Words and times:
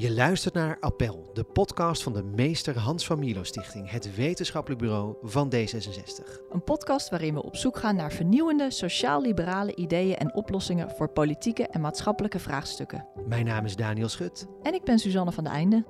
Je 0.00 0.12
luistert 0.12 0.54
naar 0.54 0.76
Appel, 0.80 1.30
de 1.32 1.44
podcast 1.44 2.02
van 2.02 2.12
de 2.12 2.22
Meester 2.22 2.78
Hans 2.78 3.06
van 3.06 3.18
Milo 3.18 3.42
Stichting, 3.42 3.90
het 3.90 4.14
wetenschappelijk 4.14 4.80
bureau 4.80 5.16
van 5.22 5.52
D66. 5.54 6.50
Een 6.50 6.64
podcast 6.64 7.10
waarin 7.10 7.34
we 7.34 7.42
op 7.42 7.56
zoek 7.56 7.78
gaan 7.78 7.96
naar 7.96 8.12
vernieuwende 8.12 8.70
sociaal-liberale 8.70 9.74
ideeën 9.74 10.16
en 10.16 10.34
oplossingen 10.34 10.90
voor 10.90 11.08
politieke 11.08 11.66
en 11.66 11.80
maatschappelijke 11.80 12.38
vraagstukken. 12.38 13.06
Mijn 13.26 13.44
naam 13.44 13.64
is 13.64 13.76
Daniel 13.76 14.08
Schut. 14.08 14.46
En 14.62 14.74
ik 14.74 14.84
ben 14.84 14.98
Suzanne 14.98 15.32
van 15.32 15.44
de 15.44 15.50
Einde. 15.50 15.84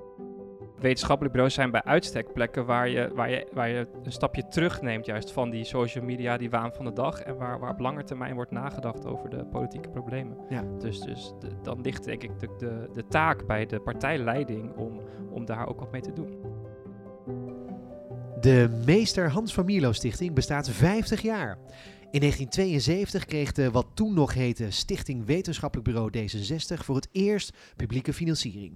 Wetenschappelijk 0.81 1.33
bureaus 1.33 1.53
zijn 1.53 1.71
bij 1.71 1.83
uitstek 1.83 2.33
plekken 2.33 2.65
waar 2.65 2.89
je, 2.89 3.11
waar, 3.15 3.29
je, 3.29 3.47
waar 3.53 3.69
je 3.69 3.87
een 4.03 4.11
stapje 4.11 4.47
terugneemt, 4.47 5.05
juist 5.05 5.31
van 5.31 5.49
die 5.49 5.63
social 5.63 6.03
media, 6.05 6.37
die 6.37 6.49
waan 6.49 6.73
van 6.73 6.85
de 6.85 6.93
dag. 6.93 7.21
En 7.21 7.37
waar, 7.37 7.59
waar 7.59 7.71
op 7.71 7.79
lange 7.79 8.03
termijn 8.03 8.35
wordt 8.35 8.51
nagedacht 8.51 9.05
over 9.05 9.29
de 9.29 9.45
politieke 9.45 9.89
problemen. 9.89 10.37
Ja. 10.49 10.63
Dus, 10.79 10.99
dus 10.99 11.33
de- 11.39 11.47
dan 11.63 11.81
ligt 11.81 12.03
denk 12.03 12.23
ik 12.23 12.39
de, 12.39 12.47
de, 12.57 12.89
de 12.93 13.07
taak 13.07 13.45
bij 13.47 13.65
de 13.65 13.79
partijleiding 13.79 14.75
om, 14.75 15.01
om 15.31 15.45
daar 15.45 15.67
ook 15.67 15.79
wat 15.79 15.91
mee 15.91 16.01
te 16.01 16.13
doen. 16.13 16.39
De 18.39 18.81
Meester 18.85 19.29
Hans 19.29 19.53
van 19.53 19.65
Milo 19.65 19.91
Stichting 19.91 20.33
bestaat 20.33 20.69
50 20.69 21.21
jaar. 21.21 21.57
In 22.11 22.19
1972 22.19 23.25
kreeg 23.25 23.51
de 23.51 23.71
wat 23.71 23.87
toen 23.93 24.13
nog 24.13 24.33
heette 24.33 24.71
Stichting 24.71 25.25
Wetenschappelijk 25.25 25.87
Bureau 25.89 26.11
D66 26.17 26.83
voor 26.83 26.95
het 26.95 27.07
eerst 27.11 27.57
publieke 27.75 28.13
financiering. 28.13 28.73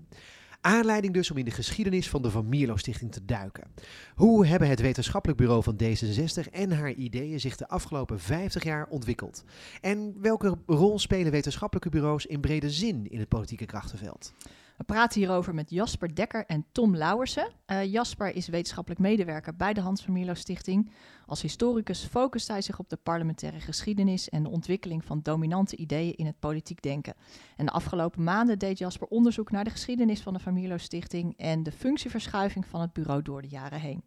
Aanleiding 0.65 1.13
dus 1.13 1.31
om 1.31 1.37
in 1.37 1.45
de 1.45 1.51
geschiedenis 1.51 2.09
van 2.09 2.21
de 2.21 2.31
Van 2.31 2.49
Mierlo 2.49 2.77
Stichting 2.77 3.11
te 3.11 3.25
duiken. 3.25 3.67
Hoe 4.15 4.45
hebben 4.45 4.69
het 4.69 4.81
wetenschappelijk 4.81 5.39
bureau 5.39 5.63
van 5.63 5.79
D66 5.83 6.51
en 6.51 6.71
haar 6.71 6.91
ideeën 6.91 7.39
zich 7.39 7.55
de 7.55 7.67
afgelopen 7.67 8.19
50 8.19 8.63
jaar 8.63 8.87
ontwikkeld? 8.89 9.43
En 9.81 10.15
welke 10.21 10.57
rol 10.65 10.99
spelen 10.99 11.31
wetenschappelijke 11.31 11.89
bureaus 11.89 12.25
in 12.25 12.41
brede 12.41 12.70
zin 12.70 13.11
in 13.11 13.20
het 13.20 13.27
politieke 13.27 13.65
krachtenveld? 13.65 14.33
We 14.77 14.84
praten 14.84 15.20
hierover 15.20 15.53
met 15.53 15.70
Jasper 15.70 16.15
Dekker 16.15 16.45
en 16.45 16.65
Tom 16.71 16.95
Lauwersen. 16.95 17.48
Eh, 17.65 17.91
Jasper 17.91 18.35
is 18.35 18.48
wetenschappelijk 18.48 19.01
medewerker 19.01 19.55
bij 19.55 19.73
de 19.73 19.81
Hans 19.81 20.04
van 20.04 20.35
Stichting. 20.35 20.91
Als 21.26 21.41
historicus 21.41 22.04
focust 22.04 22.48
hij 22.48 22.62
zich 22.62 22.79
op 22.79 22.90
de 22.90 22.96
parlementaire 22.96 23.59
geschiedenis 23.59 24.29
en 24.29 24.43
de 24.43 24.49
ontwikkeling 24.49 25.05
van 25.05 25.20
dominante 25.21 25.76
ideeën 25.76 26.15
in 26.15 26.26
het 26.26 26.40
politiek 26.40 26.81
denken. 26.81 27.13
En 27.55 27.65
de 27.65 27.71
afgelopen 27.71 28.23
maanden 28.23 28.59
deed 28.59 28.77
Jasper 28.77 29.07
onderzoek 29.07 29.51
naar 29.51 29.63
de 29.63 29.70
geschiedenis 29.70 30.21
van 30.21 30.34
de 30.34 30.40
Van 30.40 30.79
Stichting 30.79 31.37
en 31.37 31.63
de 31.63 31.71
functieverschuiving 31.71 32.65
van 32.65 32.81
het 32.81 32.93
bureau 32.93 33.21
door 33.21 33.41
de 33.41 33.48
jaren 33.48 33.79
heen. 33.79 34.03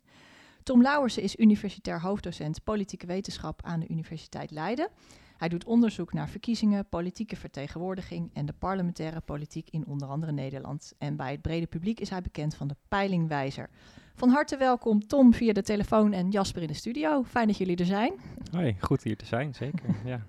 Tom 0.62 0.82
Lauwersen 0.82 1.22
is 1.22 1.36
universitair 1.36 2.00
hoofddocent 2.00 2.64
politieke 2.64 3.06
wetenschap 3.06 3.60
aan 3.64 3.80
de 3.80 3.88
Universiteit 3.88 4.50
Leiden. 4.50 4.88
Hij 5.38 5.48
doet 5.48 5.64
onderzoek 5.64 6.12
naar 6.12 6.28
verkiezingen, 6.28 6.88
politieke 6.88 7.36
vertegenwoordiging 7.36 8.30
en 8.32 8.46
de 8.46 8.52
parlementaire 8.52 9.20
politiek 9.20 9.68
in 9.70 9.86
onder 9.86 10.08
andere 10.08 10.32
Nederland. 10.32 10.92
En 10.98 11.16
bij 11.16 11.30
het 11.30 11.42
brede 11.42 11.66
publiek 11.66 12.00
is 12.00 12.10
hij 12.10 12.22
bekend 12.22 12.54
van 12.54 12.68
de 12.68 12.76
peilingwijzer. 12.88 13.68
Van 14.14 14.28
harte 14.28 14.56
welkom 14.56 15.06
Tom 15.06 15.34
via 15.34 15.52
de 15.52 15.62
telefoon 15.62 16.12
en 16.12 16.30
Jasper 16.30 16.62
in 16.62 16.68
de 16.68 16.74
studio. 16.74 17.22
Fijn 17.22 17.46
dat 17.46 17.56
jullie 17.56 17.76
er 17.76 17.84
zijn. 17.84 18.12
Hoi, 18.50 18.76
goed 18.80 19.02
hier 19.02 19.16
te 19.16 19.26
zijn, 19.26 19.54
zeker. 19.54 19.94
ja. 20.12 20.26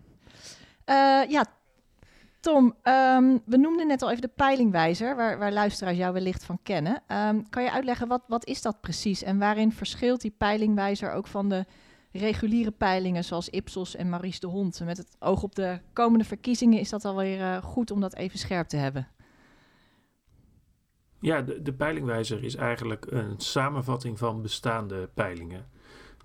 Eh, 0.85 1.29
ja, 1.29 1.45
Tom, 2.39 2.75
ehm, 2.81 3.37
we 3.45 3.57
noemden 3.57 3.87
net 3.87 4.01
al 4.01 4.09
even 4.09 4.21
de 4.21 4.31
peilingwijzer, 4.35 5.15
waar, 5.15 5.37
waar 5.37 5.51
luisteraars 5.51 5.97
jou 5.97 6.13
wellicht 6.13 6.43
van 6.43 6.59
kennen. 6.63 7.01
Ehm, 7.07 7.41
kan 7.49 7.63
je 7.63 7.71
uitleggen, 7.71 8.07
wat, 8.07 8.23
wat 8.27 8.45
is 8.45 8.61
dat 8.61 8.81
precies 8.81 9.23
en 9.23 9.37
waarin 9.37 9.71
verschilt 9.71 10.21
die 10.21 10.33
peilingwijzer 10.37 11.11
ook 11.11 11.27
van 11.27 11.49
de 11.49 11.65
reguliere 12.11 12.71
peilingen 12.71 13.23
zoals 13.23 13.49
Ipsos 13.49 13.95
en 13.95 14.09
Maurice 14.09 14.39
de 14.39 14.47
Hond? 14.47 14.81
Met 14.85 14.97
het 14.97 15.15
oog 15.19 15.43
op 15.43 15.55
de 15.55 15.79
komende 15.93 16.25
verkiezingen 16.25 16.79
is 16.79 16.89
dat 16.89 17.05
alweer 17.05 17.41
eh, 17.41 17.63
goed 17.63 17.91
om 17.91 18.01
dat 18.01 18.15
even 18.15 18.39
scherp 18.39 18.67
te 18.67 18.77
hebben. 18.77 19.07
Ja, 21.21 21.41
de, 21.41 21.61
de 21.61 21.73
peilingwijzer 21.73 22.43
is 22.43 22.55
eigenlijk 22.55 23.05
een 23.09 23.33
samenvatting 23.39 24.17
van 24.17 24.41
bestaande 24.41 25.09
peilingen. 25.13 25.67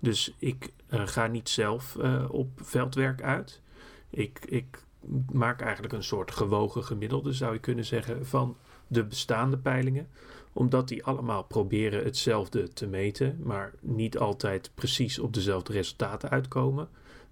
Dus 0.01 0.35
ik 0.37 0.73
eh, 0.87 1.07
ga 1.07 1.27
niet 1.27 1.49
zelf 1.49 1.95
eh, 1.95 2.25
op 2.29 2.49
veldwerk 2.55 3.21
uit. 3.21 3.61
Ik, 4.09 4.39
ik 4.45 4.83
maak 5.31 5.61
eigenlijk 5.61 5.93
een 5.93 6.03
soort 6.03 6.31
gewogen 6.31 6.83
gemiddelde, 6.83 7.33
zou 7.33 7.53
je 7.53 7.59
kunnen 7.59 7.85
zeggen, 7.85 8.25
van 8.25 8.57
de 8.87 9.05
bestaande 9.05 9.57
peilingen. 9.57 10.07
Omdat 10.57 10.87
die 10.87 11.03
allemaal 11.03 11.43
proberen 11.43 12.03
hetzelfde 12.03 12.67
te 12.73 12.87
meten, 12.87 13.39
maar 13.43 13.73
niet 13.81 14.17
altijd 14.17 14.71
precies 14.75 15.19
op 15.19 15.33
dezelfde 15.33 15.73
resultaten 15.73 16.29
uitkomen. 16.29 16.89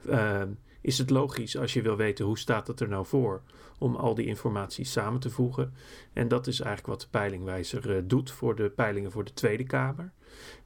Ehm, 0.09 0.50
is 0.81 0.97
het 0.97 1.09
logisch 1.09 1.57
als 1.57 1.73
je 1.73 1.81
wil 1.81 1.95
weten 1.95 2.25
hoe 2.25 2.38
staat 2.38 2.67
het 2.67 2.79
er 2.79 2.88
nou 2.88 3.06
voor 3.06 3.41
om 3.78 3.95
al 3.95 4.16
die 4.16 4.25
informatie 4.25 4.85
samen 4.85 5.19
te 5.19 5.29
voegen. 5.29 5.73
En 6.13 6.28
dat 6.28 6.47
is 6.47 6.59
eigenlijk 6.59 6.88
wat 6.88 7.01
de 7.01 7.17
peilingwijzer 7.19 7.95
eh, 7.95 8.03
doet 8.06 8.31
voor 8.31 8.56
de 8.56 8.69
peilingen 8.69 9.12
voor 9.12 9.23
de 9.23 9.33
Tweede 9.33 9.63
Kamer. 9.63 10.12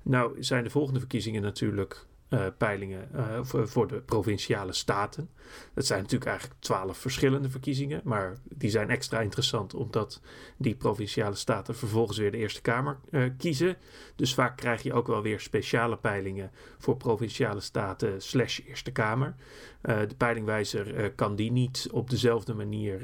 Nou 0.03 0.44
zijn 0.44 0.63
de 0.63 0.69
volgende 0.69 1.00
verkiezingen 1.00 1.41
natuurlijk 1.41 2.06
eh, 2.29 2.45
peilingen 2.57 3.09
eh, 3.13 3.39
voor, 3.41 3.67
voor 3.67 3.88
de 3.88 4.01
provinciale 4.01 4.73
staten. 4.73 5.29
Dat 5.73 5.85
zijn 5.85 6.01
natuurlijk 6.01 6.29
eigenlijk 6.29 6.61
twaalf 6.61 6.97
verschillende 6.97 7.49
verkiezingen, 7.49 8.01
maar 8.03 8.38
die 8.43 8.69
zijn 8.69 8.89
extra 8.89 9.19
interessant 9.19 9.73
omdat 9.73 10.21
die 10.57 10.75
provinciale 10.75 11.35
staten 11.35 11.75
vervolgens 11.75 12.17
weer 12.17 12.31
de 12.31 12.37
Eerste 12.37 12.61
Kamer 12.61 12.97
eh, 13.11 13.23
kiezen. 13.37 13.77
Dus 14.16 14.33
vaak 14.33 14.57
krijg 14.57 14.83
je 14.83 14.93
ook 14.93 15.07
wel 15.07 15.21
weer 15.21 15.39
speciale 15.39 15.97
peilingen 15.97 16.51
voor 16.77 16.97
provinciale 16.97 17.59
staten 17.59 18.21
slash 18.21 18.59
Eerste 18.67 18.91
Kamer. 18.91 19.35
De 19.81 20.16
peilingwijzer 20.17 21.11
kan 21.11 21.35
die 21.35 21.51
niet 21.51 21.87
op 21.91 22.09
dezelfde 22.09 22.53
manier 22.53 22.99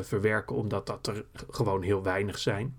verwerken, 0.00 0.56
omdat 0.56 0.86
dat 0.86 1.06
er 1.06 1.24
gewoon 1.50 1.82
heel 1.82 2.02
weinig 2.02 2.38
zijn. 2.38 2.76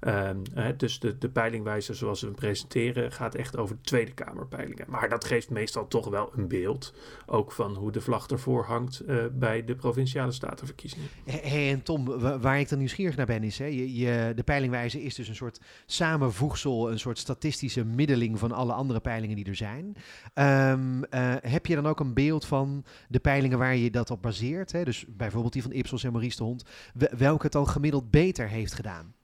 Ehm, 0.00 0.36
dus 0.76 0.98
de, 1.00 1.18
de 1.18 1.28
peilingwijzer 1.28 1.94
zoals 1.94 2.20
we 2.20 2.26
hem 2.26 2.34
presenteren 2.36 3.12
gaat 3.12 3.34
echt 3.34 3.56
over 3.56 3.76
de 3.76 3.82
Tweede 3.82 4.12
Kamerpeilingen. 4.12 4.84
Maar 4.88 5.08
dat 5.08 5.24
geeft 5.24 5.50
meestal 5.50 5.88
toch 5.88 6.08
wel 6.08 6.30
een 6.36 6.48
beeld, 6.48 6.94
ook 7.26 7.52
van 7.52 7.74
hoe 7.74 7.92
de 7.92 8.00
vlag 8.00 8.26
ervoor 8.26 8.64
hangt 8.64 9.00
eh, 9.00 9.16
bij 9.32 9.64
de 9.64 9.74
provinciale 9.74 10.32
statenverkiezingen. 10.32 11.08
Hey, 11.24 11.72
en 11.72 11.82
Tom, 11.82 12.04
wa- 12.04 12.38
waar 12.38 12.60
ik 12.60 12.68
dan 12.68 12.78
nieuwsgierig 12.78 13.16
naar 13.16 13.26
ben 13.26 13.42
is, 13.42 13.58
hè, 13.58 13.64
je, 13.64 13.94
je, 13.94 14.32
de 14.36 14.42
peilingwijzer 14.42 15.02
is 15.02 15.14
dus 15.14 15.28
een 15.28 15.34
soort 15.34 15.60
samenvoegsel, 15.86 16.90
een 16.90 16.98
soort 16.98 17.18
statistische 17.18 17.84
middeling 17.84 18.38
van 18.38 18.52
alle 18.52 18.72
andere 18.72 19.00
peilingen 19.00 19.36
die 19.36 19.44
er 19.46 19.56
zijn. 19.56 19.96
Ehm, 20.34 21.02
eh, 21.02 21.34
heb 21.40 21.66
je 21.66 21.74
dan 21.74 21.86
ook 21.86 22.00
een 22.00 22.14
beeld 22.14 22.44
van 22.44 22.84
de 23.08 23.18
peilingen 23.18 23.58
waar 23.58 23.76
je 23.76 23.90
dat 23.90 24.10
op 24.10 24.22
baseert? 24.22 24.72
Hè? 24.72 24.84
Dus 24.84 25.04
bijvoorbeeld 25.08 25.52
die 25.52 25.62
van 25.62 25.72
Ipsos 25.72 26.04
en 26.04 26.12
Maurice 26.12 26.36
de 26.36 26.44
Hond, 26.44 26.64
we- 26.94 27.12
welke 27.16 27.42
het 27.42 27.52
dan 27.52 27.68
gemiddeld 27.68 28.10
beter 28.10 28.48
heeft 28.48 28.74
gedaan? 28.74 29.16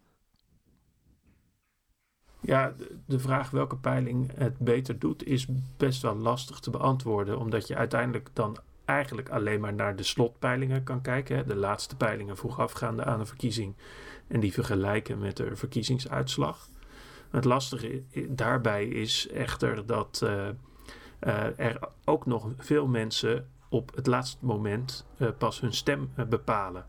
Ja, 2.44 2.74
de, 3.06 3.18
vraag 3.18 3.50
welke 3.50 3.76
peiling 3.76 4.32
het 4.34 4.58
beter 4.58 4.98
doet 4.98 5.26
is 5.26 5.46
best 5.76 6.02
wel 6.02 6.16
lastig 6.16 6.60
te 6.60 6.70
beantwoorden, 6.70 7.38
omdat 7.38 7.66
je 7.66 7.76
uiteindelijk 7.76 8.30
dan 8.32 8.58
eigenlijk 8.84 9.28
alleen 9.28 9.60
maar 9.60 9.74
naar 9.74 9.96
de 9.96 10.02
slotpeilingen 10.02 10.82
kan 10.82 11.00
kijken. 11.00 11.36
Hè, 11.36 11.44
de 11.44 11.56
laatste 11.56 11.96
peilingen 11.96 12.36
voorafgaande 12.36 13.04
aan 13.04 13.20
een 13.20 13.26
verkiezing 13.26 13.74
en 14.26 14.40
die 14.40 14.52
vergelijken 14.52 15.18
met 15.18 15.36
de 15.36 15.56
verkiezingsuitslag. 15.56 16.68
Het 17.30 17.44
lastige 17.44 18.02
daarbij 18.28 18.86
is 18.88 19.28
echter 19.28 19.86
dat 19.86 20.20
eh, 20.24 20.48
eh, 21.18 21.58
er 21.58 21.78
ook 22.04 22.26
nog 22.26 22.48
veel 22.56 22.86
mensen 22.86 23.48
op 23.68 23.94
het 23.94 24.06
laatste 24.06 24.36
moment 24.40 25.06
eh, 25.18 25.28
pas 25.38 25.60
hun 25.60 25.72
stem 25.72 26.12
bepalen. 26.28 26.86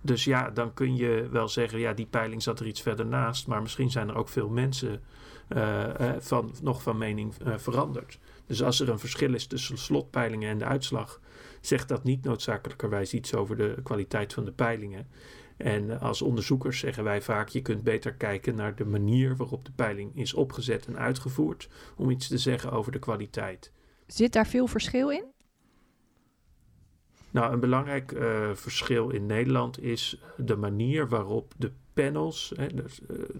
Dus 0.00 0.24
ja, 0.24 0.50
dan 0.50 0.74
kun 0.74 0.96
je 0.96 1.28
wel 1.30 1.48
zeggen, 1.48 1.78
ja, 1.78 1.92
die 1.92 2.06
peiling 2.06 2.42
zat 2.42 2.60
er 2.60 2.66
iets 2.66 2.82
verder 2.82 3.06
naast, 3.06 3.46
maar 3.46 3.62
misschien 3.62 3.90
zijn 3.90 4.08
er 4.08 4.16
ook 4.16 4.28
veel 4.28 4.48
mensen 4.48 5.02
eh, 5.48 6.08
eh, 6.08 6.20
van, 6.20 6.54
nog 6.62 6.82
van 6.82 6.98
mening 6.98 7.34
eh, 7.44 7.54
veranderd. 7.56 8.18
Dus 8.46 8.62
als 8.62 8.80
er 8.80 8.88
een 8.88 8.98
verschil 8.98 9.34
is 9.34 9.46
tussen 9.46 9.78
slotpeilingen 9.78 10.50
en 10.50 10.58
de 10.58 10.64
uitslag, 10.64 11.20
zegt 11.60 11.88
dat 11.88 12.04
niet 12.04 12.24
noodzakelijkerwijs 12.24 13.14
iets 13.14 13.34
over 13.34 13.56
de 13.56 13.74
kwaliteit 13.82 14.32
van 14.32 14.44
de 14.44 14.52
peilingen. 14.52 15.08
En 15.56 16.00
als 16.00 16.22
onderzoekers 16.22 16.78
zeggen 16.78 17.04
wij 17.04 17.22
vaak, 17.22 17.48
je 17.48 17.62
kunt 17.62 17.82
beter 17.82 18.14
kijken 18.14 18.54
naar 18.54 18.74
de 18.74 18.84
manier 18.84 19.36
waarop 19.36 19.64
de 19.64 19.72
peiling 19.72 20.16
is 20.16 20.34
opgezet 20.34 20.86
en 20.86 20.98
uitgevoerd, 20.98 21.68
om 21.96 22.10
iets 22.10 22.28
te 22.28 22.38
zeggen 22.38 22.72
over 22.72 22.92
de 22.92 22.98
kwaliteit. 22.98 23.72
Zit 24.06 24.32
daar 24.32 24.46
veel 24.46 24.66
verschil 24.66 25.10
in? 25.10 25.24
Nou, 27.30 27.52
een 27.52 27.60
belangrijk 27.60 28.12
eh, 28.12 28.50
verschil 28.54 29.10
in 29.10 29.26
Nederland 29.26 29.82
is 29.82 30.20
de 30.36 30.56
manier 30.56 31.08
waarop 31.08 31.52
de 31.56 31.72
panels, 31.92 32.52
hè, 32.56 32.66
eh, 32.66 32.82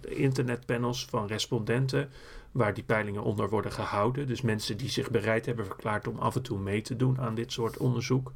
de 0.01 0.15
internetpanels 0.15 1.05
van 1.05 1.27
respondenten, 1.27 2.11
waar 2.53 2.75
die 2.75 2.85
peilingen 2.85 3.23
onder 3.23 3.49
worden 3.49 3.73
gehouden, 3.73 4.27
dus 4.27 4.41
mensen 4.41 4.77
die 4.77 4.89
zich 4.89 5.11
bereid 5.11 5.47
hebben 5.47 5.67
verklaard 5.67 6.09
om 6.09 6.19
af 6.19 6.37
en 6.37 6.43
toe 6.43 6.59
mee 6.59 6.81
te 6.81 6.97
doen 6.97 7.21
aan 7.21 7.35
dit 7.35 7.53
soort 7.53 7.77
onderzoek, 7.77 8.33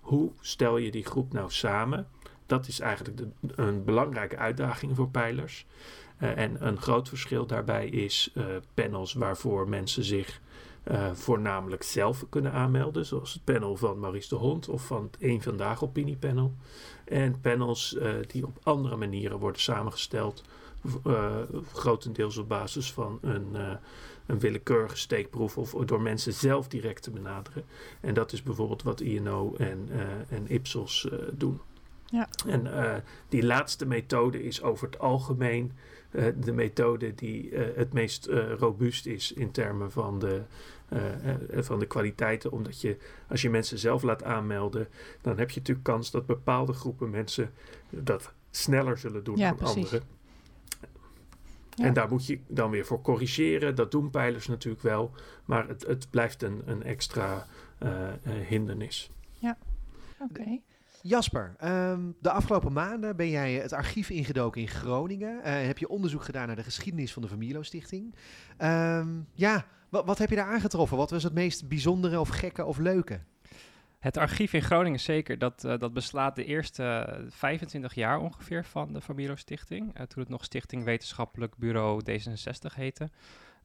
hoe 0.00 0.32
stel 0.40 0.76
je 0.76 0.90
die 0.90 1.04
groep 1.04 1.32
nou 1.32 1.50
samen? 1.50 2.08
Dat 2.46 2.68
is 2.68 2.80
eigenlijk 2.80 3.16
de, 3.16 3.28
een 3.40 3.84
belangrijke 3.84 4.36
uitdaging 4.36 4.96
voor 4.96 5.08
peilers. 5.08 5.66
Eh, 6.16 6.38
en 6.38 6.66
een 6.66 6.80
groot 6.80 7.08
verschil 7.08 7.46
daarbij 7.46 7.88
is 7.88 8.34
panels 8.74 9.12
waarvoor 9.12 9.68
mensen 9.68 10.04
zich 10.04 10.40
eh, 10.86 11.12
voornamelijk 11.12 11.82
zelf 11.82 12.24
kunnen 12.28 12.52
aanmelden, 12.52 13.06
zoals 13.06 13.32
het 13.32 13.44
panel 13.44 13.76
van 13.76 14.00
Maurice 14.00 14.28
de 14.28 14.34
Hond 14.34 14.68
of 14.68 14.86
van 14.86 15.02
het 15.02 15.16
Eén 15.20 15.42
Vandaag 15.42 15.82
opiniepanel. 15.82 16.54
En 17.04 17.40
panels 17.40 17.96
eh, 17.96 18.12
die 18.26 18.46
op 18.46 18.58
andere 18.62 18.96
manieren 18.96 19.38
worden 19.38 19.60
samengesteld 19.60 20.42
grotendeels 21.72 22.36
op 22.36 22.48
basis 22.48 22.92
van 22.92 23.18
een, 23.22 23.56
een 24.26 24.38
willekeurige 24.38 24.96
steekproef 24.96 25.58
of 25.58 25.70
door 25.70 26.00
mensen 26.00 26.32
zelf 26.32 26.68
direct 26.68 27.02
te 27.02 27.10
benaderen. 27.10 27.64
En 28.00 28.14
dat 28.14 28.32
is 28.32 28.42
bijvoorbeeld 28.42 28.82
wat 28.82 29.00
INO 29.00 29.54
en, 29.54 29.88
en 30.28 30.46
Ipsos 30.48 31.08
doen. 31.32 31.60
Ja. 32.04 32.28
En 32.46 32.68
die 33.28 33.44
laatste 33.44 33.86
methode 33.86 34.42
is 34.42 34.62
over 34.62 34.86
het 34.86 34.98
algemeen 34.98 35.72
de 36.40 36.52
methode 36.52 37.14
die 37.14 37.54
het 37.54 37.92
meest 37.92 38.26
robuust 38.58 39.06
is 39.06 39.32
in 39.32 39.50
termen 39.50 39.92
van 39.92 40.18
de, 40.18 40.42
van 41.50 41.78
de 41.78 41.86
kwaliteiten. 41.86 42.52
Omdat 42.52 42.80
je, 42.80 42.96
als 43.28 43.42
je 43.42 43.50
mensen 43.50 43.78
zelf 43.78 44.02
laat 44.02 44.24
aanmelden, 44.24 44.88
dan 45.20 45.38
heb 45.38 45.50
je 45.50 45.58
natuurlijk 45.58 45.86
kans 45.86 46.10
dat 46.10 46.26
bepaalde 46.26 46.72
groepen 46.72 47.10
mensen 47.10 47.52
dat 47.90 48.32
sneller 48.50 48.98
zullen 48.98 49.24
doen 49.24 49.36
dan 49.36 49.58
anderen. 49.58 50.02
En 51.76 51.92
daar 51.92 52.08
moet 52.08 52.26
je 52.26 52.40
dan 52.46 52.70
weer 52.70 52.86
voor 52.86 53.00
corrigeren. 53.00 53.74
Dat 53.74 53.90
doen 53.90 54.10
pijlers 54.10 54.46
natuurlijk 54.46 54.82
wel. 54.82 55.10
Maar 55.44 55.68
het, 55.68 55.86
het 55.86 56.10
blijft 56.10 56.42
een, 56.42 56.62
een 56.64 56.82
extra 56.82 57.46
hindernis. 58.48 59.10
Ja, 59.38 59.58
oké. 60.18 60.60
Jasper, 61.08 61.54
ehm, 61.58 62.00
de 62.20 62.30
afgelopen 62.30 62.72
maanden 62.72 63.16
ben 63.16 63.28
jij 63.28 63.52
het 63.52 63.72
archief 63.72 64.10
ingedoken 64.10 64.60
in 64.60 64.68
Groningen. 64.68 65.36
Uh, 65.38 65.42
heb 65.44 65.78
je 65.78 65.88
onderzoek 65.88 66.24
gedaan 66.24 66.46
naar 66.46 66.56
de 66.56 66.62
geschiedenis 66.62 67.12
van 67.12 67.22
de 67.22 67.28
Vermilo 67.28 67.62
Stichting. 67.62 68.14
Ehm, 68.56 69.08
ja, 69.32 69.66
wat, 69.88 70.04
wat 70.04 70.18
heb 70.18 70.30
je 70.30 70.36
daar 70.36 70.52
aangetroffen? 70.52 70.96
Wat 70.96 71.10
was 71.10 71.22
het 71.22 71.34
meest 71.34 71.68
bijzondere 71.68 72.20
of 72.20 72.28
gekke 72.28 72.64
of 72.64 72.78
leuke? 72.78 73.20
Het 73.98 74.16
archief 74.16 74.52
in 74.52 74.62
Groningen 74.62 75.00
zeker, 75.00 75.38
dat, 75.38 75.64
uh, 75.64 75.78
dat 75.78 75.92
beslaat 75.92 76.36
de 76.36 76.44
eerste 76.44 77.16
25 77.28 77.94
jaar 77.94 78.18
ongeveer 78.18 78.64
van 78.64 78.92
de 78.92 79.00
Familo 79.00 79.34
Stichting. 79.34 79.98
Uh, 79.98 80.06
toen 80.06 80.22
het 80.22 80.28
nog 80.28 80.44
Stichting 80.44 80.84
Wetenschappelijk 80.84 81.56
Bureau 81.56 82.02
D66 82.10 82.74
heette. 82.74 83.10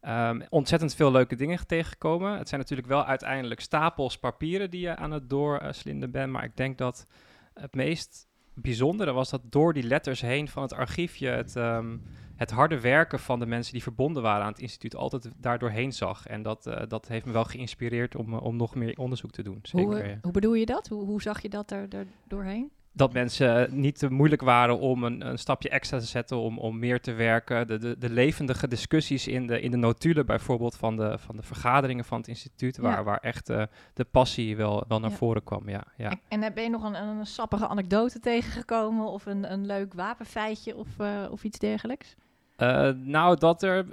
Um, 0.08 0.44
ontzettend 0.50 0.96
veel 0.96 1.12
leuke 1.12 1.36
dingen 1.36 1.68
tegengekomen. 1.68 2.38
Het 2.38 2.50
zijn 2.50 2.62
natuurlijk 2.62 2.88
wel 2.88 3.06
uiteindelijk 3.06 3.60
stapels 3.60 4.18
papieren 4.18 4.70
die 4.70 4.82
je 4.82 4.96
aan 4.96 5.12
het 5.12 5.30
doorslinden 5.30 6.12
bent. 6.12 6.32
Maar 6.32 6.44
ik 6.44 6.58
denk 6.58 6.78
dat 6.78 7.06
het 7.54 7.76
meest 7.76 8.28
bijzondere 8.54 9.12
was 9.12 9.30
dat 9.30 9.42
door 9.44 9.74
die 9.74 9.84
letters 9.84 10.22
heen 10.22 10.48
van 10.48 10.64
het 10.64 10.74
archiefje 10.74 11.28
het, 11.28 11.56
um, 11.56 12.02
het 12.36 12.52
harde 12.52 12.80
werken 12.80 13.20
van 13.20 13.40
de 13.40 13.46
mensen 13.46 13.74
die 13.74 13.84
verbonden 13.84 14.24
waren 14.24 14.46
aan 14.46 14.52
het 14.52 14.62
instituut 14.62 14.96
altijd 14.96 15.30
daardoorheen 15.38 15.94
zag. 15.94 16.28
En 16.28 16.42
dat, 16.42 16.68
uh, 16.68 16.82
dat 16.88 17.08
heeft 17.08 17.26
me 17.26 17.32
wel 17.32 17.44
geïnspireerd 17.44 18.16
om, 18.16 18.34
om 18.34 18.56
nog 18.56 18.76
meer 18.76 18.98
onderzoek 18.98 19.32
te 19.32 19.44
doen. 19.44 19.60
Zeker, 19.62 19.88
hoe, 19.88 20.08
ja. 20.08 20.18
hoe 20.22 20.32
bedoel 20.32 20.54
je 20.54 20.66
dat? 20.66 20.88
Hoe, 20.88 21.06
hoe 21.06 21.22
zag 21.22 21.42
je 21.42 21.50
dat 21.50 21.72
er, 21.72 21.86
er 21.90 22.08
doorheen? 22.28 22.72
Dat 22.94 23.14
mensen 23.14 23.80
niet 23.80 24.00
te 24.00 24.12
moeilijk 24.12 24.42
waren 24.42 24.80
om 24.80 25.04
een, 25.04 25.28
een, 25.28 25.38
stapje 25.38 25.70
extra 25.70 26.00
te 26.00 26.06
zetten, 26.06 26.38
om, 26.38 26.58
om 26.58 26.80
meer 26.80 27.02
te 27.02 27.12
werken. 27.14 27.68
De, 27.68 27.78
de, 27.78 27.98
de 27.98 28.10
levendige 28.10 28.68
discussies 28.68 29.28
in 29.28 29.48
de, 29.48 29.62
in 29.62 29.72
de 29.72 29.78
notulen 29.78 30.26
bijvoorbeeld 30.26 30.76
van 30.76 30.96
de, 30.96 31.18
van 31.18 31.36
de 31.36 31.42
vergaderingen 31.42 32.06
van 32.06 32.18
het 32.18 32.28
instituut, 32.28 32.78
waar, 32.78 32.98
ja. 32.98 33.04
waar 33.04 33.20
echt 33.20 33.50
uh, 33.50 33.64
de 33.94 34.04
passie 34.04 34.56
wel, 34.56 34.84
wel 34.88 35.00
naar 35.00 35.10
ja. 35.10 35.16
voren 35.16 35.44
kwam. 35.44 35.70
Ja, 35.70 35.84
ja. 35.98 36.10
En, 36.28 36.44
en 36.44 36.54
ben 36.54 36.64
je 36.64 36.70
nog 36.70 36.84
een, 36.84 36.96
een 36.96 37.26
sappige 37.26 37.68
anekdote 37.68 38.20
tegengekomen 38.20 39.06
of 39.06 39.26
een, 39.26 39.52
een 39.52 39.66
leuk 39.66 39.94
wapenfeitje 39.94 40.76
of, 40.76 40.88
uh, 41.02 41.28
of 41.32 41.44
iets 41.44 41.60
dergelijks? 41.60 42.16
Uh, 42.62 42.90
nou, 43.04 43.38
dat 43.38 43.64
er 43.64 43.86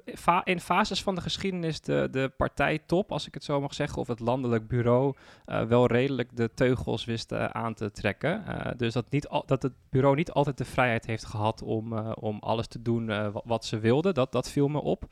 in 0.45 0.61
fases 0.61 1.03
van 1.03 1.15
de 1.15 1.21
geschiedenis 1.21 1.81
de, 1.81 2.09
de 2.11 2.33
partijtop, 2.37 3.13
als 3.13 3.27
ik 3.27 3.35
het 3.35 3.45
zo 3.45 3.61
mag 3.61 3.75
zeggen, 3.75 3.99
of 3.99 4.07
het 4.07 4.21
landelijk 4.21 4.69
bureau, 4.69 5.15
uh, 5.47 5.63
wel 5.63 5.87
redelijk 5.87 6.37
de 6.37 6.51
teugels 6.55 7.05
wist 7.05 7.33
uh, 7.33 7.45
aan 7.45 7.75
te 7.75 7.91
trekken. 7.91 8.45
dus 8.77 8.93
dat, 8.93 9.11
niet 9.11 9.29
dat 9.47 9.63
het 9.63 9.73
bureau 9.91 10.17
niet 10.17 10.31
altijd 10.31 10.59
de 10.59 10.65
vrijheid 10.65 11.07
heeft 11.07 11.25
gehad 11.25 11.63
om, 11.63 11.99
om 11.99 12.39
alles 12.41 12.67
te 12.67 12.83
doen 12.83 13.33
wat 13.45 13.65
ze 13.65 13.79
wilden. 13.79 14.15
Dat, 14.15 14.33
dat 14.33 14.51
viel 14.51 14.69
me 14.69 14.81
op. 14.81 15.05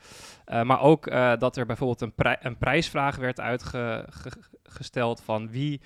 maar 0.47 0.81
ook 0.81 1.11
dat 1.39 1.57
er 1.57 1.67
bijvoorbeeld 1.67 2.01
een, 2.01 2.15
pri 2.15 2.37
een 2.41 2.59
prijsvraag 2.59 3.17
werd 3.17 3.41
uitgesteld 3.41 5.21
van 5.21 5.51
wie, 5.51 5.81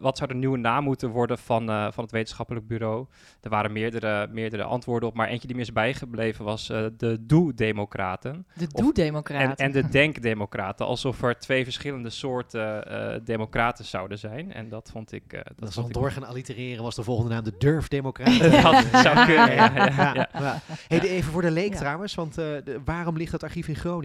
wat 0.00 0.16
zou 0.16 0.28
de 0.28 0.34
nieuwe 0.34 0.58
naam 0.58 0.84
moeten 0.84 1.10
worden 1.10 1.38
van, 1.38 1.66
van 1.66 2.04
het 2.04 2.12
wetenschappelijk 2.12 2.66
bureau. 2.66 3.06
Er 3.40 3.50
waren 3.50 3.72
meerdere, 3.72 4.28
meerdere 4.30 4.62
antwoorden 4.62 5.08
op, 5.08 5.14
maar 5.14 5.28
eentje 5.28 5.46
die 5.46 5.56
me 5.56 5.62
is 5.62 5.72
bijgebleven 5.72 6.44
was 6.44 6.66
de 6.66 7.08
de 7.08 7.26
doe-democraten. 7.26 8.46
De 8.54 8.66
doe-democraten. 8.66 9.56
En, 9.56 9.56
en, 9.56 9.72
de 9.72 9.88
denk-democraten. 9.98 10.86
Alsof 10.86 11.22
er 11.22 11.38
twee 11.38 11.64
verschillende 11.64 12.10
soorten 12.10 12.92
uh, 12.92 13.14
democraten 13.24 13.84
zouden 13.84 14.18
zijn. 14.18 14.52
En 14.52 14.68
dat 14.68 14.90
vond 14.92 15.12
ik... 15.12 15.32
Uh, 15.32 15.40
dat, 15.44 15.58
dat 15.58 15.74
vond 15.74 15.94
door 15.94 16.10
gaan 16.10 16.24
allitereren 16.24 16.82
was 16.82 16.94
de 16.94 17.02
volgende 17.02 17.34
naam 17.34 17.44
de 17.44 17.54
durf-democraten. 17.66 18.62
dat 18.62 19.02
zou 19.02 19.26
kunnen, 19.26 19.54
ja. 19.54 19.72
ja, 19.74 20.14
ja, 20.14 20.28
ja. 20.32 20.60
Hey, 20.88 21.00
even 21.00 21.32
voor 21.32 21.42
de 21.42 21.50
leek 21.50 21.74
trouwens, 21.74 22.14
want 22.14 22.38
uh, 22.38 22.44
de, 22.64 22.80
waarom 22.84 23.16
ligt 23.16 23.30
dat 23.30 23.42
archief 23.42 23.68
in 23.68 23.76
Groningen? 23.76 23.97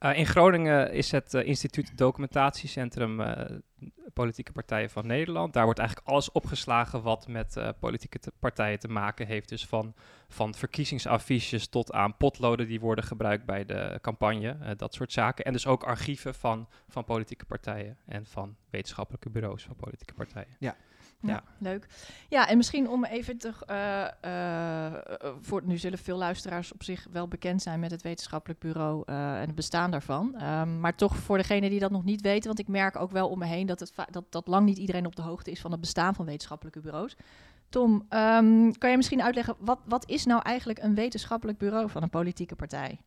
Uh, 0.00 0.18
in 0.18 0.26
Groningen 0.26 0.92
is 0.92 1.10
het 1.10 1.34
uh, 1.34 1.46
instituut 1.46 1.98
Documentatiecentrum 1.98 3.20
uh, 3.20 3.44
Politieke 4.12 4.52
Partijen 4.52 4.90
van 4.90 5.06
Nederland. 5.06 5.52
Daar 5.52 5.64
wordt 5.64 5.78
eigenlijk 5.78 6.08
alles 6.08 6.32
opgeslagen 6.32 7.02
wat 7.02 7.28
met 7.28 7.60
politieke 7.80 8.18
te 8.18 8.32
partijen 8.38 8.78
te 8.78 8.88
maken 8.88 9.26
heeft. 9.26 9.48
Dus 9.48 9.66
van, 9.66 9.94
van 10.28 10.54
verkiezingsaffiches 10.54 11.68
tot 11.68 11.92
aan 11.92 12.16
potloden 12.16 12.66
die 12.66 12.80
worden 12.80 13.04
gebruikt 13.04 13.44
bij 13.44 13.64
de 13.64 13.98
campagne. 14.02 14.74
dat 14.76 14.94
soort 14.94 15.12
zaken. 15.12 15.44
En 15.44 15.52
dus 15.52 15.66
ook 15.66 15.84
archieven 15.84 16.34
van, 16.34 16.68
van 16.88 17.04
politieke 17.04 17.44
partijen 17.44 17.98
en 18.06 18.26
van 18.26 18.56
wetenschappelijke 18.70 19.30
bureaus 19.30 19.62
van 19.64 19.76
politieke 19.76 20.14
partijen. 20.14 20.56
Ja. 20.58 20.76
Ja, 21.20 21.28
ja, 21.28 21.42
leuk. 21.58 21.86
Ja, 22.28 22.48
en 22.48 22.56
misschien 22.56 22.88
om 22.88 23.04
even 23.04 23.38
te. 23.38 23.52
Uh, 23.70 24.30
uh, 24.30 25.34
voor, 25.40 25.62
nu 25.64 25.78
zullen 25.78 25.98
veel 25.98 26.16
luisteraars 26.16 26.72
op 26.72 26.82
zich 26.82 27.06
wel 27.12 27.28
bekend 27.28 27.62
zijn 27.62 27.80
met 27.80 27.90
het 27.90 28.02
wetenschappelijk 28.02 28.60
bureau 28.60 29.02
uh, 29.06 29.40
en 29.40 29.46
het 29.46 29.54
bestaan 29.54 29.90
daarvan. 29.90 30.42
Um, 30.42 30.80
maar 30.80 30.94
toch 30.94 31.16
voor 31.16 31.36
degenen 31.36 31.70
die 31.70 31.80
dat 31.80 31.90
nog 31.90 32.04
niet 32.04 32.20
weten, 32.20 32.46
want 32.46 32.58
ik 32.58 32.68
merk 32.68 32.96
ook 32.96 33.10
wel 33.10 33.28
om 33.28 33.38
me 33.38 33.46
heen 33.46 33.66
dat, 33.66 33.80
het 33.80 33.92
dat, 34.10 34.24
dat 34.28 34.46
lang 34.46 34.66
niet 34.66 34.78
iedereen 34.78 35.06
op 35.06 35.16
de 35.16 35.22
hoogte 35.22 35.50
is 35.50 35.60
van 35.60 35.70
het 35.70 35.80
bestaan 35.80 36.14
van 36.14 36.24
wetenschappelijke 36.24 36.80
bureaus. 36.80 37.16
Tom, 37.68 37.92
um, 37.92 38.78
kan 38.78 38.90
je 38.90 38.96
misschien 38.96 39.22
uitleggen, 39.22 39.54
wat, 39.58 39.78
wat 39.84 40.08
is 40.08 40.24
nou 40.24 40.42
eigenlijk 40.42 40.78
een 40.78 40.94
wetenschappelijk 40.94 41.58
bureau 41.58 41.90
van 41.90 42.02
een 42.02 42.10
politieke 42.10 42.56
partij? 42.56 43.00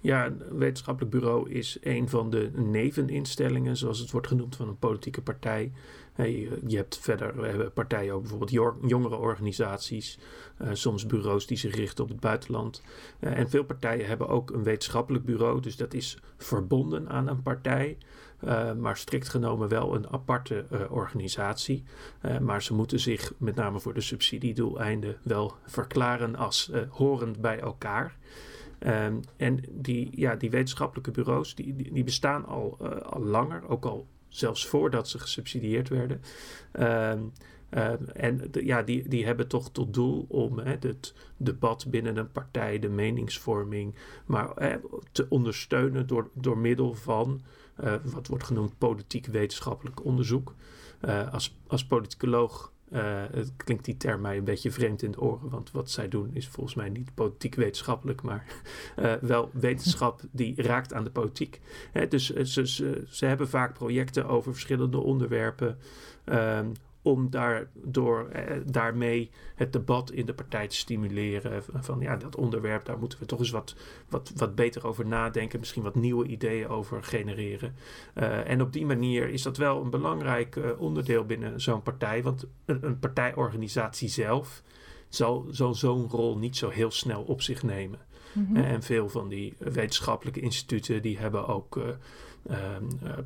Ja, 0.00 0.24
een 0.26 0.58
wetenschappelijk 0.58 1.12
bureau 1.12 1.50
is 1.50 1.78
een 1.80 2.08
van 2.08 2.30
de 2.30 2.50
neveninstellingen, 2.54 3.76
zoals 3.76 3.98
het 3.98 4.10
wordt 4.10 4.26
genoemd, 4.26 4.56
van 4.56 4.68
een 4.68 4.78
politieke 4.78 5.22
partij. 5.22 5.72
Je, 6.16 6.58
je 6.66 6.76
hebt 6.76 6.98
verder 6.98 7.70
partijen 7.70 8.14
ook 8.14 8.20
bijvoorbeeld 8.20 8.80
jongere 8.86 9.16
organisaties, 9.16 10.18
uh, 10.62 10.68
soms 10.72 11.06
bureaus 11.06 11.46
die 11.46 11.56
zich 11.56 11.74
richten 11.74 12.04
op 12.04 12.10
het 12.10 12.20
buitenland. 12.20 12.82
Uh, 13.20 13.38
en 13.38 13.50
veel 13.50 13.64
partijen 13.64 14.06
hebben 14.06 14.28
ook 14.28 14.50
een 14.50 14.62
wetenschappelijk 14.62 15.24
bureau, 15.24 15.60
dus 15.60 15.76
dat 15.76 15.94
is 15.94 16.18
verbonden 16.36 17.08
aan 17.08 17.28
een 17.28 17.42
partij. 17.42 17.98
Maar 18.78 18.96
strikt 18.96 19.28
genomen 19.28 19.68
wel 19.68 19.94
een 19.94 20.08
aparte 20.08 20.66
organisatie. 20.90 21.84
maar 22.40 22.62
ze 22.62 22.74
moeten 22.74 23.00
zich 23.00 23.32
met 23.38 23.54
name 23.54 23.80
voor 23.80 23.94
de 23.94 24.00
subsidiedoeleinden 24.00 25.16
wel 25.22 25.54
verklaren 25.66 26.36
als 26.36 26.70
horend 26.88 27.40
bij 27.40 27.60
elkaar. 27.60 28.16
Um, 28.80 29.20
en 29.36 29.60
die, 29.70 30.10
ja, 30.14 30.36
die 30.36 30.50
wetenschappelijke 30.50 31.10
bureaus 31.10 31.54
die, 31.54 31.76
die, 31.76 31.92
die 31.92 32.04
bestaan 32.04 32.46
al, 32.46 32.78
al 33.02 33.22
langer, 33.22 33.68
ook 33.68 33.84
al 33.84 34.06
zelfs 34.36 34.66
voordat 34.66 35.08
ze 35.08 35.18
gesubsidieerd 35.18 35.88
werden. 35.88 36.20
Um, 36.72 37.32
uh, 37.70 37.92
en 38.12 38.50
ja, 38.52 38.82
die, 38.82 39.08
die 39.08 39.26
hebben 39.26 39.48
toch 39.48 39.70
tot 39.70 39.94
doel 39.94 40.26
om 40.28 40.58
hè, 40.58 40.76
het 40.80 41.14
debat 41.36 41.86
binnen 41.90 42.16
een 42.16 42.32
partij, 42.32 42.78
de 42.78 42.88
meningsvorming, 42.88 43.94
maar 44.26 44.50
hè, 44.54 44.76
te 45.12 45.26
ondersteunen 45.28 46.06
door, 46.06 46.30
door 46.34 46.58
middel 46.58 46.94
van 46.94 47.42
uh, 47.84 47.94
wat 48.04 48.26
wordt 48.26 48.44
genoemd 48.44 48.78
politiek 48.78 49.26
wetenschappelijk 49.26 50.04
onderzoek. 50.04 50.54
als, 51.30 51.56
als 51.66 51.86
politicoloog 51.86 52.72
het 53.32 53.52
klinkt 53.56 53.84
die 53.84 53.96
term 53.96 54.20
mij 54.20 54.36
een 54.36 54.44
beetje 54.44 54.70
vreemd 54.70 55.02
in 55.02 55.10
de 55.10 55.20
oren, 55.20 55.50
want 55.50 55.70
wat 55.70 55.90
zij 55.90 56.08
doen 56.08 56.30
is 56.32 56.48
volgens 56.48 56.74
mij 56.74 56.88
niet 56.88 57.14
politiek 57.14 57.54
wetenschappelijk, 57.54 58.22
maar 58.22 58.46
uh, 58.98 59.12
wel 59.32 59.50
wetenschap 59.52 60.20
die 60.30 60.62
raakt 60.62 60.92
aan 60.92 61.04
de 61.04 61.10
politiek. 61.10 61.60
Hè, 61.92 62.08
dus 62.08 62.34
uh, 62.34 62.44
ze, 62.44 62.66
ze, 63.08 63.26
hebben 63.26 63.48
vaak 63.48 63.74
projecten 63.74 64.26
over 64.26 64.52
verschillende 64.52 64.98
onderwerpen. 64.98 65.78
Um, 66.24 66.72
om 67.04 67.30
daardoor, 67.30 68.28
eh, 68.28 68.56
daarmee 68.66 69.30
het 69.54 69.72
debat 69.72 70.10
in 70.10 70.26
de 70.26 70.34
partij 70.34 70.68
te 70.68 70.76
stimuleren. 70.76 71.62
Van 71.72 72.00
ja, 72.00 72.16
dat 72.16 72.36
onderwerp, 72.36 72.84
daar 72.84 72.98
moeten 72.98 73.18
we 73.18 73.26
toch 73.26 73.38
eens 73.38 73.50
wat, 73.50 73.74
wat, 74.08 74.32
wat 74.36 74.54
beter 74.54 74.86
over 74.86 75.06
nadenken. 75.06 75.58
Misschien 75.58 75.82
wat 75.82 75.94
nieuwe 75.94 76.26
ideeën 76.26 76.68
over 76.68 77.02
genereren. 77.02 77.74
Uh, 78.14 78.50
en 78.50 78.60
op 78.60 78.72
die 78.72 78.86
manier 78.86 79.28
is 79.28 79.42
dat 79.42 79.56
wel 79.56 79.82
een 79.82 79.90
belangrijk 79.90 80.56
uh, 80.56 80.80
onderdeel 80.80 81.24
binnen 81.24 81.60
zo'n 81.60 81.82
partij. 81.82 82.22
Want 82.22 82.46
een, 82.64 82.86
een 82.86 82.98
partijorganisatie 82.98 84.08
zelf 84.08 84.62
zal, 85.08 85.46
zal 85.50 85.74
zo'n 85.74 86.08
rol 86.10 86.38
niet 86.38 86.56
zo 86.56 86.68
heel 86.68 86.90
snel 86.90 87.22
op 87.22 87.42
zich 87.42 87.62
nemen. 87.62 87.98
Mhm. 88.32 88.56
En 88.56 88.82
veel 88.82 89.08
van 89.08 89.28
die 89.28 89.54
wetenschappelijke 89.58 90.40
instituten 90.40 91.02
die 91.02 91.18
hebben 91.18 91.46
ook 91.46 91.76
uh, 91.76 91.84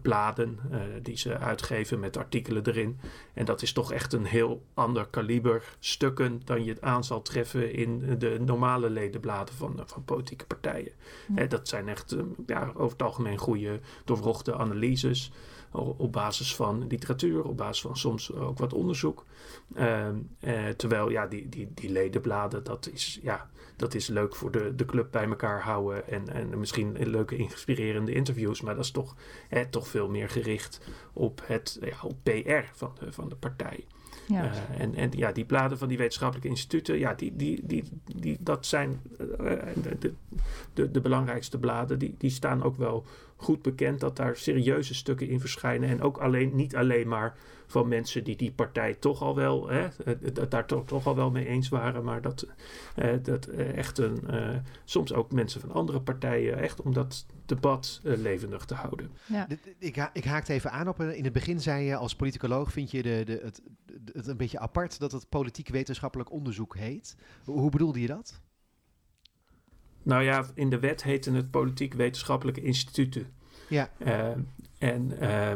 bladen 0.02 0.58
uh, 0.70 0.78
die 1.02 1.16
ze 1.16 1.38
uitgeven 1.38 2.00
met 2.00 2.16
artikelen 2.16 2.66
erin. 2.66 3.00
En 3.34 3.44
dat 3.44 3.62
is 3.62 3.72
toch 3.72 3.92
echt 3.92 4.12
een 4.12 4.24
heel 4.24 4.62
ander 4.74 5.06
kaliber 5.06 5.76
stukken 5.78 6.42
dan 6.44 6.64
je 6.64 6.70
het 6.70 6.82
aan 6.82 7.04
zal 7.04 7.22
treffen 7.22 7.72
in 7.72 8.18
de 8.18 8.38
normale 8.40 8.90
ledenbladen 8.90 9.54
van, 9.54 9.82
van 9.86 10.04
politieke 10.04 10.46
partijen. 10.46 10.92
Ja. 11.34 11.46
dat 11.46 11.68
zijn 11.68 11.88
echt 11.88 12.16
ja, 12.46 12.70
over 12.74 12.92
het 12.92 13.02
algemeen 13.02 13.38
goede, 13.38 13.80
doorwrochte 14.04 14.54
analyses 14.54 15.32
op 15.72 16.12
basis 16.12 16.54
van 16.54 16.86
literatuur, 16.86 17.44
op 17.44 17.56
basis 17.56 17.80
van 17.80 17.96
soms 17.96 18.32
ook 18.32 18.58
wat 18.58 18.72
onderzoek. 18.72 19.24
Uh, 19.76 20.08
uh, 20.40 20.68
terwijl 20.68 21.10
ja, 21.10 21.26
die, 21.26 21.48
die, 21.48 21.68
die 21.74 21.90
ledenbladen, 21.90 22.64
dat 22.64 22.88
is, 22.92 23.18
ja, 23.22 23.48
dat 23.78 23.94
is 23.94 24.06
leuk 24.06 24.36
voor 24.36 24.50
de, 24.50 24.74
de 24.74 24.84
club 24.84 25.10
bij 25.10 25.24
elkaar 25.24 25.62
houden 25.62 26.08
en, 26.08 26.28
en 26.28 26.58
misschien 26.58 26.96
leuke 27.10 27.36
inspirerende 27.36 28.12
interviews, 28.12 28.60
maar 28.60 28.74
dat 28.74 28.84
is 28.84 28.90
toch, 28.90 29.16
hè, 29.48 29.66
toch 29.66 29.88
veel 29.88 30.08
meer 30.08 30.28
gericht 30.28 30.80
op 31.12 31.42
het 31.44 31.78
ja, 31.80 31.96
op 32.02 32.16
PR 32.22 32.64
van 32.72 32.92
de, 32.98 33.12
van 33.12 33.28
de 33.28 33.36
partij. 33.36 33.84
Ja. 34.26 34.44
Uh, 34.44 34.80
en, 34.80 34.94
en 34.94 35.10
ja, 35.16 35.32
die 35.32 35.44
bladen 35.44 35.78
van 35.78 35.88
die 35.88 35.98
wetenschappelijke 35.98 36.48
instituten, 36.48 36.98
ja, 36.98 37.14
die, 37.14 37.36
die, 37.36 37.66
die, 37.66 37.84
die, 38.16 38.36
dat 38.40 38.66
zijn 38.66 39.00
de, 39.82 39.96
de, 39.98 40.12
de, 40.74 40.90
de 40.90 41.00
belangrijkste 41.00 41.58
bladen. 41.58 41.98
Die, 41.98 42.14
die 42.18 42.30
staan 42.30 42.62
ook 42.62 42.76
wel 42.76 43.04
goed 43.40 43.62
bekend 43.62 44.00
dat 44.00 44.16
daar 44.16 44.36
serieuze 44.36 44.94
stukken 44.94 45.28
in 45.28 45.40
verschijnen. 45.40 45.88
En 45.88 46.02
ook 46.02 46.18
alleen, 46.18 46.54
niet 46.54 46.76
alleen 46.76 47.08
maar 47.08 47.36
van 47.66 47.88
mensen 47.88 48.24
die 48.24 48.36
die 48.36 48.52
partij 48.52 48.94
toch 48.94 49.22
al 49.22 49.34
wel, 49.34 49.68
hè, 49.68 49.88
daar 50.48 50.66
toch, 50.66 50.86
toch 50.86 51.06
al 51.06 51.16
wel 51.16 51.30
mee 51.30 51.46
eens 51.46 51.68
waren, 51.68 52.04
maar 52.04 52.22
dat, 52.22 52.46
uh, 52.96 53.10
dat 53.22 53.48
uh, 53.48 53.76
echt 53.76 53.98
een, 53.98 54.20
uh, 54.30 54.56
soms 54.84 55.12
ook 55.12 55.32
mensen 55.32 55.60
van 55.60 55.72
andere 55.72 56.00
partijen, 56.00 56.58
echt 56.58 56.82
om 56.82 56.92
dat 56.92 57.26
debat 57.46 58.00
levendig 58.02 58.64
te 58.64 58.74
houden. 58.74 59.10
Ja. 59.26 59.46
Ik, 59.78 59.96
ha 59.96 60.10
ik 60.12 60.24
haakte 60.24 60.52
even 60.52 60.70
aan 60.70 60.88
op, 60.88 61.00
in 61.00 61.24
het 61.24 61.32
begin 61.32 61.60
zei 61.60 61.84
je 61.84 61.96
als 61.96 62.16
politicoloog 62.16 62.72
vind 62.72 62.90
je 62.90 63.02
de, 63.02 63.22
de, 63.24 63.40
het, 63.42 63.62
het 64.12 64.26
een 64.26 64.36
beetje 64.36 64.58
apart 64.58 64.98
dat 64.98 65.12
het 65.12 65.28
politiek 65.28 65.68
wetenschappelijk 65.68 66.32
onderzoek 66.32 66.76
heet. 66.76 67.16
Hoe 67.44 67.70
bedoelde 67.70 68.00
je 68.00 68.06
dat? 68.06 68.40
Nou 70.08 70.22
ja, 70.22 70.46
in 70.54 70.70
de 70.70 70.78
wet 70.78 71.02
heten 71.02 71.34
het 71.34 71.50
politiek 71.50 71.94
wetenschappelijke 71.94 72.62
instituten. 72.62 73.32
Ja. 73.68 73.90
Uh, 73.98 74.30
en, 74.78 75.12
uh, 75.20 75.50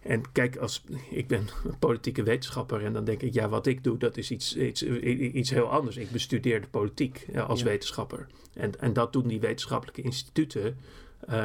en 0.00 0.32
kijk, 0.32 0.56
als, 0.56 0.84
ik 1.10 1.26
ben 1.26 1.48
een 1.64 1.78
politieke 1.78 2.22
wetenschapper 2.22 2.84
en 2.84 2.92
dan 2.92 3.04
denk 3.04 3.22
ik, 3.22 3.34
ja, 3.34 3.48
wat 3.48 3.66
ik 3.66 3.84
doe, 3.84 3.98
dat 3.98 4.16
is 4.16 4.30
iets, 4.30 4.56
iets, 4.56 4.82
iets 4.82 5.50
heel 5.50 5.70
anders. 5.70 5.96
Ik 5.96 6.10
bestudeer 6.10 6.60
de 6.60 6.66
politiek 6.66 7.26
uh, 7.32 7.48
als 7.48 7.60
ja. 7.60 7.66
wetenschapper. 7.66 8.26
En, 8.54 8.80
en 8.80 8.92
dat 8.92 9.12
doen 9.12 9.28
die 9.28 9.40
wetenschappelijke 9.40 10.02
instituten 10.02 10.78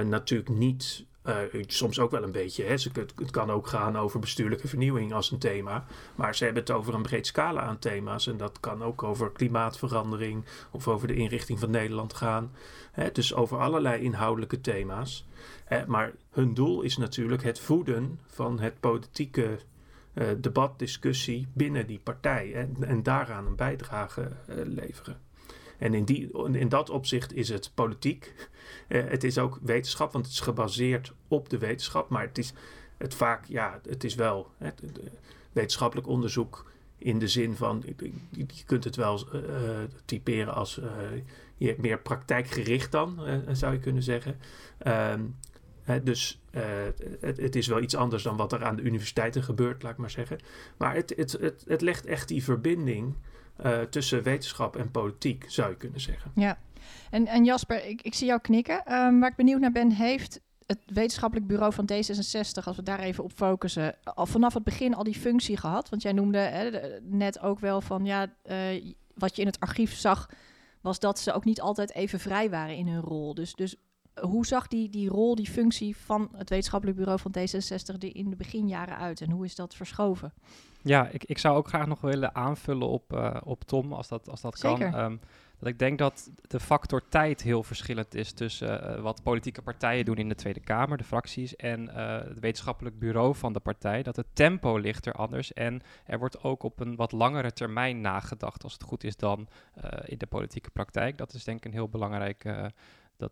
natuurlijk 0.05 0.50
niet. 0.50 1.05
Uh, 1.25 1.63
soms 1.67 1.99
ook 1.99 2.11
wel 2.11 2.23
een 2.23 2.31
beetje. 2.31 2.63
Hè. 2.63 2.71
Het, 2.71 3.31
kan 3.31 3.51
ook 3.51 3.67
gaan 3.67 3.97
over 3.97 4.19
bestuurlijke 4.19 4.67
vernieuwing 4.67 5.13
als 5.13 5.31
een 5.31 5.39
thema. 5.39 5.85
Maar 6.15 6.35
ze 6.35 6.43
hebben 6.43 6.61
het 6.61 6.71
over 6.71 6.93
een 6.93 7.01
breed 7.01 7.27
scala 7.27 7.61
aan 7.61 7.79
thema's. 7.79 8.27
En 8.27 8.37
dat 8.37 8.59
kan 8.59 8.83
ook 8.83 9.03
over 9.03 9.31
klimaatverandering 9.31 10.45
of 10.71 10.87
over 10.87 11.07
de 11.07 11.15
inrichting 11.15 11.59
van 11.59 11.71
Nederland 11.71 12.13
gaan. 12.13 12.51
Hè. 12.91 13.11
Dus 13.11 13.33
over 13.33 13.59
allerlei 13.59 14.03
inhoudelijke 14.03 14.61
thema's. 14.61 15.27
Hè. 15.65 15.87
Maar 15.87 16.13
hun 16.31 16.53
doel 16.53 16.81
is 16.81 16.97
natuurlijk 16.97 17.43
het 17.43 17.59
voeden 17.59 18.19
van 18.27 18.59
het 18.59 18.79
politieke 18.79 19.59
uh, 20.13 20.27
debat, 20.37 20.79
discussie 20.79 21.47
binnen 21.53 21.87
die 21.87 21.99
partij. 21.99 22.53
En, 22.53 22.75
en 22.79 23.03
daaraan 23.03 23.45
een 23.45 23.55
bijdrage 23.55 24.31
leveren. 24.47 25.19
En 25.77 25.93
in, 25.93 26.05
die, 26.05 26.49
in 26.51 26.69
dat 26.69 26.89
opzicht 26.89 27.33
is 27.33 27.49
het 27.49 27.71
politiek. 27.73 28.33
Uh, 28.87 29.03
het 29.07 29.23
is 29.23 29.37
ook 29.37 29.59
wetenschap, 29.61 30.11
want 30.11 30.25
het 30.25 30.33
is 30.33 30.39
gebaseerd 30.39 31.13
op 31.27 31.49
de 31.49 31.57
wetenschap. 31.57 32.09
Maar 32.09 32.21
het 32.21 32.37
is 32.37 32.53
het 32.97 33.13
vaak, 33.13 33.45
ja, 33.45 33.79
het 33.87 34.03
is 34.03 34.15
wel 34.15 34.51
wetenschappelijk 35.51 36.07
onderzoek 36.07 36.71
in 36.97 37.19
de 37.19 37.27
zin 37.27 37.55
van, 37.55 37.83
je 38.29 38.45
kunt 38.65 38.83
het 38.83 38.95
wel 38.95 39.27
uh, 39.33 39.41
typeren 40.05 40.53
als 40.53 40.79
uh, 41.59 41.77
meer 41.77 41.99
praktijkgericht 41.99 42.91
dan, 42.91 43.19
zou 43.51 43.73
je 43.73 43.79
kunnen 43.79 44.03
zeggen. 44.03 44.37
Hè, 45.83 46.03
dus 46.03 46.41
het, 47.19 47.37
het, 47.37 47.55
is 47.55 47.67
wel 47.67 47.81
iets 47.81 47.95
anders 47.95 48.23
dan 48.23 48.37
wat 48.37 48.53
er 48.53 48.63
aan 48.63 48.75
de 48.75 48.81
universiteiten 48.81 49.43
gebeurt, 49.43 49.83
laat 49.83 49.91
ik 49.91 49.97
maar 49.97 50.09
zeggen. 50.09 50.39
Maar 50.77 50.95
het, 50.95 51.13
het, 51.15 51.31
het, 51.31 51.63
het 51.67 51.81
legt 51.81 52.05
echt 52.05 52.27
die 52.27 52.43
verbinding 52.43 53.15
tussen 53.89 54.23
wetenschap 54.23 54.75
en 54.75 54.91
politiek, 54.91 55.45
zou 55.47 55.69
je 55.69 55.75
kunnen 55.75 56.01
zeggen. 56.01 56.31
Ja, 56.35 56.59
en, 57.09 57.27
en 57.27 57.45
Jasper, 57.45 57.85
ik, 57.85 58.01
ik 58.01 58.13
zie 58.13 58.27
jou 58.27 58.39
knikken. 58.39 58.93
Um, 58.93 59.19
waar 59.19 59.29
ik 59.29 59.35
benieuwd 59.35 59.59
naar 59.59 59.71
ben, 59.71 59.91
heeft 59.91 60.39
het 60.65 60.79
wetenschappelijk 60.85 61.47
bureau 61.47 61.73
van 61.73 61.89
D66, 61.91 62.63
als 62.63 62.75
we 62.75 62.83
daar 62.83 63.00
even 63.00 63.23
op 63.23 63.31
focussen, 63.31 63.95
al 64.03 64.25
vanaf 64.25 64.53
het 64.53 64.63
begin 64.63 64.95
al 64.95 65.03
die 65.03 65.19
functie 65.19 65.57
gehad? 65.57 65.89
Want 65.89 66.01
jij 66.01 66.11
noemde 66.11 66.38
hè, 66.38 66.69
net 67.01 67.39
ook 67.39 67.59
wel 67.59 67.81
van, 67.81 68.05
ja, 68.05 68.27
uh, 68.45 68.93
wat 69.13 69.35
je 69.35 69.41
in 69.41 69.47
het 69.47 69.59
archief 69.59 69.93
zag, 69.93 70.29
was 70.81 71.00
dat 71.00 71.19
ze 71.19 71.33
ook 71.33 71.45
niet 71.45 71.61
altijd 71.61 71.93
even 71.93 72.19
vrij 72.19 72.50
waren 72.50 72.75
in 72.75 72.88
hun 72.88 73.01
rol. 73.01 73.33
Dus, 73.33 73.53
dus 73.53 73.75
hoe 74.19 74.45
zag 74.45 74.67
die, 74.67 74.89
die 74.89 75.09
rol, 75.09 75.35
die 75.35 75.50
functie 75.50 75.97
van 75.97 76.29
het 76.35 76.50
wetenschappelijk 76.50 76.97
bureau 76.97 77.19
van 77.19 77.35
D66 77.38 77.97
er 78.00 78.15
in 78.15 78.29
de 78.29 78.35
beginjaren 78.35 78.97
uit 78.97 79.21
en 79.21 79.31
hoe 79.31 79.45
is 79.45 79.55
dat 79.55 79.75
verschoven? 79.75 80.33
Ja, 80.81 81.07
ik, 81.07 81.23
ik 81.23 81.38
zou 81.38 81.57
ook 81.57 81.67
graag 81.67 81.88
nog 81.88 82.01
willen 82.01 82.35
aanvullen 82.35 82.88
op, 82.88 83.13
uh, 83.13 83.35
op 83.43 83.63
Tom, 83.63 83.93
als 83.93 84.07
dat, 84.07 84.29
als 84.29 84.41
dat 84.41 84.59
Zeker. 84.59 84.91
kan. 84.91 85.00
Um, 85.00 85.19
dat 85.62 85.70
ik 85.70 85.80
denk 85.80 85.98
dat 85.98 86.32
de 86.41 86.60
factor 86.60 87.08
tijd 87.10 87.41
heel 87.41 87.63
verschillend 87.63 88.15
is 88.15 88.32
tussen 88.32 88.98
uh, 88.98 89.01
wat 89.01 89.24
politieke 89.24 89.62
partijen 89.62 90.06
doen 90.06 90.15
in 90.18 90.30
de 90.30 90.36
Tweede 90.36 90.60
Kamer, 90.60 90.98
de 90.98 91.03
fracties, 91.03 91.56
en 91.56 91.84
uh, 91.84 92.18
het 92.18 92.39
wetenschappelijk 92.39 93.00
bureau 93.00 93.36
van 93.36 93.53
de 93.53 93.60
partij. 93.60 94.03
Dat 94.03 94.15
het 94.15 94.27
tempo 94.34 94.77
ligt 94.77 95.06
er 95.06 95.13
anders 95.13 95.53
en 95.53 95.82
er 96.06 96.20
wordt 96.20 96.44
ook 96.44 96.63
op 96.63 96.80
een 96.80 96.96
wat 96.96 97.12
langere 97.12 97.53
termijn 97.53 98.01
nagedacht, 98.01 98.63
als 98.63 98.74
het 98.74 98.84
goed 98.84 99.03
is, 99.03 99.15
dan 99.15 99.48
in 100.06 100.18
de 100.18 100.25
politieke 100.25 100.70
praktijk. 100.70 101.18
Dat 101.18 101.34
is 101.34 101.44
denk 101.44 101.58
ik 101.58 101.65
een 101.65 101.72
heel 101.72 101.89
belangrijke 101.89 102.74
dat, 103.18 103.32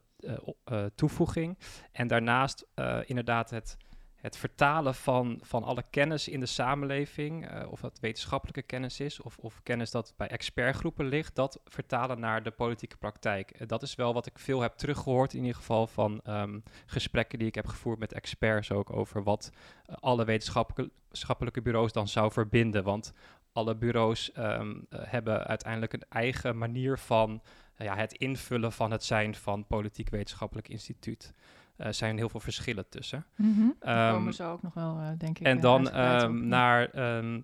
toevoeging. 0.96 1.58
En 1.92 2.08
daarnaast 2.08 2.66
inderdaad 3.06 3.50
het, 3.50 3.78
het 4.22 4.38
vertalen 4.38 4.96
van, 4.96 5.40
van 5.42 5.64
alle 5.64 5.84
kennis 5.90 6.28
in 6.28 6.40
de 6.40 6.46
samenleving, 6.46 7.66
of 7.66 7.80
dat 7.80 8.00
wetenschappelijke 8.00 8.62
kennis 8.62 9.00
is, 9.00 9.22
of, 9.22 9.38
of 9.38 9.64
kennis 9.64 9.92
dat 9.92 10.14
bij 10.18 10.28
expertgroepen 10.28 11.06
ligt, 11.06 11.36
dat 11.36 11.60
vertalen 11.66 12.20
naar 12.20 12.44
de 12.44 12.52
politieke 12.52 12.98
praktijk. 12.98 13.68
dat 13.68 13.84
is 13.84 13.96
wel 13.96 14.14
wat 14.14 14.26
ik 14.26 14.40
veel 14.40 14.62
heb 14.62 14.74
teruggehoord, 14.74 15.34
in 15.34 15.40
ieder 15.40 15.56
geval 15.56 15.88
van 15.88 16.22
um, 16.28 16.64
gesprekken 16.86 17.40
die 17.40 17.48
ik 17.48 17.56
heb 17.56 17.68
gevoerd 17.68 18.00
met 18.00 18.14
experts 18.14 18.72
ook 18.72 18.94
over 18.94 19.24
wat 19.24 19.52
alle 19.86 20.26
wetenschappelijke 20.26 21.62
bureaus 21.62 21.92
dan 21.92 22.08
zou 22.08 22.32
verbinden. 22.32 22.84
Want 22.84 23.14
alle 23.54 23.76
bureaus 23.76 24.32
um, 24.38 24.86
hebben 24.90 25.48
uiteindelijk 25.48 25.94
een 25.94 26.06
eigen 26.10 26.58
manier 26.58 26.98
van 26.98 27.42
ja, 27.78 27.96
het 27.96 28.14
invullen 28.14 28.72
van 28.72 28.92
het 28.92 29.04
zijn 29.04 29.36
van 29.36 29.68
politiek-wetenschappelijk 29.68 30.68
instituut. 30.68 31.34
Er 31.80 31.88
uh, 31.88 31.92
zijn 31.92 32.18
heel 32.18 32.30
veel 32.30 32.40
verschillen 32.40 32.90
tussen. 32.90 33.26
Mm 33.36 33.54
-hmm. 33.56 33.76
Daar 33.80 34.14
komen 34.14 34.34
ze 34.34 34.44
ook 34.44 34.62
nog 34.62 34.74
wel, 34.74 34.98
uh, 35.00 35.08
denk 35.18 35.40
ik. 35.40 35.46
En 35.46 35.60
dan 35.60 36.00
um, 36.00 36.48
naar 36.48 37.16
um, 37.18 37.44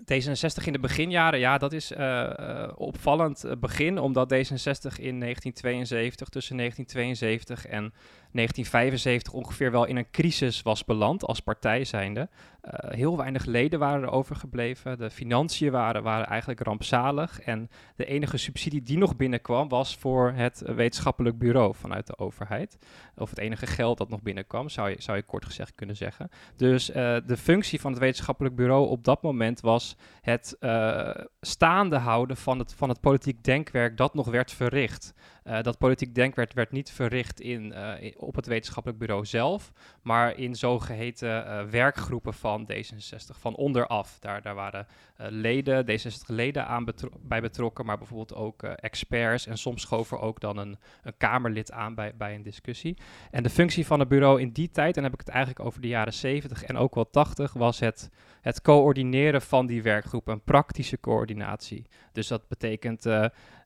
D66 0.00 0.64
in 0.64 0.72
de 0.72 0.78
beginjaren. 0.78 1.38
Ja, 1.38 1.58
dat 1.58 1.72
is 1.72 1.92
uh, 1.92 2.68
opvallend 2.74 3.44
begin, 3.60 3.98
omdat 3.98 4.34
D66 4.34 4.96
in 4.96 5.20
1972, 5.20 6.28
tussen 6.28 6.56
1972 6.56 7.66
en 7.66 7.92
1975 8.34 9.32
ongeveer 9.32 9.70
wel 9.70 9.84
in 9.84 9.96
een 9.96 10.10
crisis 10.10 10.62
was 10.62 10.84
beland 10.84 11.24
als 11.24 11.40
partij 11.40 11.84
zijnde. 11.84 12.28
Uh, 12.64 12.70
heel 12.90 13.16
weinig 13.16 13.44
leden 13.44 13.78
waren 13.78 14.02
er 14.02 14.10
overgebleven. 14.10 14.98
De 14.98 15.10
financiën 15.10 15.70
waren, 15.70 16.02
waren 16.02 16.26
eigenlijk 16.26 16.60
rampzalig. 16.60 17.40
En 17.40 17.70
de 17.96 18.04
enige 18.04 18.36
subsidie 18.36 18.82
die 18.82 18.98
nog 18.98 19.16
binnenkwam 19.16 19.68
was 19.68 19.96
voor 19.96 20.32
het 20.32 20.62
wetenschappelijk 20.66 21.38
bureau 21.38 21.74
vanuit 21.74 22.06
de 22.06 22.18
overheid. 22.18 22.78
Of 23.16 23.30
het 23.30 23.38
enige 23.38 23.66
geld 23.66 23.98
dat 23.98 24.08
nog 24.08 24.22
binnenkwam, 24.22 24.68
zou 24.68 24.90
je, 24.90 24.96
zou 24.98 25.16
je 25.16 25.22
kort 25.22 25.44
gezegd 25.44 25.74
kunnen 25.74 25.96
zeggen. 25.96 26.30
Dus 26.56 26.90
uh, 26.90 26.94
de 27.26 27.36
functie 27.36 27.80
van 27.80 27.90
het 27.90 28.00
wetenschappelijk 28.00 28.56
bureau 28.56 28.88
op 28.88 29.04
dat 29.04 29.22
moment 29.22 29.60
was 29.60 29.96
het 30.20 30.56
uh, 30.60 31.10
staande 31.40 31.96
houden 31.96 32.36
van 32.36 32.58
het, 32.58 32.74
van 32.74 32.88
het 32.88 33.00
politiek 33.00 33.44
denkwerk 33.44 33.96
dat 33.96 34.14
nog 34.14 34.26
werd 34.26 34.52
verricht. 34.52 35.14
Uh, 35.44 35.62
dat 35.62 35.78
politiek 35.78 36.14
denkwerk 36.14 36.52
werd 36.52 36.72
niet 36.72 36.90
verricht 36.90 37.40
in, 37.40 37.72
in, 38.00 38.14
op 38.18 38.34
het 38.34 38.46
wetenschappelijk 38.46 39.00
bureau 39.00 39.26
zelf, 39.26 39.72
maar 40.02 40.38
in 40.38 40.54
zogeheten 40.54 41.46
uh, 41.46 41.62
werkgroepen 41.62 42.34
van 42.34 42.70
D66, 42.72 43.38
van 43.38 43.54
onderaf. 43.54 44.18
Daar, 44.20 44.42
daar 44.42 44.54
waren 44.54 44.86
leden, 45.16 45.86
D66-leden 45.90 46.66
aan 46.66 46.86
bij 47.20 47.40
betrokken, 47.40 47.86
maar 47.86 47.98
bijvoorbeeld 47.98 48.34
ook 48.34 48.62
experts 48.62 49.46
en 49.46 49.58
soms 49.58 49.82
schoof 49.82 50.10
er 50.10 50.20
ook 50.20 50.40
dan 50.40 50.56
een, 50.56 50.78
een 51.02 51.16
Kamerlid 51.16 51.72
aan 51.72 51.94
bij, 51.94 52.16
bij 52.16 52.34
een 52.34 52.42
discussie. 52.42 52.96
En 53.30 53.42
de 53.42 53.50
functie 53.50 53.86
van 53.86 53.98
het 53.98 54.08
bureau 54.08 54.40
in 54.40 54.52
die 54.52 54.70
tijd, 54.70 54.96
en 54.96 55.02
dan 55.02 55.10
heb 55.10 55.20
ik 55.20 55.26
het 55.26 55.34
eigenlijk 55.34 55.66
over 55.66 55.80
de 55.80 55.88
jaren 55.88 56.12
70 56.12 56.64
en 56.64 56.76
ook 56.76 56.94
wel 56.94 57.10
80, 57.10 57.52
was 57.52 57.80
het, 57.80 58.10
het 58.40 58.62
coördineren 58.62 59.42
van 59.42 59.66
die 59.66 59.82
werkgroepen 59.82 60.32
een 60.32 60.42
praktische 60.42 61.00
coördinatie. 61.00 61.86
Dus 62.12 62.28
dat 62.28 62.48
betekent 62.48 63.06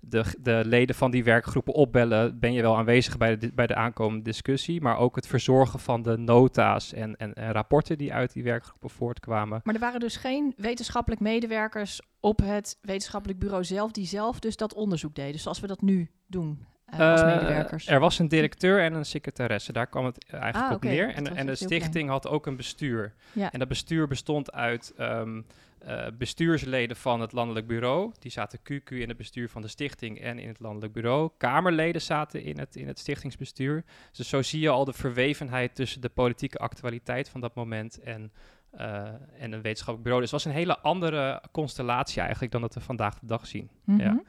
de, 0.01 0.25
de 0.41 0.63
leden 0.65 0.95
van 0.95 1.11
die 1.11 1.25
werkgroepen 1.25 1.75
opbellen. 1.75 2.39
Ben 2.39 2.53
je 2.53 2.63
wel 2.63 2.77
aanwezig 2.77 3.17
bij 3.17 3.39
de, 3.39 3.53
bij 3.55 3.67
de 3.67 3.75
aankomende 3.75 4.25
discussie, 4.25 4.81
maar 4.81 4.99
ook 4.99 5.17
het 5.17 5.27
verzorgen 5.27 5.79
van 5.79 6.03
de 6.03 6.17
nota's 6.17 6.93
en, 6.93 7.17
en, 7.17 7.35
en 7.35 7.53
rapporten 7.53 7.99
die 7.99 8.13
uit 8.13 8.33
die 8.33 8.43
werkgroepen 8.43 8.91
voortkwamen. 8.91 9.61
Maar 9.65 9.75
er 9.75 9.81
waren 9.81 10.01
dus 10.01 10.17
geen 10.17 10.55
wetenschappelijk 10.57 11.21
medewerkers 11.21 12.01
op 12.21 12.39
het 12.39 12.79
wetenschappelijk 12.81 13.39
bureau 13.39 13.65
zelf 13.65 13.91
die 13.91 14.07
zelf 14.07 14.39
dus 14.39 14.57
dat 14.57 14.75
onderzoek 14.75 15.15
deden, 15.15 15.41
zoals 15.41 15.61
we 15.61 15.67
dat 15.67 15.83
nu 15.83 16.11
doen. 16.27 16.67
Uh, 16.95 17.11
als 17.11 17.23
medewerkers. 17.23 17.87
er 17.87 18.01
was 18.01 18.19
een 18.19 18.29
directeur 18.29 18.83
en 18.83 18.95
een 18.95 19.05
secretaresse. 19.05 19.73
Daar 19.73 19.87
kwam 19.87 20.05
het 20.05 20.25
eigenlijk 20.31 20.65
ah, 20.65 20.73
op 20.73 20.83
neer. 20.83 21.15
En, 21.15 21.37
en 21.37 21.47
de 21.47 21.55
stichting 21.55 22.09
had 22.09 22.29
ook 22.29 22.47
een 22.47 22.57
bestuur. 22.57 23.15
Ja. 23.33 23.53
En 23.53 23.59
dat 23.59 23.69
bestuur 23.69 24.09
bestond 24.09 24.53
uit 24.53 24.93
um, 24.99 25.47
uh, 25.87 26.07
bestuursleden 26.19 26.97
van 26.97 27.21
het 27.21 27.33
landelijk 27.33 27.67
bureau. 27.67 28.13
Die 28.19 28.31
zaten 28.31 28.59
QQ 28.59 28.89
in 28.89 29.09
het 29.09 29.17
bestuur 29.17 29.49
van 29.49 29.63
de 29.63 29.69
stichting 29.69 30.21
en 30.21 30.39
in 30.39 30.49
het 30.49 30.61
landelijk 30.61 30.93
bureau. 30.93 31.31
Kamerleden 31.37 32.03
zaten 32.03 32.43
in 32.43 32.59
het, 32.59 32.77
in 32.77 32.87
het 32.87 32.99
stichtingsbestuur. 32.99 33.85
Dus 34.13 34.29
zo 34.29 34.43
zie 34.43 34.61
je 34.61 34.69
al 34.69 34.85
de 34.85 34.93
verwevenheid 34.93 35.75
tussen 35.75 36.01
de 36.01 36.09
politieke 36.09 36.59
actualiteit 36.59 37.29
van 37.29 37.41
dat 37.41 37.55
moment 37.55 38.01
en, 38.01 38.33
uh, 38.75 39.07
en 39.39 39.53
een 39.53 39.63
wetenschappelijk 39.63 40.03
bureau. 40.03 40.21
Dus 40.21 40.31
het 40.31 40.43
was 40.43 40.53
een 40.53 40.59
hele 40.59 40.79
andere 40.79 41.43
constellatie 41.53 42.21
eigenlijk 42.21 42.53
dan 42.53 42.61
dat 42.61 42.75
we 42.75 42.81
vandaag 42.81 43.19
de 43.19 43.27
dag 43.27 43.47
zien. 43.47 43.71
Mm 43.85 43.99
-hmm. 43.99 44.05
ja. 44.05 44.23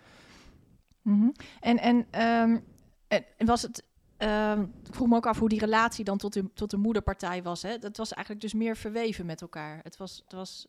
Mm 1.01 1.19
-hmm. 1.19 1.33
En, 1.59 1.77
en, 1.77 2.21
um, 2.21 2.63
en 3.07 3.45
was 3.45 3.61
het 3.61 3.87
Um, 4.23 4.73
ik 4.87 4.95
vroeg 4.95 5.07
me 5.07 5.15
ook 5.15 5.27
af 5.27 5.39
hoe 5.39 5.49
die 5.49 5.59
relatie 5.59 6.03
dan 6.03 6.17
tot 6.17 6.33
de, 6.33 6.53
tot 6.53 6.69
de 6.69 6.77
moederpartij 6.77 7.43
was. 7.43 7.61
Hè? 7.61 7.77
Dat 7.77 7.97
was 7.97 8.13
eigenlijk 8.13 8.43
dus 8.43 8.53
meer 8.53 8.77
verweven 8.77 9.25
met 9.25 9.41
elkaar. 9.41 9.79
Het 9.83 9.97
was, 9.97 10.21
het 10.23 10.33
was 10.33 10.67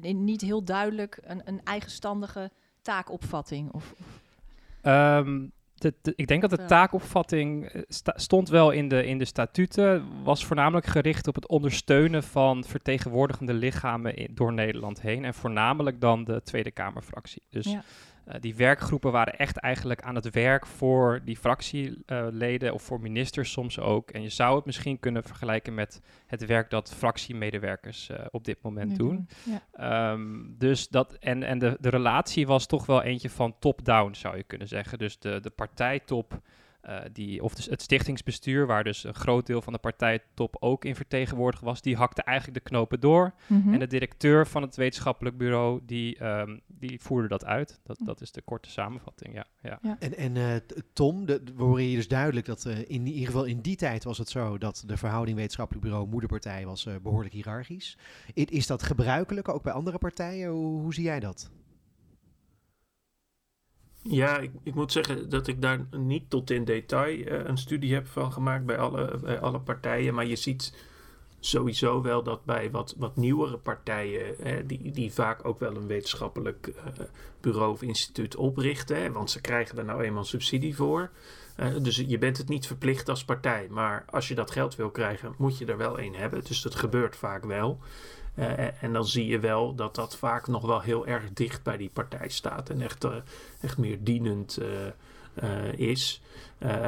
niet 0.00 0.40
heel 0.40 0.64
duidelijk 0.64 1.18
een, 1.22 1.42
een 1.44 1.60
eigenstandige 1.64 2.50
taakopvatting. 2.82 3.72
Of. 3.72 3.94
Um, 4.82 5.52
de, 5.74 5.94
de, 6.02 6.12
ik 6.16 6.26
denk 6.26 6.40
dat 6.40 6.50
de 6.50 6.64
taakopvatting 6.64 7.66
eh, 7.66 7.82
sta, 7.88 8.12
stond 8.16 8.48
wel 8.48 8.70
in 8.70 8.88
de, 8.88 9.06
in 9.06 9.18
de 9.18 9.24
statuten. 9.24 10.06
Was 10.22 10.44
voornamelijk 10.44 10.86
gericht 10.86 11.28
op 11.28 11.34
het 11.34 11.48
ondersteunen 11.48 12.22
van 12.22 12.64
vertegenwoordigende 12.64 13.54
lichamen 13.54 14.16
in, 14.16 14.28
door 14.34 14.52
Nederland 14.52 15.00
heen. 15.00 15.24
En 15.24 15.34
voornamelijk 15.34 16.00
dan 16.00 16.24
de 16.24 16.42
Tweede 16.42 16.70
Kamerfractie. 16.70 17.42
Dus 17.50 17.64
ja. 17.64 17.82
Uh, 18.28 18.34
die 18.40 18.54
werkgroepen 18.54 19.12
waren 19.12 19.38
echt 19.38 19.56
eigenlijk 19.56 20.02
aan 20.02 20.14
het 20.14 20.30
werk 20.30 20.66
voor 20.66 21.20
die 21.24 21.36
fractieleden 21.36 22.74
of 22.74 22.82
voor 22.82 23.00
ministers 23.00 23.52
soms 23.52 23.78
ook. 23.78 24.10
En 24.10 24.22
je 24.22 24.28
zou 24.28 24.56
het 24.56 24.64
misschien 24.64 25.00
kunnen 25.00 25.22
vergelijken 25.22 25.74
met 25.74 26.00
het 26.26 26.46
werk 26.46 26.70
dat 26.70 26.94
fractiemedewerkers 26.94 28.08
uh, 28.10 28.18
op 28.30 28.44
dit 28.44 28.62
moment 28.62 28.96
doen. 28.96 29.28
Ja. 29.76 30.12
Um, 30.12 30.54
dus 30.58 30.88
dat, 30.88 31.12
en 31.12 31.42
en 31.42 31.58
de, 31.58 31.76
de 31.80 31.88
relatie 31.88 32.46
was 32.46 32.66
toch 32.66 32.86
wel 32.86 33.02
eentje 33.02 33.30
van 33.30 33.58
top-down, 33.58 34.14
zou 34.14 34.36
je 34.36 34.42
kunnen 34.42 34.68
zeggen. 34.68 34.98
Dus 34.98 35.18
de, 35.18 35.40
de 35.40 35.50
partijtop 35.50 36.40
uh, 36.88 37.00
die, 37.12 37.42
of 37.42 37.54
dus 37.54 37.66
het 37.66 37.82
stichtingsbestuur, 37.82 38.66
waar 38.66 38.84
dus 38.84 39.04
een 39.04 39.14
groot 39.14 39.46
deel 39.46 39.62
van 39.62 39.72
de 39.72 39.78
partijtop 39.78 40.56
ook 40.60 40.84
in 40.84 40.94
vertegenwoordigd 40.94 41.62
was, 41.62 41.82
die 41.82 41.96
hakte 41.96 42.22
eigenlijk 42.22 42.58
de 42.58 42.70
knopen 42.70 43.00
door. 43.00 43.34
Mm 43.46 43.62
-hmm. 43.62 43.72
En 43.72 43.78
de 43.78 43.86
directeur 43.86 44.46
van 44.46 44.62
het 44.62 44.76
wetenschappelijk 44.76 45.36
bureau, 45.36 45.80
die, 45.86 46.24
um, 46.24 46.60
die 46.66 47.00
voerde 47.00 47.28
dat 47.28 47.44
uit. 47.44 47.80
Dat, 47.84 47.98
dat 48.04 48.20
is 48.20 48.32
de 48.32 48.42
korte 48.42 48.70
samenvatting, 48.70 49.34
ja. 49.34 49.46
ja. 49.62 49.78
ja. 49.82 49.96
En, 49.98 50.16
en 50.16 50.36
uh, 50.36 50.54
Tom, 50.92 51.26
de, 51.26 51.42
we 51.56 51.62
horen 51.62 51.84
hier 51.84 51.96
dus 51.96 52.08
duidelijk 52.08 52.46
dat 52.46 52.64
uh, 52.64 52.78
in 52.78 53.06
ieder 53.06 53.26
geval 53.26 53.44
in 53.44 53.60
die 53.60 53.76
tijd 53.76 54.04
was 54.04 54.18
het 54.18 54.28
zo 54.28 54.58
dat 54.58 54.82
de 54.86 54.96
verhouding 54.96 55.36
wetenschappelijk 55.36 55.84
bureau 55.84 56.08
moederpartij 56.08 56.66
was 56.66 56.88
behoorlijk 57.02 57.34
hiërarchisch. 57.34 57.98
Is 58.34 58.66
dat 58.66 58.82
gebruikelijk 58.82 59.48
ook 59.48 59.62
bij 59.62 59.72
andere 59.72 59.98
partijen? 59.98 60.50
Hoe, 60.50 60.80
hoe 60.80 60.94
zie 60.94 61.04
jij 61.04 61.20
dat? 61.20 61.50
Ja, 64.08 64.38
ik, 64.38 64.50
ik, 64.62 64.74
moet 64.74 64.92
zeggen 64.92 65.28
dat 65.28 65.46
ik 65.46 65.62
daar 65.62 65.86
niet 65.90 66.30
tot 66.30 66.50
in 66.50 66.64
detail 66.64 67.18
uh, 67.18 67.44
een 67.44 67.58
studie 67.58 67.94
heb 67.94 68.06
van 68.06 68.32
gemaakt 68.32 68.66
bij 68.66 68.78
alle, 68.78 69.38
alle 69.40 69.60
partijen. 69.60 70.14
Maar 70.14 70.26
je 70.26 70.36
ziet 70.36 70.72
sowieso 71.40 72.02
wel 72.02 72.22
dat 72.22 72.44
bij 72.44 72.70
wat, 72.70 72.94
wat 72.98 73.16
nieuwere 73.16 73.56
partijen, 73.56 74.34
hè, 74.42 74.66
die, 74.66 74.90
die 74.90 75.12
vaak 75.12 75.44
ook 75.44 75.58
wel 75.58 75.76
een 75.76 75.86
wetenschappelijk 75.86 76.66
uh, 76.66 77.04
bureau 77.40 77.72
of 77.72 77.82
instituut 77.82 78.36
oprichten, 78.36 79.12
want 79.12 79.30
ze 79.30 79.40
krijgen 79.40 79.78
er 79.78 79.84
nou 79.84 80.02
eenmaal 80.02 80.24
subsidie 80.24 80.76
voor. 80.76 81.10
Uh, 81.60 81.66
dus 81.82 81.96
je 82.06 82.18
bent 82.18 82.36
het 82.36 82.48
niet 82.48 82.66
verplicht 82.66 83.08
als 83.08 83.24
partij. 83.24 83.66
Maar 83.70 84.04
als 84.10 84.28
je 84.28 84.34
dat 84.34 84.50
geld 84.50 84.76
wil 84.76 84.90
krijgen, 84.90 85.34
moet 85.38 85.58
je 85.58 85.66
er 85.66 85.76
wel 85.76 86.00
een 86.00 86.14
hebben. 86.14 86.44
Dus 86.44 86.62
dat 86.62 86.74
gebeurt 86.74 87.16
vaak 87.16 87.44
wel. 87.44 87.80
Uh, 88.34 88.82
en 88.82 88.92
dan 88.92 89.06
zie 89.06 89.26
je 89.26 89.38
wel 89.38 89.74
dat 89.74 89.94
dat 89.94 90.16
vaak 90.16 90.46
nog 90.46 90.66
wel 90.66 90.80
heel 90.80 91.06
erg 91.06 91.32
dicht 91.32 91.62
bij 91.62 91.76
die 91.76 91.90
partij 91.92 92.28
staat 92.28 92.70
en 92.70 92.80
echt, 92.80 93.04
uh, 93.04 93.14
echt 93.60 93.78
meer 93.78 93.98
dienend 94.00 94.58
uh, 94.62 95.72
is. 95.72 96.22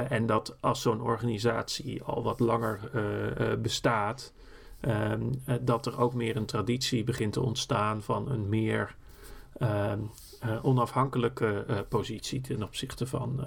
en 0.08 0.26
dat 0.26 0.56
als 0.60 0.82
zo'n 0.82 1.00
organisatie 1.00 2.02
al 2.02 2.22
wat 2.22 2.40
langer 2.40 2.80
bestaat, 3.62 4.32
ehm, 4.80 5.22
dat 5.60 5.86
er 5.86 6.00
ook 6.00 6.14
meer 6.14 6.36
een 6.36 6.46
traditie 6.46 7.04
begint 7.04 7.32
te 7.32 7.40
ontstaan 7.40 8.02
van 8.02 8.30
een 8.30 8.48
meer 8.48 8.94
ehm, 9.58 9.98
onafhankelijke 10.62 11.84
positie 11.88 12.40
ten 12.40 12.62
opzichte 12.62 13.06
van 13.06 13.44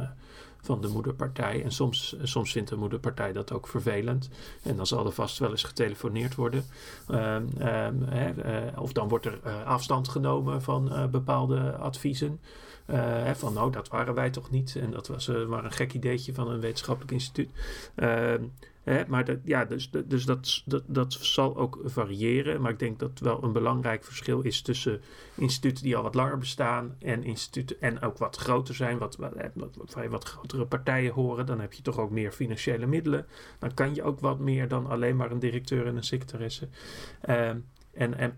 van 0.61 0.81
de 0.81 0.87
moederpartij. 0.87 1.63
En 1.63 1.71
soms, 1.71 2.15
soms 2.23 2.51
vindt 2.51 2.69
de 2.69 2.75
moederpartij 2.75 3.33
dat 3.33 3.51
ook 3.51 3.67
vervelend. 3.67 4.29
En 4.63 4.75
dan 4.75 4.87
zal 4.87 5.05
er 5.05 5.11
vast 5.11 5.37
wel 5.37 5.51
eens 5.51 5.63
getelefoneerd 5.63 6.35
worden. 6.35 6.63
Hè, 7.07 8.71
uh, 8.71 8.81
of 8.81 8.93
dan 8.93 9.07
wordt 9.07 9.25
er 9.25 9.39
afstand 9.65 10.07
genomen 10.07 10.61
van 10.61 11.09
bepaalde 11.11 11.75
adviezen. 11.75 12.39
Hè, 12.95 13.35
van 13.35 13.53
nou, 13.53 13.71
dat 13.71 13.87
waren 13.87 14.13
wij 14.13 14.29
toch 14.29 14.51
niet. 14.51 14.75
En 14.75 14.91
dat 14.91 15.07
was 15.07 15.27
maar 15.27 15.65
een 15.65 15.71
gek 15.71 15.93
ideetje 15.93 16.33
van 16.33 16.49
een 16.49 16.59
wetenschappelijk 16.59 17.11
instituut. 17.11 17.49
Ehm, 17.95 18.43
Hè, 18.89 19.03
maar 19.07 19.25
dat, 19.25 19.37
ja, 19.43 19.65
dus, 19.65 19.89
dus 20.05 20.25
dat, 20.25 20.61
dat, 20.65 20.83
dat 20.87 21.13
zal 21.13 21.57
ook 21.57 21.79
variëren. 21.83 22.61
Maar 22.61 22.71
ik 22.71 22.79
denk 22.79 22.99
dat 22.99 23.19
wel 23.19 23.43
een 23.43 23.51
belangrijk 23.51 24.03
verschil 24.03 24.41
is 24.41 24.61
tussen 24.61 25.01
instituten 25.35 25.83
die 25.83 25.95
al 25.95 26.03
wat 26.03 26.15
langer 26.15 26.37
bestaan 26.37 26.95
en 26.99 27.23
instituten 27.23 27.81
en 27.81 28.01
ook 28.01 28.17
wat 28.17 28.35
groter 28.35 28.75
zijn, 28.75 28.97
wat, 28.97 29.15
wat, 29.15 29.33
wat, 30.09 30.23
grotere 30.23 30.65
partijen 30.65 31.13
horen. 31.13 31.45
Dan 31.45 31.59
heb 31.59 31.73
je 31.73 31.81
toch 31.81 31.97
ook 31.97 32.11
meer 32.11 32.31
financiële 32.31 32.85
middelen. 32.85 33.25
Dan 33.59 33.73
kan 33.73 33.95
je 33.95 34.03
ook 34.03 34.19
wat 34.19 34.39
meer 34.39 34.67
dan 34.67 34.87
alleen 34.87 35.15
maar 35.15 35.31
een 35.31 35.39
directeur 35.39 35.87
en 35.87 35.95
een 35.95 36.03
secretaresse. 36.03 36.67
En, 37.93 38.17
en, 38.17 38.37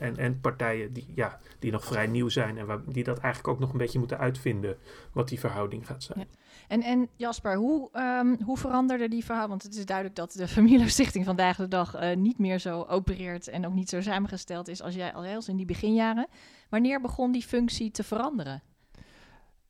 en, 0.00 0.16
en 0.16 0.40
partijen 0.40 0.92
die, 0.92 1.12
ja, 1.14 1.38
die 1.58 1.72
nog 1.72 1.84
vrij 1.84 2.06
nieuw 2.06 2.28
zijn 2.28 2.58
en 2.58 2.66
waar, 2.66 2.80
die 2.86 3.04
dat 3.04 3.18
eigenlijk 3.18 3.54
ook 3.54 3.60
nog 3.60 3.72
een 3.72 3.78
beetje 3.78 3.98
moeten 3.98 4.18
uitvinden 4.18 4.76
wat 5.12 5.28
die 5.28 5.40
verhouding 5.40 5.86
gaat 5.86 6.02
zijn. 6.02 6.18
Ja. 6.18 6.26
En, 6.68 6.82
en 6.82 7.08
Jasper, 7.16 7.56
hoe, 7.56 7.90
um, 7.92 8.36
hoe 8.44 8.58
veranderde 8.58 9.08
die 9.08 9.24
verhouding? 9.24 9.60
Want 9.60 9.62
het 9.62 9.80
is 9.80 9.86
duidelijk 9.86 10.16
dat 10.16 10.32
de 10.32 10.48
Familiestichting 10.48 11.24
vandaag 11.24 11.56
de 11.56 11.68
dag 11.68 12.00
uh, 12.00 12.16
niet 12.16 12.38
meer 12.38 12.58
zo 12.58 12.82
opereert 12.82 13.48
en 13.48 13.66
ook 13.66 13.74
niet 13.74 13.88
zo 13.88 14.00
samengesteld 14.00 14.68
is 14.68 14.82
als 14.82 14.94
jij 14.94 15.14
al 15.14 15.22
heel 15.22 15.42
in 15.46 15.56
die 15.56 15.66
beginjaren. 15.66 16.26
Wanneer 16.68 17.00
begon 17.00 17.32
die 17.32 17.42
functie 17.42 17.90
te 17.90 18.02
veranderen? 18.02 18.62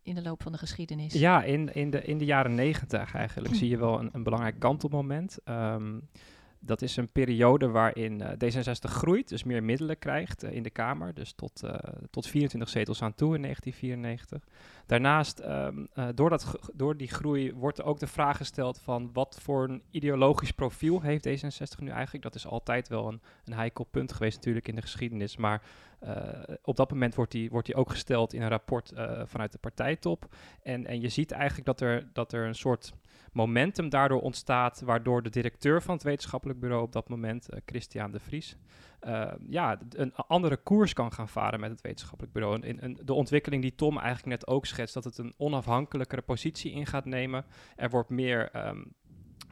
in 0.09 0.15
de 0.15 0.23
loop 0.23 0.43
van 0.43 0.53
de 0.53 0.59
geschiedenis? 0.59 1.13
Ja, 1.13 1.43
in, 1.43 1.75
in, 1.75 1.91
de, 1.91 2.03
in 2.03 2.19
de 2.19 2.25
jaren 2.25 2.55
negentig 2.55 3.15
eigenlijk 3.15 3.55
zie 3.55 3.69
je 3.69 3.79
wel 3.79 3.99
een, 3.99 4.09
een 4.13 4.23
belangrijk 4.23 4.59
kantelmoment. 4.59 5.39
Um, 5.45 6.09
dat 6.61 6.83
is 6.83 6.97
een 6.97 7.13
periode 7.13 7.69
waarin 7.69 8.21
uh, 8.21 8.29
D66 8.29 8.91
groeit, 8.91 9.29
dus 9.29 9.45
meer 9.45 9.63
middelen 9.63 9.99
krijgt 9.99 10.45
uh, 10.45 10.53
in 10.53 10.63
de 10.63 10.71
Kamer. 10.71 11.15
Dus 11.15 11.33
tot, 11.33 11.63
uh, 11.65 11.75
tot 12.11 12.27
24 12.27 12.71
zetels 12.71 13.03
aan 13.03 13.15
toe 13.15 13.35
in 13.35 13.43
1994. 13.43 14.49
Daarnaast, 14.87 15.41
um, 15.41 15.89
door, 16.15 16.31
dat, 16.31 16.59
door 16.75 16.97
die 16.97 17.09
groei, 17.09 17.53
wordt 17.53 17.79
er 17.79 17.85
ook 17.85 17.99
de 17.99 18.07
vraag 18.07 18.37
gesteld 18.37 18.81
van 18.81 19.11
wat 19.13 19.39
voor 19.43 19.69
een 19.69 19.83
ideologisch 19.91 20.53
profiel 20.53 21.01
heeft 21.01 21.29
D66 21.29 21.79
nu 21.79 21.89
eigenlijk? 21.91 22.25
Dat 22.25 22.35
is 22.35 22.47
altijd 22.47 22.89
wel 22.89 23.09
een, 23.09 23.21
een 23.45 23.53
heikel 23.53 23.85
punt 23.85 24.13
geweest 24.13 24.37
natuurlijk 24.37 24.69
in 24.69 24.75
de 24.75 24.81
geschiedenis. 24.81 25.37
Maar 25.37 25.63
op 26.63 26.77
dat 26.77 26.91
moment 26.91 27.15
wordt 27.15 27.33
die, 27.33 27.51
wordt 27.51 27.67
die 27.67 27.75
ook 27.75 27.91
gesteld 27.91 28.33
in 28.33 28.43
een 28.43 28.49
rapport 28.49 28.93
vanuit 29.25 29.53
de 29.53 29.59
partijtop. 29.59 30.35
En, 30.63 30.87
en 30.87 31.01
je 31.01 31.09
ziet 31.09 31.31
eigenlijk 31.31 31.67
dat 31.67 31.81
er, 31.81 32.09
dat 32.13 32.33
er 32.33 32.47
een 32.47 32.55
soort 32.55 32.93
momentum 33.39 33.89
daardoor 33.89 34.21
ontstaat, 34.21 34.81
waardoor 34.81 35.23
de 35.23 35.31
directeur 35.31 35.83
van 35.83 35.95
het 35.95 36.03
wetenschappelijk 36.03 36.61
bureau 36.61 36.83
op 36.83 36.93
dat 36.93 37.09
moment, 37.09 37.49
uh, 37.51 37.61
Christian 37.67 38.11
de 38.11 38.21
Vries, 38.21 38.57
uh, 39.07 39.33
ja, 39.49 39.79
een 39.91 40.15
andere 40.15 40.57
koers 40.57 40.93
kan 40.93 41.13
gaan 41.13 41.29
varen 41.29 41.61
met 41.61 41.71
het 41.71 41.81
wetenschappelijk 41.81 42.33
bureau. 42.33 42.61
En, 42.61 42.81
en, 42.81 42.99
de 43.05 43.13
ontwikkeling 43.15 43.63
die 43.63 43.75
Tom 43.75 43.99
eigenlijk 43.99 44.27
net 44.27 44.47
ook 44.47 44.67
schetst, 44.67 44.95
dat 44.95 45.05
het 45.05 45.19
een 45.19 45.35
onafhankelijkere 45.37 46.23
positie 46.23 46.73
in 46.73 46.87
gaat 46.87 47.05
nemen. 47.05 47.45
Er 47.77 47.91
wordt 47.91 48.11
meer 48.11 48.67
um, 48.67 48.95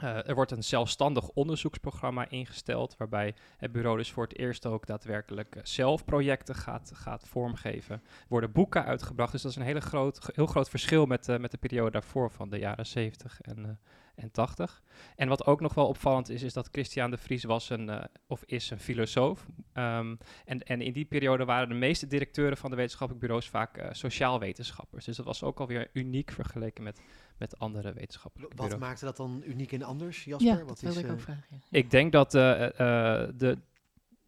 Uh, 0.03 0.27
er 0.27 0.35
wordt 0.35 0.51
een 0.51 0.63
zelfstandig 0.63 1.29
onderzoeksprogramma 1.29 2.29
ingesteld, 2.29 2.97
waarbij 2.97 3.35
het 3.57 3.71
bureau 3.71 3.97
dus 3.97 4.11
voor 4.11 4.23
het 4.23 4.37
eerst 4.37 4.65
ook 4.65 4.85
daadwerkelijk 4.85 5.55
uh, 5.55 5.61
zelf 5.63 6.05
projecten 6.05 6.55
gaat, 6.55 6.91
gaat 6.93 7.27
vormgeven. 7.27 7.95
Er 7.95 8.25
worden 8.27 8.51
boeken 8.51 8.85
uitgebracht, 8.85 9.31
dus 9.31 9.41
dat 9.41 9.51
is 9.51 9.57
een 9.57 9.63
hele 9.63 9.81
groot, 9.81 10.29
heel 10.33 10.45
groot 10.45 10.69
verschil 10.69 11.05
met, 11.05 11.27
uh, 11.27 11.37
met 11.37 11.51
de 11.51 11.57
periode 11.57 11.91
daarvoor 11.91 12.31
van 12.31 12.49
de 12.49 12.59
jaren 12.59 12.85
70 12.85 13.41
en, 13.41 13.79
en 14.15 14.31
80. 14.31 14.81
En 15.15 15.27
wat 15.27 15.45
ook 15.45 15.61
nog 15.61 15.73
wel 15.73 15.87
opvallend 15.87 16.29
is, 16.29 16.43
is 16.43 16.53
dat 16.53 16.69
Christian 16.71 17.11
de 17.11 17.17
Vries 17.17 17.43
was 17.43 17.69
een, 17.69 18.07
of 18.27 18.43
is 18.45 18.69
een 18.69 18.79
filosoof. 18.79 19.45
Um, 19.73 20.17
en, 20.45 20.63
en 20.63 20.81
in 20.81 20.93
die 20.93 21.05
periode 21.05 21.45
waren 21.45 21.69
de 21.69 21.75
meeste 21.75 22.07
directeuren 22.07 22.57
van 22.57 22.69
de 22.69 22.75
wetenschappelijke 22.75 23.27
bureaus 23.27 23.49
vaak 23.49 23.89
sociaal 23.91 24.39
wetenschappers. 24.39 25.05
Dus 25.05 25.17
dat 25.17 25.25
was 25.25 25.43
ook 25.43 25.59
alweer 25.59 25.89
uniek 25.93 26.31
vergeleken 26.31 26.83
met 26.83 27.01
met 27.37 27.59
andere 27.59 27.93
wetenschappelijke 27.93 28.55
Wat 28.55 28.65
bureaus. 28.65 28.87
maakte 28.87 29.05
dat 29.05 29.17
dan 29.17 29.41
uniek 29.45 29.71
en 29.71 29.83
anders, 29.83 30.23
Jasper? 30.23 30.47
Ja, 30.57 30.63
Wat 30.63 30.79
dat 30.81 30.91
is, 30.91 30.97
ik 30.97 31.05
eh, 31.05 31.11
ook 31.11 31.19
vragen. 31.19 31.43
ja. 31.49 31.57
Ik 31.71 31.91
denk 31.91 32.11
dat 32.11 32.35
eh, 32.35 32.65
eh, 32.65 33.29
de, 33.37 33.57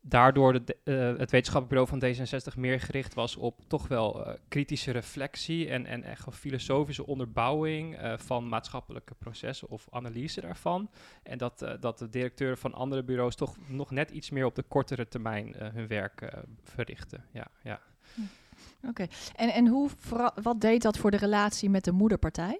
daardoor 0.01 0.65
de, 0.65 0.75
eh, 0.83 0.93
het 1.19 1.31
wetenschappelijk 1.31 1.69
bureau 1.69 1.87
van 1.87 1.99
D66 2.53 2.57
meer 2.57 2.79
gericht 2.79 3.13
was 3.13 3.35
op 3.35 3.59
toch 3.67 3.87
wel 3.87 4.25
eh, 4.25 4.33
kritische 4.47 4.91
reflectie 4.91 5.69
en, 5.69 5.85
en 5.85 6.03
echt 6.03 6.25
een 6.25 6.31
filosofische 6.31 7.05
onderbouwing 7.05 7.97
eh, 7.97 8.17
van 8.17 8.49
maatschappelijke 8.49 9.13
processen 9.13 9.69
of 9.69 9.87
analyse 9.89 10.41
daarvan. 10.41 10.89
En 11.23 11.37
dat, 11.37 11.61
eh, 11.61 11.73
dat 11.79 11.97
de 11.97 12.09
directeuren 12.09 12.57
van 12.57 12.73
andere 12.73 13.03
bureaus 13.03 13.35
toch 13.35 13.55
nog 13.67 13.91
net 13.91 14.09
iets 14.11 14.29
meer 14.29 14.45
op 14.45 14.55
de 14.55 14.63
kortere 14.63 15.07
termijn 15.07 15.53
eh, 15.55 15.67
hun 15.73 15.87
werk 15.87 16.21
eh, 16.21 16.39
verrichten. 16.63 17.25
Ja, 17.31 17.47
ja. 17.63 17.79
Oké. 18.87 19.05
En, 19.35 19.49
en 19.53 19.67
hoe, 19.67 19.89
wat 20.41 20.61
deed 20.61 20.81
dat 20.81 20.97
voor 20.97 21.11
de 21.11 21.17
relatie 21.17 21.69
met 21.69 21.83
de 21.83 21.91
moederpartij? 21.91 22.59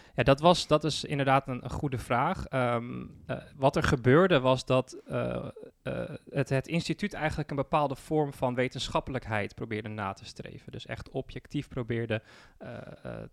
Dat, 0.23 0.39
was, 0.39 0.67
dat 0.67 0.83
is 0.83 1.03
inderdaad 1.03 1.47
een, 1.47 1.69
goede 1.69 1.97
vraag. 1.97 2.45
Ehm, 2.45 3.05
eh, 3.25 3.37
wat 3.55 3.75
er 3.75 3.83
gebeurde 3.83 4.39
was 4.39 4.65
dat 4.65 4.93
eh, 5.07 5.47
eh, 5.83 6.09
het, 6.29 6.49
het 6.49 6.67
instituut 6.67 7.13
eigenlijk 7.13 7.49
een 7.49 7.55
bepaalde 7.55 7.95
vorm 7.95 8.33
van 8.33 8.55
wetenschappelijkheid 8.55 9.55
probeerde 9.55 9.89
na 9.89 10.13
te 10.13 10.25
streven. 10.25 10.71
Dus 10.71 10.85
echt 10.85 11.09
objectief 11.09 11.67
probeerde 11.67 12.21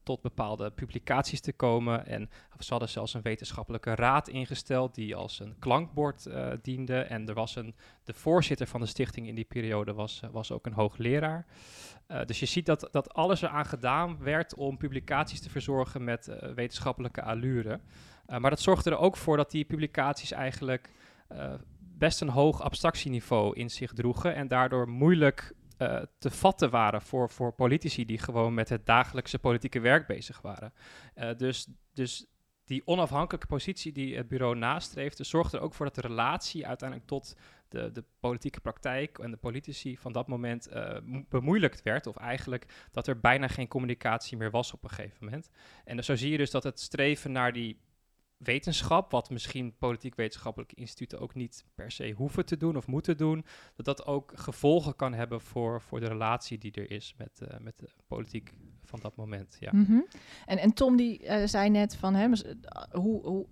tot 0.03 0.21
bepaalde 0.21 0.71
publicaties 0.71 1.41
te 1.41 1.53
komen. 1.53 2.07
En 2.07 2.31
ze 2.59 2.71
hadden 2.71 2.89
zelfs 2.89 3.15
een 3.15 3.23
wetenschappelijke 3.23 3.95
raad 3.95 4.29
ingesteld 4.29 4.95
die 4.95 5.17
als 5.17 5.41
een 5.41 5.57
klankbord 5.59 6.29
diende. 6.63 7.01
En 7.01 7.29
er 7.29 7.35
was 7.35 7.57
een, 7.57 7.75
de 8.05 8.13
voorzitter 8.13 8.67
van 8.67 8.81
de 8.81 8.87
stichting 8.87 9.27
in 9.27 9.35
die 9.35 9.45
periode 9.45 9.93
was, 9.93 10.23
was 10.31 10.53
ook 10.53 10.67
een 10.67 10.73
hoogleraar. 10.73 11.47
Dus 12.27 12.41
je 12.41 12.47
ziet 12.47 12.67
dat, 12.67 12.89
dat 12.91 13.15
alles 13.15 13.43
eraan 13.43 13.67
gedaan 13.67 14.19
werd 14.19 14.55
om 14.55 14.77
publicaties 14.77 15.41
te 15.41 15.51
verzorgen 15.51 16.05
met 16.05 16.29
uh, 16.29 16.51
wetenschappelijke 16.79 17.23
allure. 17.23 17.81
Uh, 18.27 18.39
maar 18.39 18.51
dat 18.51 18.61
zorgde 18.61 18.91
er 18.91 18.99
ook 18.99 19.17
voor 19.17 19.37
dat 19.37 19.51
die 19.51 19.65
publicaties 19.65 20.33
eigenlijk 20.33 20.91
uh, 21.33 21.55
best 21.81 22.21
een 22.21 22.29
hoog 22.29 22.63
abstractieniveau 22.63 23.57
in 23.57 23.71
zich 23.71 23.93
droegen 23.93 24.35
en 24.35 24.49
daardoor 24.49 24.89
moeilijk 24.89 25.53
uh, 25.79 26.03
te 26.19 26.31
vatten 26.31 26.71
waren 26.71 27.03
voor, 27.03 27.31
voor 27.31 27.53
politici 27.53 28.05
die 28.05 28.19
gewoon 28.19 28.55
met 28.55 28.69
het 28.69 28.87
dagelijkse 28.87 29.39
politieke 29.39 29.81
werk 29.81 30.07
bezig 30.07 30.41
waren. 30.41 30.73
Dus, 31.37 31.69
dus 31.93 32.27
die 32.65 32.87
onafhankelijke 32.87 33.47
positie 33.47 33.93
die 33.93 34.17
het 34.17 34.29
bureau 34.29 34.57
nastreefde, 34.57 35.25
zorgde 35.25 35.57
er 35.57 35.63
ook 35.63 35.75
voor 35.75 35.87
dat 35.87 35.95
de 35.95 36.01
relatie 36.01 36.67
uiteindelijk 36.67 37.09
tot 37.09 37.37
de, 37.69 37.93
de 37.93 38.05
politieke 38.21 38.61
praktijk 38.61 39.19
en 39.19 39.31
de 39.31 39.37
politici 39.37 39.97
van 39.97 40.13
dat 40.13 40.29
moment 40.29 40.69
uh, 40.73 40.97
bemoeilijkt 41.29 41.83
werd. 41.83 42.07
Of 42.07 42.17
eigenlijk 42.17 42.89
dat 42.91 43.07
er 43.07 43.21
bijna 43.21 43.49
geen 43.49 43.69
communicatie 43.69 44.37
meer 44.37 44.51
was 44.51 44.73
op 44.73 44.85
een 44.85 44.91
gegeven 44.91 45.25
moment. 45.25 45.51
En 45.85 45.97
dus 45.97 46.07
zo 46.07 46.17
zie 46.17 46.31
je 46.31 46.37
dus 46.37 46.51
dat 46.51 46.63
het 46.63 46.81
streven 46.81 47.33
naar 47.33 47.53
die 47.53 47.81
wetenschap, 48.37 49.11
wat 49.11 49.31
misschien 49.31 49.77
politiek-wetenschappelijke 49.79 50.75
instituten 50.75 51.21
ook 51.21 51.35
niet 51.35 51.65
per 51.75 51.91
se 51.91 52.13
hoeven 52.13 52.47
te 52.47 52.57
doen 52.57 52.77
of 52.77 52.87
moeten 52.87 53.17
doen, 53.17 53.45
dat 53.77 53.85
dat 53.85 54.07
ook 54.07 54.33
gevolgen 54.35 54.97
kan 54.97 55.15
hebben 55.15 55.41
voor, 55.41 55.81
voor 55.81 56.01
de 56.01 56.09
relatie 56.09 56.59
die 56.59 56.73
er 56.73 56.91
is 56.91 57.15
met, 57.17 57.41
uh, 57.43 57.59
met 57.59 57.79
de 57.79 57.89
politiek 58.07 58.53
van 58.85 59.01
dat 59.01 59.17
moment. 59.17 59.57
Ja. 59.61 59.71
-hmm. 59.71 60.07
en, 60.47 60.59
en 60.59 60.73
Tom 60.73 60.97
die 60.97 61.25
uh, 61.25 61.47
zei 61.47 61.71
net 61.71 61.97
van 61.97 62.15
hè, 62.15 62.29
hoe, 62.91 63.27
hoe 63.27 63.47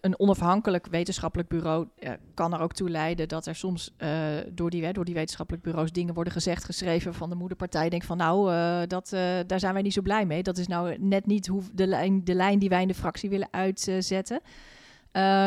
een 0.00 0.18
onafhankelijk 0.18 0.86
wetenschappelijk 0.86 1.48
bureau 1.48 1.88
uh, 1.98 2.10
kan 2.34 2.54
er 2.54 2.60
ook 2.60 2.72
toe 2.72 2.90
leiden 2.90 3.28
dat 3.28 3.46
er 3.46 3.54
soms 3.54 3.94
uh, 3.98 4.08
door, 4.52 4.70
die, 4.70 4.92
door 4.92 5.04
die 5.04 5.14
wetenschappelijk 5.14 5.64
bureaus 5.64 5.92
dingen 5.92 6.14
worden 6.14 6.32
gezegd, 6.32 6.64
geschreven 6.64 7.14
van 7.14 7.28
de 7.28 7.34
moederpartij. 7.34 7.88
Denk 7.88 8.02
van 8.02 8.16
nou, 8.16 8.52
uh, 8.52 8.78
dat, 8.86 9.08
daar 9.46 9.60
zijn 9.60 9.72
wij 9.72 9.82
niet 9.82 9.92
zo 9.92 10.02
blij 10.02 10.26
mee. 10.26 10.42
Dat 10.42 10.58
is 10.58 10.66
nou 10.66 10.96
net 10.98 11.26
niet 11.26 11.46
hoe 11.46 11.62
de, 11.72 11.86
lijn, 11.86 12.24
de 12.24 12.34
lijn 12.34 12.58
die 12.58 12.68
wij 12.68 12.82
in 12.82 12.88
de 12.88 12.94
fractie 12.94 13.30
willen 13.30 13.48
uitzetten. 13.50 14.40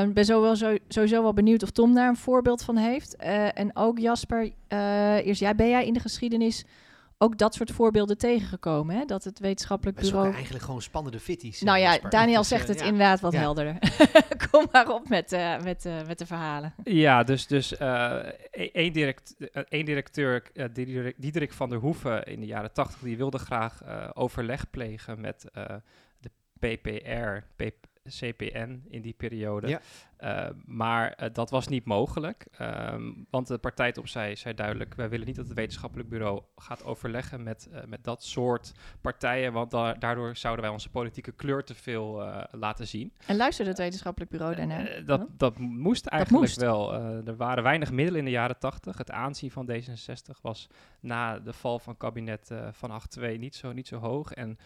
Ik 0.05 0.13
ben 0.13 0.25
zo 0.25 0.41
wel 0.41 0.55
zo, 0.55 0.75
sowieso 0.87 1.21
wel 1.21 1.33
benieuwd 1.33 1.63
of 1.63 1.69
Tom 1.69 1.93
daar 1.93 2.09
een 2.09 2.15
voorbeeld 2.15 2.63
van 2.63 2.77
heeft. 2.77 3.15
en 3.53 3.75
ook 3.75 3.99
Jasper, 3.99 4.51
eerst 5.23 5.39
jij, 5.39 5.55
ben 5.55 5.69
jij 5.69 5.85
in 5.85 5.93
de 5.93 5.99
geschiedenis 5.99 6.65
ook 7.21 7.37
dat 7.37 7.53
soort 7.53 7.71
voorbeelden 7.71 8.17
tegengekomen. 8.17 8.95
Hè? 8.95 9.05
Dat 9.05 9.23
het 9.23 9.39
wetenschappelijk 9.39 9.99
bureau. 9.99 10.33
eigenlijk 10.33 10.63
gewoon 10.63 10.81
spannende 10.81 11.19
fitties. 11.19 11.61
Nou 11.61 11.77
ja, 11.77 11.89
Jasper. 11.89 12.09
Daniel 12.09 12.39
Dus, 12.39 12.47
zegt 12.57 12.63
eh, 12.63 12.69
het 12.69 12.79
ja. 12.79 12.85
inderdaad 12.85 13.19
wat 13.19 13.33
Ja. 13.33 13.39
helderder. 13.39 13.77
Kom 14.51 14.67
maar 14.71 14.89
op 14.89 15.09
met, 15.09 15.33
uh, 15.33 15.59
met, 15.61 15.85
uh, 15.85 15.93
met 16.07 16.17
de 16.17 16.25
verhalen. 16.25 16.73
Ja, 16.83 17.23
dus, 17.23 17.47
dus 17.47 17.79
uh, 17.79 18.15
één, 18.51 18.93
direct, 18.93 19.35
één 19.69 19.85
directeur, 19.85 20.43
uh, 20.53 20.65
Diederik, 21.17 21.53
van 21.53 21.69
der 21.69 21.79
Hoeven 21.79 22.23
in 22.25 22.39
de 22.39 22.45
jaren 22.45 22.73
tachtig, 22.73 22.99
die 22.99 23.17
wilde 23.17 23.37
graag 23.37 23.83
uh, 23.83 24.09
overleg 24.13 24.69
plegen 24.69 25.21
met 25.21 25.45
uh, 25.57 25.65
de 26.19 26.29
PPR, 26.59 27.63
PP, 27.63 27.88
CPN 28.09 28.83
in 28.89 29.01
die 29.01 29.13
periode. 29.13 29.67
Ja. 29.67 29.81
Uh, 30.23 30.49
maar 30.65 31.17
uh, 31.21 31.29
dat 31.33 31.49
was 31.49 31.67
niet 31.67 31.85
mogelijk, 31.85 32.47
um, 32.61 33.25
want 33.29 33.47
de 33.47 33.57
partij 33.57 33.95
op 33.95 34.07
zei, 34.07 34.35
zei 34.35 34.53
duidelijk: 34.53 34.95
wij 34.95 35.09
willen 35.09 35.25
niet 35.25 35.35
dat 35.35 35.45
het 35.45 35.55
wetenschappelijk 35.55 36.09
bureau 36.09 36.41
gaat 36.55 36.83
overleggen 36.83 37.43
met, 37.43 37.69
uh, 37.71 37.79
met 37.85 38.03
dat 38.03 38.23
soort 38.23 38.71
partijen, 39.01 39.53
want 39.53 39.71
da 39.71 39.93
daardoor 39.93 40.35
zouden 40.35 40.63
wij 40.63 40.73
onze 40.73 40.89
politieke 40.89 41.31
kleur 41.31 41.63
te 41.63 41.75
veel 41.75 42.21
uh, 42.21 42.43
laten 42.51 42.87
zien. 42.87 43.13
En 43.25 43.35
luisterde 43.35 43.69
het 43.69 43.79
wetenschappelijk 43.79 44.31
bureau 44.31 44.55
daarna? 44.55 44.97
Uh, 44.97 45.05
dat, 45.05 45.27
dat 45.37 45.57
moest 45.57 46.05
eigenlijk 46.05 46.47
dat 46.47 46.55
moest. 46.55 46.69
wel. 46.71 46.93
Uh, 46.93 47.27
er 47.27 47.35
waren 47.35 47.63
weinig 47.63 47.91
middelen 47.91 48.19
in 48.19 48.25
de 48.25 48.31
jaren 48.31 48.59
tachtig. 48.59 48.97
Het 48.97 49.11
aanzien 49.11 49.51
van 49.51 49.69
D66 49.71 50.41
was 50.41 50.67
na 50.99 51.39
de 51.39 51.53
val 51.53 51.79
van 51.79 51.97
kabinet 51.97 52.49
uh, 52.51 52.67
van 52.71 53.01
8-2 53.19 53.39
niet 53.39 53.55
zo, 53.55 53.73
niet 53.73 53.87
zo 53.87 53.97
hoog. 53.97 54.33
En 54.33 54.57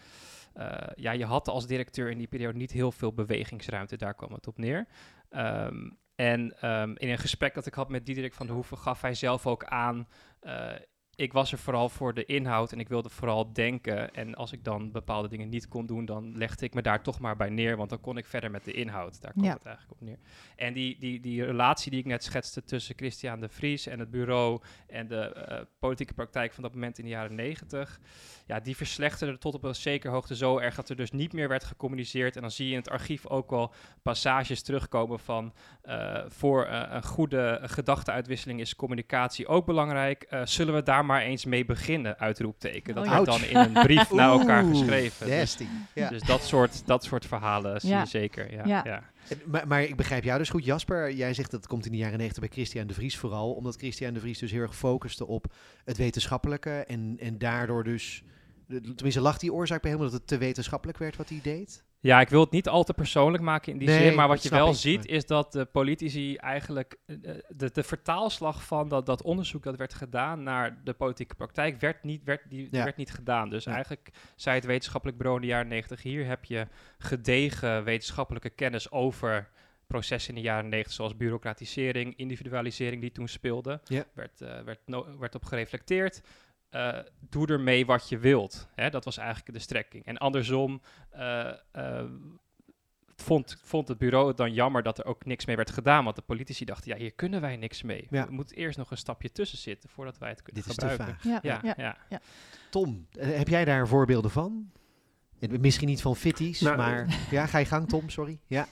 ja, 0.94 1.12
je 1.12 1.24
had 1.24 1.48
als 1.48 1.66
directeur 1.66 2.10
in 2.10 2.18
die 2.18 2.26
periode 2.26 2.58
niet 2.58 2.72
heel 2.72 2.92
veel 2.92 3.12
bewegingsruimte. 3.12 3.96
Daar 3.96 4.14
kwam 4.14 4.32
het 4.32 4.46
op 4.46 4.58
neer. 4.58 4.86
Um, 5.30 5.98
en 6.14 6.70
um, 6.70 6.96
in 6.96 7.08
een 7.08 7.18
gesprek 7.18 7.54
dat 7.54 7.66
ik 7.66 7.74
had 7.74 7.88
met 7.88 8.06
Diederik 8.06 8.34
van 8.34 8.46
der 8.46 8.54
Hoeven 8.54 8.78
gaf 8.78 9.00
hij 9.00 9.14
zelf 9.14 9.46
ook 9.46 9.64
aan... 9.64 10.08
Uh, 10.42 10.72
ik 11.16 11.32
was 11.32 11.52
er 11.52 11.58
vooral 11.58 11.88
voor 11.88 12.14
de 12.14 12.24
inhoud 12.24 12.72
en 12.72 12.80
ik 12.80 12.88
wilde 12.88 13.08
vooral 13.08 13.52
denken. 13.52 14.14
En 14.14 14.34
als 14.34 14.52
ik 14.52 14.64
dan 14.64 14.92
bepaalde 14.92 15.28
dingen 15.28 15.48
niet 15.48 15.68
kon 15.68 15.86
doen, 15.86 16.04
dan 16.04 16.36
legde 16.36 16.64
ik 16.64 16.74
me 16.74 16.82
daar 16.82 17.02
toch 17.02 17.18
maar 17.20 17.36
bij 17.36 17.48
neer. 17.48 17.76
Want 17.76 17.90
dan 17.90 18.00
kon 18.00 18.16
ik 18.16 18.26
verder 18.26 18.50
met 18.50 18.64
de 18.64 18.72
inhoud. 18.72 19.20
Daar 19.20 19.32
kwam 19.32 19.44
Ja. 19.44 19.52
het 19.52 19.64
eigenlijk 19.64 20.00
op 20.00 20.06
neer. 20.06 20.18
En 20.56 20.72
die, 20.72 20.98
die, 20.98 21.20
die 21.20 21.44
relatie 21.44 21.90
die 21.90 22.00
ik 22.00 22.06
net 22.06 22.24
schetste 22.24 22.64
tussen 22.64 22.94
Christian 22.96 23.40
de 23.40 23.48
Vries 23.48 23.86
en 23.86 23.98
het 23.98 24.10
bureau 24.10 24.60
en 24.86 25.08
de 25.08 25.16
eh, 25.20 25.60
politieke 25.78 26.14
praktijk 26.14 26.52
van 26.52 26.62
dat 26.62 26.72
moment 26.74 26.98
in 26.98 27.04
de 27.04 27.10
jaren 27.10 27.34
negentig. 27.34 28.00
Ja, 28.46 28.60
die 28.60 28.76
verslechterde 28.76 29.38
tot 29.38 29.54
op 29.54 29.64
een 29.64 29.74
zekere 29.74 30.12
hoogte 30.12 30.36
zo 30.36 30.58
erg 30.58 30.74
dat 30.74 30.88
er 30.88 30.96
dus 30.96 31.10
niet 31.10 31.32
meer 31.32 31.48
werd 31.48 31.64
gecommuniceerd. 31.64 32.36
En 32.36 32.42
dan 32.42 32.50
zie 32.50 32.66
je 32.66 32.72
in 32.72 32.78
het 32.78 32.90
archief 32.90 33.26
ook 33.26 33.50
wel 33.50 33.72
passages 34.02 34.62
terugkomen 34.62 35.18
van 35.18 35.54
eh, 35.82 36.22
voor 36.28 36.64
eh, 36.64 36.82
een 36.90 37.02
goede 37.04 37.60
gedachtenuitwisseling 37.62 38.60
is 38.60 38.76
communicatie 38.76 39.46
ook 39.46 39.66
belangrijk. 39.66 40.26
Zullen 40.44 40.74
we 40.74 40.82
daar 40.82 41.03
maar 41.06 41.20
eens 41.22 41.44
mee 41.44 41.64
beginnen? 41.64 42.18
Uitroepteken. 42.18 42.94
Dat 42.94 43.04
Oh, 43.06 43.10
werd 43.12 43.24
dan 43.24 43.44
in 43.44 43.56
een 43.56 43.72
brief 43.72 44.10
naar 44.12 44.28
elkaar 44.28 44.64
geschreven. 44.64 45.26
Dus. 45.26 45.56
Ja. 45.94 46.08
dus 46.08 46.22
dat 46.22 46.42
soort, 46.42 46.86
dat 46.86 47.04
soort 47.04 47.26
verhalen 47.26 47.80
zie 47.80 47.90
Ja. 47.90 48.00
je 48.00 48.06
zeker. 48.06 48.52
Ja, 48.52 48.64
Ja. 48.64 48.80
ja. 48.84 49.02
En- 49.28 49.40
Maar, 49.46 49.66
maar 49.66 49.82
ik 49.82 49.96
begrijp 49.96 50.24
jou 50.24 50.38
dus 50.38 50.48
goed, 50.50 50.64
Jasper. 50.64 51.12
Jij 51.12 51.34
zegt 51.34 51.50
dat 51.50 51.60
het 51.60 51.68
komt 51.68 51.86
in 51.86 51.92
de 51.92 51.98
jaren 51.98 52.18
90 52.18 52.42
bij 52.42 52.52
Christian 52.52 52.86
de 52.86 52.94
Vries 52.94 53.18
vooral. 53.18 53.52
Omdat 53.52 53.76
Christian 53.76 54.14
de 54.14 54.20
Vries 54.20 54.38
dus 54.38 54.50
heel 54.50 54.60
erg 54.62 54.76
focuste 54.76 55.26
op 55.26 55.46
het 55.84 55.96
wetenschappelijke. 55.96 56.70
En, 56.70 57.16
en 57.20 57.38
daardoor 57.38 57.84
dus... 57.84 58.22
Tenminste, 58.68 59.20
lag 59.20 59.38
die 59.38 59.52
oorzaak 59.52 59.80
bij 59.82 59.90
hem 59.90 60.00
omdat 60.00 60.14
het 60.14 60.26
te 60.26 60.38
wetenschappelijk 60.38 60.98
werd 60.98 61.16
wat 61.16 61.28
hij 61.28 61.40
deed? 61.42 61.84
Ja, 62.04 62.20
ik 62.20 62.28
wil 62.28 62.40
het 62.40 62.50
niet 62.50 62.68
al 62.68 62.84
te 62.84 62.94
persoonlijk 62.94 63.42
maken 63.42 63.72
in 63.72 63.78
die 63.78 63.88
Nee, 63.88 64.02
zin, 64.02 64.14
maar 64.14 64.28
wat 64.28 64.42
je 64.42 64.48
wel 64.48 64.68
ik. 64.68 64.74
ziet 64.74 65.06
is 65.06 65.26
dat 65.26 65.52
de 65.52 65.64
politici 65.64 66.36
eigenlijk 66.36 66.96
eh, 67.06 67.16
eh, 67.22 67.36
de, 67.48 67.70
de 67.72 67.82
vertaalslag 67.82 68.64
van 68.64 68.88
dat, 68.88 69.06
dat 69.06 69.22
onderzoek 69.22 69.62
dat 69.62 69.76
werd 69.76 69.94
gedaan 69.94 70.42
naar 70.42 70.80
de 70.84 70.92
politieke 70.92 71.34
praktijk 71.34 71.80
werd 71.80 72.02
niet, 72.02 72.24
werd, 72.24 72.40
die, 72.48 72.68
Ja. 72.70 72.84
werd 72.84 72.96
niet 72.96 73.10
gedaan. 73.12 73.48
Dus 73.50 73.64
Ja. 73.64 73.72
eigenlijk 73.72 74.10
zei 74.36 74.56
het 74.56 74.64
wetenschappelijk 74.64 75.18
bureau 75.18 75.40
in 75.40 75.46
de 75.46 75.52
jaren 75.52 75.68
90, 75.68 76.02
hier 76.02 76.26
heb 76.26 76.44
je 76.44 76.66
gedegen 76.98 77.84
wetenschappelijke 77.84 78.50
kennis 78.50 78.90
over 78.90 79.48
processen 79.86 80.34
in 80.34 80.40
de 80.42 80.46
jaren 80.46 80.68
90, 80.68 80.92
zoals 80.92 81.16
bureaucratisering, 81.16 82.16
individualisering 82.16 83.00
die 83.00 83.12
toen 83.12 83.28
speelde, 83.28 83.80
Ja. 83.84 84.04
werd, 84.14 84.40
eh, 84.40 84.60
werd, 84.60 84.80
no- 84.86 85.18
werd 85.18 85.34
op 85.34 85.44
gereflecteerd. 85.44 86.20
Eh, 86.74 86.98
doe 87.28 87.46
ermee 87.46 87.86
wat 87.86 88.08
je 88.08 88.18
wilt. 88.18 88.68
Hè? 88.74 88.90
Dat 88.90 89.04
was 89.04 89.16
eigenlijk 89.16 89.52
de 89.52 89.58
strekking. 89.58 90.04
En 90.04 90.16
andersom, 90.16 90.80
eh, 91.10 91.48
eh, 91.72 92.04
vond, 93.16 93.58
vond 93.62 93.88
het 93.88 93.98
bureau 93.98 94.28
het 94.28 94.36
dan 94.36 94.52
jammer 94.52 94.82
dat 94.82 94.98
er 94.98 95.04
ook 95.04 95.24
niks 95.24 95.44
mee 95.46 95.56
werd 95.56 95.70
gedaan. 95.70 96.04
Want 96.04 96.16
de 96.16 96.22
politici 96.22 96.64
dachten, 96.64 96.90
ja, 96.90 96.96
hier 96.96 97.12
kunnen 97.12 97.40
wij 97.40 97.56
niks 97.56 97.82
mee. 97.82 98.06
Ja. 98.10 98.26
Er 98.26 98.32
moet 98.32 98.52
eerst 98.52 98.78
nog 98.78 98.90
een 98.90 98.96
stapje 98.96 99.32
tussen 99.32 99.58
zitten 99.58 99.88
voordat 99.88 100.18
wij 100.18 100.28
het 100.28 100.42
kunnen 100.42 100.62
Dit 100.62 100.70
is 100.70 100.78
te 100.78 100.88
gebruiken. 100.88 101.18
vaag. 101.20 101.42
Ja, 101.42 101.60
Ja, 101.62 101.74
ja. 101.76 101.96
ja. 102.08 102.20
Tom, 102.70 103.06
heb 103.18 103.48
jij 103.48 103.64
daar 103.64 103.88
voorbeelden 103.88 104.30
van? 104.30 104.70
Misschien 105.38 105.88
niet 105.88 106.02
van 106.02 106.16
fitties, 106.16 106.60
Nou, 106.60 106.76
maar... 106.76 107.26
Ja, 107.30 107.46
ga 107.46 107.58
je 107.58 107.64
gang 107.64 107.88
Tom, 107.88 108.08
sorry. 108.08 108.40
Ja. 108.46 108.66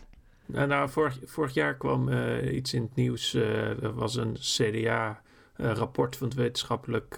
Nou, 0.47 0.67
nou, 0.67 0.91
vorig, 0.91 1.19
vorig 1.25 1.55
jaar 1.55 1.77
kwam 1.77 2.09
eh, 2.09 2.55
iets 2.55 2.75
in 2.75 2.83
het 2.83 2.95
nieuws. 2.95 3.35
eh, 3.35 3.83
er 3.83 3.95
was 3.95 4.17
een 4.17 4.37
CDA-rapport 4.41 6.17
van 6.17 6.27
het 6.29 6.37
wetenschappelijk 6.37 7.17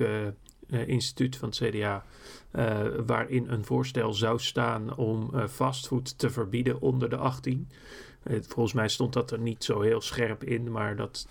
instituut 0.82 1.36
van 1.36 1.48
het 1.48 1.58
CDA. 1.58 2.04
eh, 2.50 2.80
waarin 3.06 3.48
een 3.48 3.64
voorstel 3.64 4.12
zou 4.12 4.38
staan 4.38 4.96
om 4.96 5.30
eh, 5.34 5.46
fastfood 5.46 6.18
te 6.18 6.30
verbieden 6.30 6.80
onder 6.80 7.10
de 7.10 7.16
18. 7.16 7.68
Volgens 8.30 8.72
mij 8.74 8.88
stond 8.88 9.12
dat 9.12 9.30
er 9.30 9.38
niet 9.38 9.64
zo 9.64 9.80
heel 9.80 10.00
scherp 10.00 10.44
in, 10.44 10.70
maar 10.70 10.96
dat, 10.96 11.26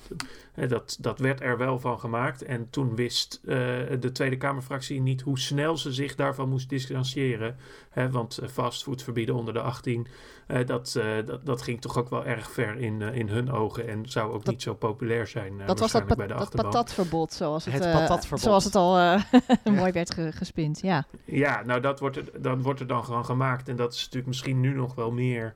eh, 0.56 0.70
dat, 0.70 0.98
dat 1.00 1.20
werd 1.20 1.42
er 1.42 1.58
wel 1.58 1.80
van 1.80 2.00
gemaakt. 2.00 2.44
En 2.44 2.70
toen 2.70 2.96
wist 2.96 3.40
eh, 3.46 3.56
de 4.00 4.10
Tweede 4.14 4.38
Kamerfractie 4.38 5.02
niet 5.02 5.22
hoe 5.22 5.40
snel 5.40 5.78
ze 5.78 5.94
zich 5.94 6.16
daarvan 6.16 6.50
moest 6.50 6.70
distancieren. 6.70 7.56
Hè, 7.90 8.10
want 8.12 8.38
eh, 8.38 8.50
fastfood 8.50 9.04
verbieden 9.04 9.36
onder 9.36 9.54
de 9.54 9.62
18, 9.62 10.08
eh, 10.48 10.66
dat, 10.66 10.96
eh, 10.96 11.06
dat, 11.26 11.46
dat 11.46 11.62
ging 11.62 11.82
toch 11.82 11.98
ook 11.98 12.10
wel 12.10 12.26
erg 12.26 12.52
ver 12.52 12.78
in, 12.78 13.02
eh, 13.02 13.16
in 13.16 13.30
hun 13.30 13.52
ogen 13.52 13.88
en 13.88 14.10
zou 14.10 14.32
ook 14.34 14.44
Dat- 14.46 14.54
niet 14.54 14.62
zo 14.62 14.74
populair 14.74 15.28
zijn. 15.28 15.62
eh, 15.62 15.68
Dat 15.68 15.80
was 15.80 15.92
dat, 15.92 16.16
bij 16.18 16.28
de 16.28 16.34
dat 16.34 16.50
patatverbod, 16.56 17.34
zoals 17.34 17.66
het, 17.66 17.74
Het 17.74 17.84
eh, 17.86 17.94
patatverbod. 17.94 18.40
zoals 18.44 18.64
het 18.64 18.76
al 18.76 18.98
eh, 18.98 19.22
mooi 19.80 19.92
werd 19.92 20.14
ge- 20.14 20.32
gespind. 20.32 20.82
Ja. 20.82 21.06
Ja, 21.26 21.64
nou 21.66 21.82
dat 21.82 22.00
wordt 22.00 22.18
er, 22.18 22.42
dan 22.42 22.62
wordt 22.62 22.80
er 22.80 22.88
dan 22.88 23.06
gewoon 23.06 23.26
gemaakt. 23.26 23.70
En 23.70 23.76
dat 23.76 23.94
is 23.94 24.00
natuurlijk 24.00 24.28
misschien 24.28 24.60
nu 24.60 24.74
nog 24.74 24.96
wel 24.96 25.12
meer 25.12 25.54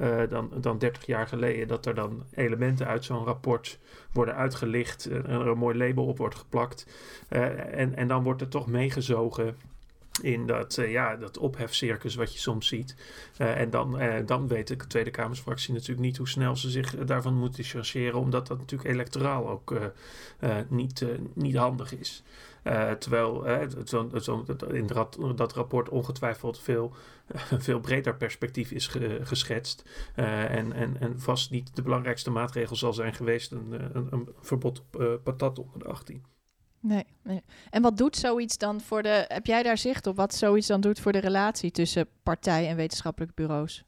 eh, 0.00 0.28
dan, 0.28 0.50
dan 0.60 0.78
30 0.78 1.06
jaar 1.06 1.26
geleden. 1.26 1.68
Dat 1.68 1.86
er 1.86 1.94
dan 1.94 2.24
elementen 2.34 2.86
uit 2.86 3.04
zo'n 3.04 3.24
rapport 3.24 3.78
worden 4.12 4.34
uitgelicht. 4.34 5.06
En 5.06 5.24
er 5.24 5.46
een 5.46 5.58
mooi 5.58 5.78
label 5.78 6.06
op 6.06 6.18
wordt 6.18 6.34
geplakt. 6.34 6.86
Eh, 7.28 7.78
en, 7.78 7.94
en 7.96 8.08
dan 8.08 8.22
wordt 8.22 8.40
er 8.40 8.48
toch 8.48 8.66
meegezogen 8.66 9.56
in 10.22 10.46
dat, 10.46 10.78
eh, 10.78 10.90
ja, 10.90 11.16
dat 11.16 11.38
ophefcircus 11.38 12.14
wat 12.14 12.32
je 12.32 12.38
soms 12.38 12.66
ziet. 12.66 12.94
Eh, 13.36 13.60
en 13.60 13.70
dan, 13.70 13.98
eh, 13.98 14.26
dan 14.26 14.48
weet 14.48 14.68
de 14.68 14.76
Tweede 14.76 15.10
Kamersfractie 15.10 15.72
natuurlijk 15.72 16.00
niet 16.00 16.16
hoe 16.16 16.28
snel 16.28 16.56
ze 16.56 16.70
zich 16.70 16.96
eh, 16.96 17.06
daarvan 17.06 17.34
moet 17.34 17.56
distancieren. 17.56 18.20
Omdat 18.20 18.46
dat 18.46 18.58
natuurlijk 18.58 18.90
electoraal 18.90 19.48
ook 19.48 19.72
eh, 19.72 19.84
eh, 20.38 20.64
niet, 20.68 21.02
eh, 21.02 21.08
niet 21.32 21.56
handig 21.56 21.98
is. 21.98 22.22
Eh, 22.62 22.90
terwijl 22.92 23.44
het- 23.44 23.88
zo, 23.88 24.10
zo, 24.20 24.44
dat- 24.44 24.72
in 24.72 24.86
dat, 24.86 25.18
dat 25.36 25.52
rapport 25.52 25.88
ongetwijfeld 25.88 26.58
veel, 26.60 26.94
een 27.50 27.62
veel 27.68 27.80
breder 27.80 28.16
perspectief 28.16 28.70
is 28.70 28.86
ge- 28.86 29.20
geschetst. 29.22 29.82
Eh, 30.14 30.50
en, 30.56 30.72
en, 30.72 31.00
en 31.00 31.20
vast 31.20 31.50
niet 31.50 31.76
de 31.76 31.82
belangrijkste 31.82 32.30
maatregel 32.30 32.76
zal 32.76 32.92
zijn 32.92 33.14
geweest 33.14 33.52
een, 33.52 33.72
eh, 33.72 33.86
een, 33.92 34.06
een 34.10 34.28
verbod 34.40 34.78
op 34.92 35.20
patat 35.24 35.58
onder 35.58 35.78
de 35.78 35.84
18. 35.88 36.24
Nee, 36.82 37.04
nee. 37.22 37.42
En 37.70 37.82
wat 37.82 37.96
doet 37.96 38.16
zoiets 38.16 38.58
dan 38.58 38.80
voor 38.80 39.02
de. 39.02 39.24
Heb 39.28 39.46
jij 39.46 39.62
daar 39.62 39.78
zicht 39.78 40.06
op 40.06 40.16
wat 40.16 40.34
zoiets 40.34 40.66
dan 40.66 40.80
doet 40.80 41.00
voor 41.00 41.12
de 41.12 41.18
relatie 41.20 41.70
tussen 41.70 42.06
partij 42.22 42.68
en 42.68 42.76
wetenschappelijke 42.76 43.34
bureaus? 43.34 43.84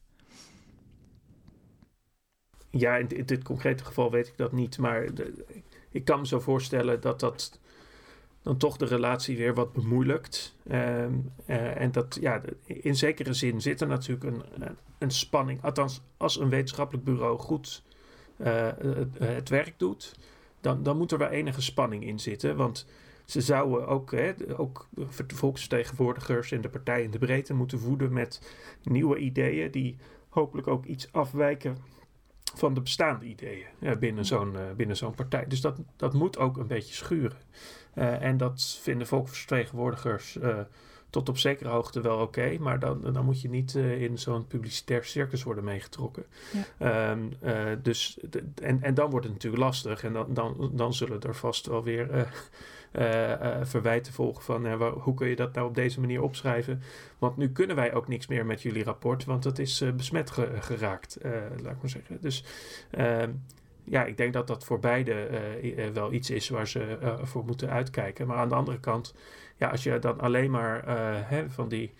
Ja, 2.71 2.97
in, 2.97 3.09
in 3.09 3.27
dit 3.27 3.45
concrete 3.45 3.85
geval 3.85 4.11
weet 4.11 4.29
ik 4.29 4.37
dat 4.37 4.53
niet. 4.53 4.79
Maar 4.79 5.15
de- 5.15 5.45
ik 5.91 6.05
kan 6.05 6.21
me 6.21 6.27
zo 6.27 6.41
voorstellen 6.41 7.01
dat 7.01 7.21
dat 7.21 7.61
dan 8.43 8.57
toch 8.57 8.77
de 8.77 8.85
relatie 8.85 9.37
weer 9.37 9.55
wat 9.55 9.73
bemoeilijkt. 9.73 10.57
Ehm, 10.69 11.13
eh, 11.47 11.81
en 11.81 11.93
dat, 11.93 12.19
ja, 12.21 12.41
in 12.67 12.97
zekere 12.97 13.33
zin 13.33 13.61
zit 13.61 13.81
er 13.81 13.87
natuurlijk 13.87 14.25
een, 14.25 14.43
een- 14.59 14.77
een 14.99 15.11
spanning. 15.11 15.63
Althans, 15.63 16.01
als 16.17 16.39
een 16.41 16.49
wetenschappelijk 16.49 17.05
bureau 17.05 17.39
goed 17.39 17.83
eh, 18.37 18.69
het, 18.79 19.19
het 19.19 19.49
werk 19.49 19.75
doet, 19.77 20.17
dan, 20.61 20.83
dan 20.83 20.97
moet 20.97 21.13
er 21.13 21.19
wel 21.19 21.29
enige 21.29 21.63
spanning 21.63 22.05
in 22.05 22.21
zitten. 22.21 22.57
Want 22.57 22.87
ze 23.25 23.41
zouden 23.41 23.87
ook, 23.89 24.11
hè, 24.11 24.33
ook 24.57 24.89
de 25.27 25.35
volksvertegenwoordigers 25.35 26.53
en 26.53 26.61
de 26.61 26.69
partij 26.69 27.03
in 27.03 27.11
de 27.11 27.19
breedte 27.19 27.55
moeten 27.55 27.79
voeden 27.79 28.13
met 28.13 28.53
nieuwe 28.83 29.17
ideeën 29.19 29.71
die 29.71 29.97
hopelijk 30.29 30.67
ook 30.67 30.85
iets 30.85 31.13
afwijken 31.13 31.77
van 32.55 32.75
de 32.75 32.81
bestaande 32.81 33.25
ideeën 33.27 33.67
eh, 33.81 33.97
binnen 33.97 34.25
zo'n 34.25 34.57
eh, 34.57 34.63
binnen 34.77 34.97
zo'n 34.97 35.15
partij. 35.15 35.47
Dus 35.47 35.61
dat, 35.61 35.79
dat 35.97 36.13
moet 36.13 36.39
ook 36.39 36.57
een 36.57 36.67
beetje 36.67 36.95
schuren. 36.95 37.39
Eh, 37.95 38.23
en 38.23 38.37
dat 38.37 38.79
vinden 38.83 39.07
volksvertegenwoordigers 39.07 40.39
eh, 40.39 40.59
tot 41.11 41.29
op 41.29 41.39
zekere 41.39 41.69
hoogte 41.69 42.01
wel 42.01 42.19
oké, 42.19 42.57
maar 42.61 42.79
dan, 42.79 43.13
dan 43.13 43.25
moet 43.25 43.41
je 43.41 43.49
niet 43.49 43.75
eh, 43.75 44.03
in 44.03 44.19
zo'n 44.19 44.47
publicitair 44.47 45.05
circus 45.05 45.43
worden 45.43 45.65
meegetrokken. 45.65 46.25
Ehm, 46.79 47.19
eh, 47.41 47.55
dus, 47.83 48.19
de- 48.31 48.45
en, 48.63 48.83
en 48.83 48.95
dan 48.95 49.11
wordt 49.11 49.25
het 49.27 49.35
natuurlijk 49.35 49.63
lastig 49.63 50.05
en 50.05 50.13
dan, 50.13 50.35
dan, 50.35 50.71
dan 50.75 50.95
zullen 50.95 51.21
er 51.21 51.35
vast 51.35 51.67
wel 51.67 51.83
weer 51.83 52.27
verwijten 53.63 54.13
volgen 54.13 54.43
van 54.45 54.77
waar- 54.79 54.91
hoe 54.93 55.15
kun 55.15 55.29
je 55.29 55.37
dat 55.37 55.53
nou 55.55 55.69
op 55.69 55.75
deze 55.75 56.01
manier 56.01 56.23
opschrijven. 56.23 56.83
Want 57.19 57.37
nu 57.37 57.49
kunnen 57.51 57.77
wij 57.77 57.95
ook 57.95 58.09
niks 58.09 58.27
meer 58.27 58.47
met 58.47 58.63
jullie 58.63 58.85
rapport, 58.85 59.25
want 59.25 59.45
het 59.45 59.59
is 59.59 59.85
besmet 59.97 60.31
ge- 60.31 60.57
geraakt, 60.61 61.19
laat 61.63 61.73
ik 61.73 61.81
maar 61.81 61.91
zeggen. 61.91 62.19
Dus 62.21 62.45
ehm, 62.91 63.31
ja, 63.85 64.05
ik 64.05 64.17
denk 64.17 64.33
dat 64.33 64.47
dat 64.47 64.65
voor 64.65 64.79
beide 64.79 65.13
eh, 65.13 65.87
eh, 65.87 65.93
wel 65.95 66.13
iets 66.13 66.31
is 66.31 66.49
waar 66.49 66.69
ze 66.69 66.99
eh, 67.01 67.15
voor 67.23 67.45
moeten 67.45 67.71
uitkijken. 67.71 68.27
Maar 68.27 68.37
aan 68.37 68.49
de 68.49 68.55
andere 68.55 68.81
kant, 68.81 69.15
ja, 69.57 69.69
als 69.69 69.83
je 69.83 69.99
dan 69.99 70.21
alleen 70.21 70.51
maar 70.51 70.89
hè, 71.29 71.51
van, 71.51 71.69
die, 71.69 71.93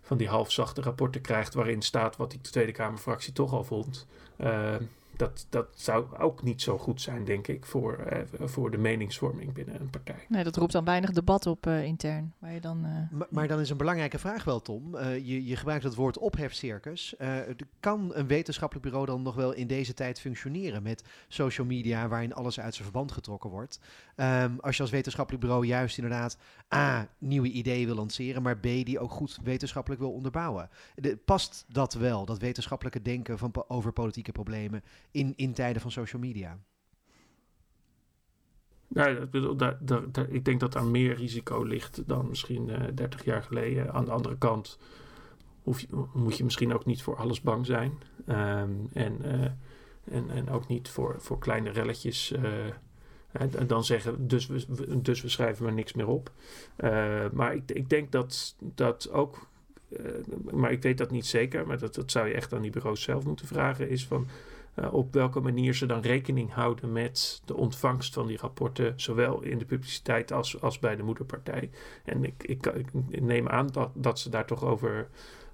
van 0.00 0.16
die 0.16 0.28
halfzachte 0.28 0.82
rapporten 0.82 1.20
krijgt 1.20 1.54
waarin 1.54 1.82
staat 1.82 2.16
wat 2.16 2.30
die 2.30 2.40
Tweede 2.40 2.72
Kamerfractie 2.72 3.32
toch 3.32 3.52
al 3.52 3.64
vond. 3.64 4.06
Dat, 5.20 5.46
dat 5.48 5.66
zou 5.74 6.18
ook 6.18 6.42
niet 6.42 6.62
zo 6.62 6.78
goed 6.78 7.00
zijn, 7.00 7.24
denk 7.24 7.46
ik, 7.48 7.66
voor, 7.66 7.98
eh, 7.98 8.18
voor 8.40 8.70
de 8.70 8.78
meningsvorming 8.78 9.52
binnen 9.52 9.80
een 9.80 9.90
partij. 9.90 10.24
Nee, 10.28 10.44
dat 10.44 10.56
roept 10.56 10.72
dan 10.72 10.84
weinig 10.84 11.10
debat 11.12 11.46
op 11.46 11.66
eh, 11.66 11.84
intern. 11.84 12.32
Waar 12.38 12.52
je 12.52 12.60
dan. 12.60 12.84
eh, 12.84 13.18
Maar, 13.18 13.26
maar 13.30 13.48
dan 13.48 13.60
is 13.60 13.70
een 13.70 13.76
belangrijke 13.76 14.18
vraag 14.18 14.44
wel, 14.44 14.60
Tom. 14.62 14.94
Eh, 14.94 15.16
je, 15.16 15.44
je 15.46 15.56
gebruikt 15.56 15.84
het 15.84 15.94
woord 15.94 16.18
ophefcircus. 16.18 17.16
Eh, 17.16 17.36
kan 17.80 18.10
een 18.14 18.26
wetenschappelijk 18.26 18.86
bureau 18.86 19.06
dan 19.06 19.22
nog 19.22 19.34
wel 19.34 19.52
in 19.52 19.66
deze 19.66 19.94
tijd 19.94 20.20
functioneren 20.20 20.82
met 20.82 21.04
social 21.28 21.66
media, 21.66 22.08
waarin 22.08 22.34
alles 22.34 22.60
uit 22.60 22.72
zijn 22.74 22.84
verband 22.84 23.12
getrokken 23.12 23.50
wordt? 23.50 23.80
Ehm, 24.16 24.52
als 24.60 24.76
je 24.76 24.82
als 24.82 24.90
wetenschappelijk 24.90 25.42
bureau 25.44 25.66
juist 25.66 25.96
inderdaad 25.98 26.36
A, 26.74 27.08
nieuwe 27.18 27.48
ideeën 27.50 27.86
wil 27.86 27.94
lanceren, 27.94 28.42
maar 28.42 28.58
B, 28.58 28.62
die 28.62 28.98
ook 28.98 29.10
goed 29.10 29.38
wetenschappelijk 29.42 30.00
wil 30.00 30.12
onderbouwen. 30.12 30.68
De- 30.94 31.16
past 31.16 31.64
dat 31.68 31.94
wel, 31.94 32.24
dat 32.24 32.38
wetenschappelijke 32.38 33.02
denken 33.02 33.38
van, 33.38 33.52
over 33.68 33.92
politieke 33.92 34.32
problemen, 34.32 34.82
in, 35.10 35.32
in 35.36 35.52
tijden 35.54 35.82
van 35.82 35.90
social 35.90 36.22
media? 36.22 36.58
Nou, 38.88 39.16
ik 39.22 39.30
bedoel, 39.30 39.56
ik 40.28 40.44
denk 40.44 40.60
dat 40.60 40.72
daar 40.72 40.84
meer 40.84 41.14
risico 41.14 41.62
ligt 41.62 42.08
dan 42.08 42.28
misschien 42.28 42.68
eh 42.70 42.88
30 42.94 43.24
jaar 43.24 43.42
geleden. 43.42 43.92
Aan 43.92 44.04
de 44.04 44.10
andere 44.10 44.38
kant 44.38 44.78
hoef 45.62 45.80
je, 45.80 45.86
moet 46.14 46.36
je 46.36 46.44
misschien 46.44 46.72
ook 46.74 46.84
niet 46.84 47.02
voor 47.02 47.16
alles 47.16 47.40
bang 47.40 47.66
zijn. 47.66 47.92
Ehm, 48.26 48.70
en, 48.92 49.22
eh, 49.22 49.50
en, 50.16 50.30
en 50.30 50.50
ook 50.50 50.68
niet 50.68 50.88
voor, 50.88 51.16
voor 51.18 51.38
kleine 51.38 51.70
relletjes. 51.70 52.32
eh, 52.32 52.42
en 53.32 53.66
dan 53.66 53.84
zeggen, 53.84 54.28
dus 54.28 54.46
we, 54.46 55.00
dus 55.02 55.22
we 55.22 55.28
schrijven 55.28 55.64
maar 55.64 55.72
niks 55.72 55.92
meer 55.92 56.06
op. 56.08 56.30
Eh, 56.76 57.24
maar 57.32 57.54
ik, 57.54 57.70
ik 57.70 57.88
denk 57.88 58.12
dat 58.12 58.56
dat 58.60 59.10
ook. 59.10 59.48
eh, 59.90 60.04
maar 60.52 60.72
ik 60.72 60.82
weet 60.82 60.98
dat 60.98 61.10
niet 61.10 61.26
zeker, 61.26 61.66
maar 61.66 61.78
dat, 61.78 61.94
dat 61.94 62.10
zou 62.10 62.28
je 62.28 62.34
echt 62.34 62.52
aan 62.52 62.62
die 62.62 62.70
bureaus 62.70 63.02
zelf 63.02 63.24
moeten 63.24 63.46
vragen. 63.46 63.88
Is 63.88 64.06
van 64.06 64.26
eh, 64.74 64.92
op 64.94 65.12
welke 65.12 65.40
manier 65.40 65.74
ze 65.74 65.86
dan 65.86 66.00
rekening 66.00 66.52
houden 66.52 66.92
met 66.92 67.42
de 67.44 67.56
ontvangst 67.56 68.14
van 68.14 68.26
die 68.26 68.38
rapporten, 68.40 68.92
zowel 68.96 69.42
in 69.42 69.58
de 69.58 69.64
publiciteit 69.64 70.32
als, 70.32 70.60
als 70.60 70.78
bij 70.78 70.96
de 70.96 71.02
moederpartij. 71.02 71.70
En 72.04 72.24
ik, 72.24 72.42
ik, 72.42 72.92
neem 73.20 73.48
aan 73.48 73.66
dat, 73.66 73.90
dat 73.94 74.18
ze 74.18 74.30
daar 74.30 74.46
toch 74.46 74.64
over, 74.64 75.08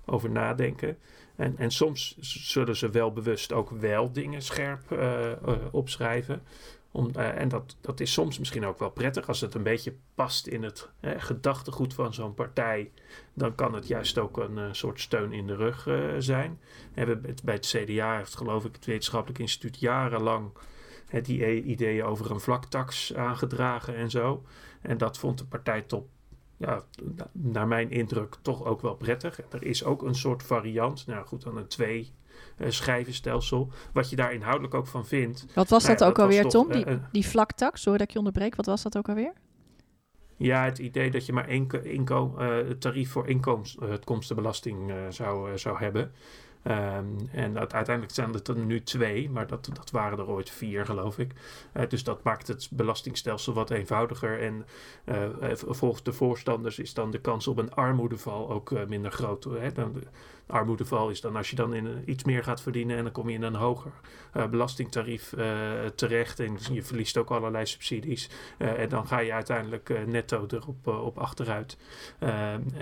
over 0.05 0.31
nadenken. 0.31 0.99
En, 1.37 1.55
en 1.59 1.71
soms 1.71 2.17
zullen 2.21 2.77
ze 2.77 2.91
wel 2.91 3.13
bewust 3.13 3.53
ook 3.53 3.71
wel 3.71 4.13
dingen 4.13 4.43
scherp 4.43 4.93
eh, 4.93 5.33
eh, 5.33 5.39
opschrijven. 5.71 6.43
Om, 6.97 7.11
eh, 7.15 7.41
en 7.41 7.49
dat, 7.49 7.77
dat 7.81 8.01
is 8.01 8.13
soms 8.13 8.39
misschien 8.39 8.67
ook 8.67 8.79
wel 8.79 8.91
prettig 8.91 9.29
als 9.29 9.41
het 9.41 9.55
een 9.55 9.63
beetje 9.63 9.95
past 10.15 10.47
in 10.47 10.63
het 10.63 10.89
gedachtegoed 11.03 11.95
van 11.95 12.15
zo'n 12.15 12.35
partij. 12.35 12.93
Dan 13.35 13.55
kan 13.55 13.75
het 13.75 13.87
juist 13.87 14.19
ook 14.19 14.37
een 14.37 14.59
eh, 14.59 14.65
soort 14.73 15.01
steun 15.01 15.33
in 15.33 15.47
de 15.47 15.57
rug 15.57 15.87
eh, 15.87 15.99
zijn. 16.19 16.61
Hebben 16.93 17.23
bij 17.45 17.55
het 17.55 17.67
CDA 17.67 18.17
heeft 18.17 18.37
geloof 18.37 18.65
ik 18.65 18.75
het 18.75 18.85
wetenschappelijk 18.85 19.39
instituut 19.39 19.81
jarenlang 19.81 20.51
die 21.23 21.63
ideeën 21.63 22.05
over 22.05 22.31
een 22.31 22.41
vlaktax 22.41 23.15
aangedragen 23.15 23.97
en 23.97 24.11
zo. 24.11 24.45
En 24.81 24.99
dat 24.99 25.19
vond 25.19 25.39
de 25.39 25.45
partijtop, 25.45 26.09
ja, 26.57 26.83
na- 27.17 27.31
naar 27.33 27.69
mijn 27.69 27.91
indruk, 27.91 28.37
toch 28.43 28.65
ook 28.65 28.81
wel 28.81 28.95
prettig. 28.95 29.41
Er 29.51 29.63
is 29.63 29.85
ook 29.85 30.03
een 30.03 30.15
soort 30.15 30.43
variant, 30.43 31.07
nou 31.07 31.27
goed, 31.27 31.43
dan 31.43 31.57
een 31.57 31.69
twee 31.69 32.13
eh, 32.57 32.71
schijvenstelsel. 32.71 33.71
Wat 33.93 34.11
je 34.11 34.17
daar 34.17 34.33
inhoudelijk 34.33 34.75
ook 34.75 34.87
van 34.87 35.07
vindt. 35.07 35.47
wat 35.55 35.69
was 35.69 35.85
Nou 35.85 35.97
dat 35.97 36.09
ook 36.09 36.17
dat 36.17 36.27
was 36.27 36.37
alweer, 36.37 36.51
toch, 36.51 36.63
Tom? 36.63 36.73
Die, 36.73 36.85
eh, 36.85 36.93
eh, 36.93 37.01
die 37.13 37.27
vlaktax, 37.27 37.83
sorry 37.83 37.99
dat 37.99 38.07
ik 38.07 38.13
je 38.13 38.19
onderbreek. 38.19 38.55
Wat 38.57 38.67
was 38.67 38.83
dat 38.83 38.97
ook 38.97 39.09
alweer? 39.09 39.33
Ja, 40.37 40.65
het 40.65 40.79
idee 40.79 41.11
dat 41.11 41.27
je 41.27 41.33
maar 41.33 41.49
één 41.49 41.67
ko- 41.69 41.81
inkom, 41.83 42.39
eh, 42.39 42.57
het 42.57 42.81
tarief 42.81 43.11
voor 43.11 43.29
inkomstenbelasting 43.29 44.93
zou, 45.09 45.59
zou 45.59 45.79
hebben. 45.79 46.13
Ehm, 46.67 47.07
en 47.33 47.55
dat, 47.55 47.73
uiteindelijk 47.73 48.15
zijn 48.15 48.33
het 48.33 48.49
er 48.49 48.59
nu 48.59 48.83
twee, 48.83 49.31
maar 49.31 49.47
dat, 49.47 49.69
dat 49.73 49.91
waren 49.91 50.19
er 50.19 50.29
ooit 50.29 50.51
vier, 50.51 50.85
geloof 50.85 51.19
ik. 51.19 51.33
Uh, 51.75 51.83
dus 51.89 52.05
dat 52.05 52.23
maakt 52.23 52.47
het 52.47 52.69
belastingstelsel 52.73 53.53
wat 53.53 53.71
eenvoudiger. 53.71 54.41
En 54.41 54.67
uh, 55.05 55.55
volgens 55.55 56.03
de 56.03 56.13
voorstanders 56.13 56.79
is 56.79 56.95
dan 56.95 57.11
de 57.11 57.21
kans 57.21 57.49
op 57.49 57.59
een 57.59 57.75
armoedeval 57.75 58.51
ook 58.51 58.87
minder 58.89 59.11
groot. 59.11 59.45
Hè? 59.45 59.73
Dan, 59.73 60.03
armoedeval 60.47 61.11
is 61.11 61.21
dan 61.21 61.37
als 61.37 61.51
je 61.51 61.57
dan 61.57 61.75
in 61.75 62.03
iets 62.07 62.25
meer 62.25 62.45
gaat 62.45 62.63
verdienen 62.63 62.97
en 62.97 63.03
dan 63.03 63.13
kom 63.13 63.29
je 63.29 63.35
in 63.35 63.43
een 63.43 63.55
hoger 63.55 63.93
uh, 64.37 64.47
belastingtarief 64.47 65.33
uh, 65.33 65.45
terecht 65.95 66.41
en 66.41 66.59
je 66.73 66.83
verliest 66.83 67.17
ook 67.17 67.31
allerlei 67.31 67.67
subsidies 67.67 68.31
uh, 68.59 68.79
en 68.79 68.89
dan 68.89 69.07
ga 69.07 69.19
je 69.19 69.33
uiteindelijk 69.33 70.07
netto 70.07 70.47
erop 70.49 70.87
op 70.87 71.19
achteruit. 71.19 71.79
En, 72.19 72.73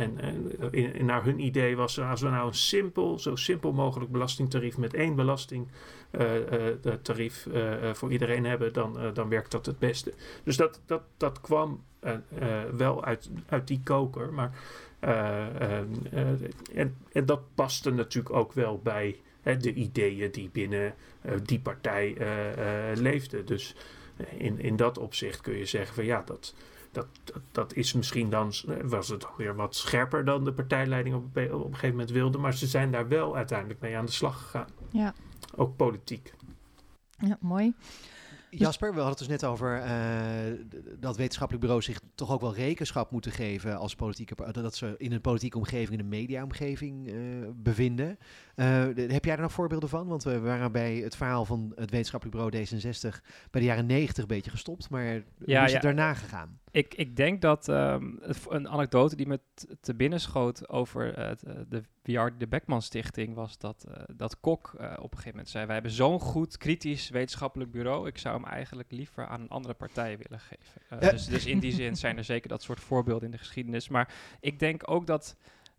naar 1.00 1.24
hun 1.24 1.40
idee 1.40 1.76
was 1.76 2.00
als 2.00 2.20
we 2.20 2.28
nou 2.28 2.46
een 2.46 2.54
simpel, 2.54 3.18
zo 3.18 3.36
simpel 3.36 3.72
mogelijk 3.72 4.10
belastingtarief 4.10 4.78
met 4.78 4.94
één 4.94 5.14
belastingtarief 5.14 7.46
voor 7.92 8.12
iedereen 8.12 8.44
hebben, 8.44 8.72
dan, 8.72 8.98
dan 9.14 9.28
werkt 9.28 9.50
dat 9.50 9.66
het 9.66 9.78
beste. 9.78 10.14
Dus 10.44 10.56
dat, 10.56 10.80
dat, 10.86 11.02
dat 11.16 11.40
kwam 11.40 11.84
wel 12.76 13.04
uit, 13.04 13.30
uit 13.48 13.66
die 13.66 13.80
koker, 13.84 14.32
maar 14.32 14.52
en, 16.74 16.96
en, 17.12 17.26
dat 17.26 17.40
paste 17.54 17.90
natuurlijk 17.90 18.34
ook 18.34 18.52
wel 18.52 18.80
bij 18.82 19.20
hè, 19.42 19.56
de 19.56 19.74
ideeën 19.74 20.30
die 20.30 20.50
binnen 20.50 20.94
die 21.42 21.60
partij 21.60 22.16
leefden. 22.94 23.46
Dus 23.46 23.74
in, 24.36 24.60
in 24.60 24.76
dat 24.76 24.98
opzicht 24.98 25.40
kun 25.40 25.56
je 25.56 25.66
zeggen 25.66 25.94
van 25.94 26.04
ja, 26.04 26.22
dat, 26.26 26.54
dat, 26.92 27.06
dat, 27.24 27.42
dat, 27.52 27.74
is 27.74 27.92
misschien 27.92 28.30
dan, 28.30 28.52
was 28.82 29.08
het 29.08 29.26
weer 29.36 29.54
wat 29.54 29.74
scherper 29.76 30.24
dan 30.24 30.44
de 30.44 30.52
partijleiding 30.52 31.14
op, 31.14 31.24
op 31.24 31.36
een 31.36 31.64
gegeven 31.64 31.90
moment 31.90 32.10
wilde, 32.10 32.38
maar 32.38 32.54
ze 32.54 32.66
zijn 32.66 32.90
daar 32.90 33.08
wel 33.08 33.36
uiteindelijk 33.36 33.80
mee 33.80 33.96
aan 33.96 34.06
de 34.06 34.12
slag 34.12 34.42
gegaan. 34.42 34.68
Ja. 34.90 35.14
Ook 35.56 35.76
politiek. 35.76 36.32
Ja, 37.18 37.38
mooi. 37.40 37.74
Jasper, 38.58 38.94
we 38.94 39.00
hadden 39.00 39.18
het 39.18 39.18
dus 39.18 39.40
net 39.40 39.44
over 39.44 39.84
uh, 39.84 39.90
dat 40.98 41.16
wetenschappelijk 41.16 41.64
bureau 41.64 41.84
zich 41.84 42.00
toch 42.14 42.30
ook 42.30 42.40
wel 42.40 42.54
rekenschap 42.54 43.10
moeten 43.10 43.32
geven 43.32 43.78
als 43.78 43.94
politieke 43.94 44.34
dat 44.52 44.76
ze 44.76 44.94
in 44.98 45.12
een 45.12 45.20
politieke 45.20 45.58
omgeving, 45.58 45.92
in 45.92 45.98
een 45.98 46.08
mediaomgeving 46.08 47.08
uh, 47.08 47.48
bevinden. 47.54 48.18
Uh, 48.56 48.66
heb 48.94 49.24
jij 49.24 49.34
er 49.34 49.40
nog 49.40 49.52
voorbeelden 49.52 49.88
van? 49.88 50.06
Want 50.06 50.22
we 50.24 50.40
waren 50.40 50.72
bij 50.72 50.96
het 50.96 51.16
verhaal 51.16 51.44
van 51.44 51.72
het 51.74 51.90
wetenschappelijk 51.90 52.36
bureau 52.36 52.66
D66 52.66 53.20
bij 53.50 53.60
de 53.60 53.66
jaren 53.66 53.86
90 53.86 54.22
een 54.22 54.28
beetje 54.28 54.50
gestopt, 54.50 54.90
maar 54.90 55.04
ja, 55.04 55.22
hoe 55.36 55.66
is 55.66 55.72
het 55.72 55.82
daarna 55.82 56.14
gegaan? 56.14 56.58
Ik, 56.74 56.94
ik 56.94 57.16
denk 57.16 57.40
dat 57.40 57.68
um, 57.68 58.20
een 58.48 58.68
anekdote 58.68 59.16
die 59.16 59.26
me 59.26 59.40
te 59.80 59.94
binnen 59.94 60.20
schoot 60.20 60.68
over 60.68 61.18
uh, 61.18 61.30
de 61.68 61.82
VR 62.02 62.38
de 62.38 62.46
Beckman 62.46 62.82
Stichting 62.82 63.34
was 63.34 63.58
dat, 63.58 63.84
uh, 63.88 63.94
dat 64.16 64.40
Kok 64.40 64.74
uh, 64.80 64.92
op 64.96 65.02
een 65.02 65.08
gegeven 65.10 65.30
moment 65.30 65.48
zei: 65.48 65.64
Wij 65.64 65.74
hebben 65.74 65.92
zo'n 65.92 66.20
goed 66.20 66.56
kritisch 66.56 67.08
wetenschappelijk 67.08 67.70
bureau. 67.70 68.06
Ik 68.06 68.18
zou 68.18 68.34
hem 68.34 68.44
eigenlijk 68.44 68.90
liever 68.90 69.26
aan 69.26 69.40
een 69.40 69.48
andere 69.48 69.74
partij 69.74 70.18
willen 70.18 70.40
geven. 70.40 71.10
dus, 71.10 71.26
dus 71.26 71.46
in 71.46 71.58
die 71.58 71.72
zin 71.72 71.96
zijn 71.96 72.16
er 72.16 72.24
zeker 72.24 72.48
dat 72.48 72.62
soort 72.62 72.80
voorbeelden 72.80 73.24
in 73.24 73.30
de 73.30 73.38
geschiedenis. 73.38 73.88
Maar 73.88 74.14
ik 74.40 74.58
denk 74.58 74.90
ook 74.90 75.06
dat 75.06 75.36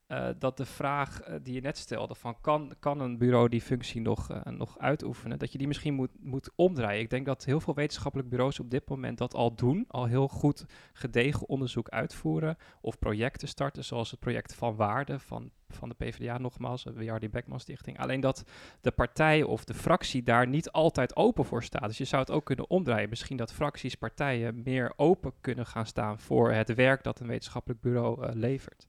uh, 0.07 0.27
dat 0.39 0.57
de 0.57 0.65
vraag 0.65 1.27
uh, 1.27 1.35
die 1.41 1.53
je 1.53 1.61
net 1.61 1.77
stelde, 1.77 2.15
van 2.15 2.41
kan, 2.41 2.73
kan 2.79 2.99
een 2.99 3.17
bureau 3.17 3.49
die 3.49 3.61
functie 3.61 4.01
nog, 4.01 4.31
uh, 4.31 4.41
nog 4.43 4.79
uitoefenen, 4.79 5.39
dat 5.39 5.51
je 5.51 5.57
die 5.57 5.67
misschien 5.67 5.93
moet, 5.93 6.11
moet 6.19 6.49
omdraaien. 6.55 7.01
Ik 7.01 7.09
denk 7.09 7.25
dat 7.25 7.45
heel 7.45 7.59
veel 7.59 7.73
wetenschappelijke 7.73 8.31
bureaus 8.31 8.59
op 8.59 8.71
dit 8.71 8.89
moment 8.89 9.17
dat 9.17 9.33
al 9.33 9.55
doen, 9.55 9.85
al 9.87 10.05
heel 10.05 10.27
goed 10.27 10.65
gedegen 10.93 11.47
onderzoek 11.47 11.89
uitvoeren 11.89 12.57
of 12.81 12.99
projecten 12.99 13.47
starten, 13.47 13.83
zoals 13.83 14.11
het 14.11 14.19
project 14.19 14.55
Van 14.55 14.75
Waarde 14.75 15.19
van, 15.19 15.51
van 15.69 15.89
de 15.89 15.95
PvdA 15.95 16.37
nogmaals, 16.37 16.83
de 16.83 16.93
WRD 16.93 17.31
Beckman 17.31 17.59
Stichting. 17.59 17.99
Alleen 17.99 18.19
dat 18.19 18.43
de 18.81 18.91
partij 18.91 19.43
of 19.43 19.63
de 19.63 19.73
fractie 19.73 20.23
daar 20.23 20.47
niet 20.47 20.71
altijd 20.71 21.15
open 21.15 21.45
voor 21.45 21.63
staat. 21.63 21.87
Dus 21.87 21.97
je 21.97 22.05
zou 22.05 22.21
het 22.21 22.31
ook 22.31 22.45
kunnen 22.45 22.69
omdraaien. 22.69 23.09
Misschien 23.09 23.37
dat 23.37 23.53
fracties, 23.53 23.95
partijen 23.95 24.61
meer 24.63 24.93
open 24.95 25.33
kunnen 25.41 25.65
gaan 25.65 25.85
staan 25.85 26.19
voor 26.19 26.51
het 26.51 26.73
werk 26.73 27.03
dat 27.03 27.19
een 27.19 27.27
wetenschappelijk 27.27 27.81
bureau 27.81 28.33
levert. 28.33 28.87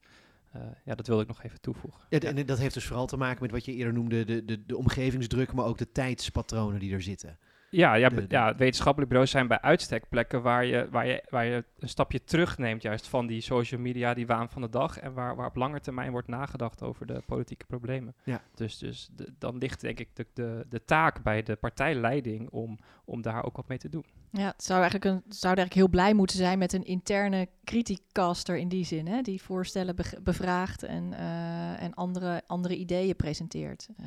Uh, 0.57 0.63
ja, 0.85 0.95
dat 0.95 1.07
wilde 1.07 1.23
ik 1.23 1.29
nog 1.29 1.43
even 1.43 1.61
toevoegen. 1.61 2.01
Ja, 2.09 2.19
En 2.19 2.47
dat 2.47 2.59
heeft 2.59 2.75
dus 2.75 2.87
vooral 2.87 3.07
te 3.07 3.17
maken 3.17 3.43
met 3.43 3.51
wat 3.51 3.65
je 3.65 3.73
eerder 3.73 3.93
noemde, 3.95 4.25
de, 4.25 4.45
de, 4.45 4.67
de 4.67 4.77
omgevingsdruk, 4.77 5.53
maar 5.53 5.65
ook 5.65 5.79
de 5.79 5.93
tijdspatronen 5.93 6.81
die 6.81 6.93
er 6.93 7.03
zitten. 7.03 7.39
Ja, 7.71 7.95
ja, 7.95 8.09
de, 8.09 8.25
ja, 8.29 8.55
wetenschappelijke 8.55 9.13
bureaus 9.13 9.31
zijn 9.31 9.47
bij 9.47 9.61
uitstek 9.61 10.09
plekken 10.09 10.43
waar 10.43 10.65
je, 10.65 10.89
waar, 10.91 11.07
je, 11.07 11.23
waar 11.29 11.45
je 11.45 11.65
een 11.79 11.89
stapje 11.89 12.25
terugneemt 12.25 12.83
juist 12.83 13.09
van 13.09 13.27
die 13.27 13.41
social 13.41 13.81
media, 13.81 14.15
die 14.15 14.27
waan 14.27 14.51
van 14.51 14.63
de 14.63 14.69
dag. 14.69 14.99
En 14.99 15.13
waar, 15.13 15.37
waar 15.37 15.47
op 15.47 15.57
lange 15.57 15.81
termijn 15.81 16.11
wordt 16.11 16.29
nagedacht 16.29 16.83
over 16.83 17.07
de 17.07 17.23
politieke 17.27 17.67
problemen. 17.67 18.15
Ja. 18.25 18.43
Dus, 18.55 18.79
dus 18.79 19.09
de, 19.17 19.35
dan 19.39 19.59
ligt 19.59 19.81
denk 19.81 20.01
ik 20.01 20.09
de, 20.13 20.27
de, 20.35 20.67
de 20.69 20.85
taak 20.85 21.23
bij 21.23 21.43
de 21.43 21.57
partijleiding 21.57 22.51
om, 22.51 22.79
om 23.05 23.23
daar 23.23 23.45
ook 23.45 23.57
wat 23.57 23.69
mee 23.69 23.79
te 23.79 23.89
doen. 23.89 24.05
Ja, 24.31 24.47
het 24.47 24.65
zou 24.65 24.81
eigenlijk, 24.81 25.05
een, 25.05 25.23
zou 25.29 25.55
eigenlijk 25.57 25.75
heel 25.75 25.89
blij 25.89 26.15
moeten 26.15 26.37
zijn 26.37 26.59
met 26.59 26.73
een 26.73 26.85
interne 26.85 27.49
criticaster 27.65 28.57
in 28.57 28.69
die 28.69 28.85
zin. 28.85 29.07
Hè? 29.07 29.23
Die 29.23 29.43
voorstellen 29.43 29.95
bevraagt 30.23 30.83
en, 30.83 31.13
uh, 31.13 31.83
en 31.83 31.95
andere, 31.95 32.43
andere 32.47 32.77
ideeën 32.77 33.17
presenteert. 33.17 33.89
Uh, 34.01 34.07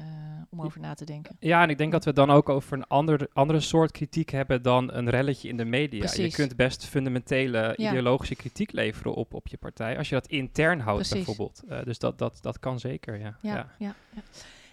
om 0.50 0.62
over 0.62 0.80
na 0.80 0.94
te 0.94 1.06
denken. 1.06 1.36
Ja, 1.40 1.64
en 1.64 1.70
ik 1.70 1.78
denk 1.78 1.92
dat 1.92 2.06
we 2.06 2.14
dan 2.14 2.30
ook 2.30 2.50
over 2.50 2.74
een 2.74 2.88
ander, 2.88 3.28
andere 3.34 3.60
soort 3.60 3.92
kritiek 3.92 4.30
hebben 4.30 4.62
dan 4.62 4.94
een 4.94 5.10
relletje 5.10 5.50
in 5.50 5.58
de 5.58 5.66
media. 5.66 6.00
Precies. 6.00 6.36
Je 6.36 6.42
kunt 6.42 6.56
best 6.56 6.86
fundamentele 6.86 7.74
ja. 7.78 7.90
ideologische 7.90 8.36
kritiek 8.36 8.72
leveren 8.72 9.14
op, 9.14 9.34
op 9.34 9.48
je 9.48 9.58
partij. 9.58 9.98
Als 9.98 10.10
je 10.10 10.16
dat 10.16 10.28
intern 10.28 10.80
houdt 10.80 11.08
Precies. 11.10 11.26
bijvoorbeeld. 11.26 11.64
Uh, 11.70 11.84
dus 11.84 12.00
dat, 12.00 12.18
dat, 12.18 12.38
dat 12.42 12.60
kan 12.60 12.80
zeker, 12.80 13.20
ja. 13.20 13.38
ja, 13.42 13.70
ja. 13.78 13.96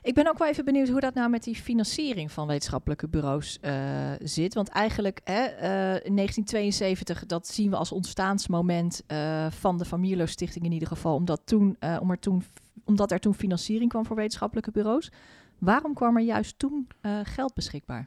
Ik 0.07 0.15
ben 0.15 0.29
ook 0.29 0.39
wel 0.39 0.49
even 0.49 0.65
benieuwd 0.65 0.89
hoe 0.89 1.01
dat 1.01 1.15
nou 1.15 1.31
met 1.31 1.43
die 1.43 1.55
financiering 1.55 2.33
van 2.33 2.47
wetenschappelijke 2.47 3.09
bureaus 3.09 3.59
uh, 3.63 4.11
zit. 4.19 4.55
Want 4.55 4.69
eigenlijk 4.69 5.21
hè, 5.25 5.43
uh, 5.45 6.05
in 6.05 6.17
1972, 6.17 7.27
dat 7.27 7.49
zien 7.49 7.71
we 7.71 7.77
als 7.77 7.93
ontstaansmoment 7.93 9.03
uh, 9.09 9.47
van 9.51 9.79
de 9.79 9.97
Mierlo 9.99 10.27
Stichting 10.27 10.65
in 10.65 10.73
ieder 10.73 10.89
geval. 10.89 11.15
Omdat, 11.15 11.41
toen, 11.45 11.77
om 12.01 12.11
er 12.11 12.19
toen, 12.19 12.45
omdat 12.85 13.11
er 13.11 13.21
toen 13.21 13.35
financiering 13.35 13.91
kwam 13.91 14.07
voor 14.07 14.17
wetenschappelijke 14.17 14.71
bureaus. 14.71 15.11
Waarom 15.59 15.95
kwam 15.95 16.17
er 16.17 16.23
juist 16.23 16.59
toen 16.59 16.87
geld 17.23 17.55
beschikbaar? 17.55 18.07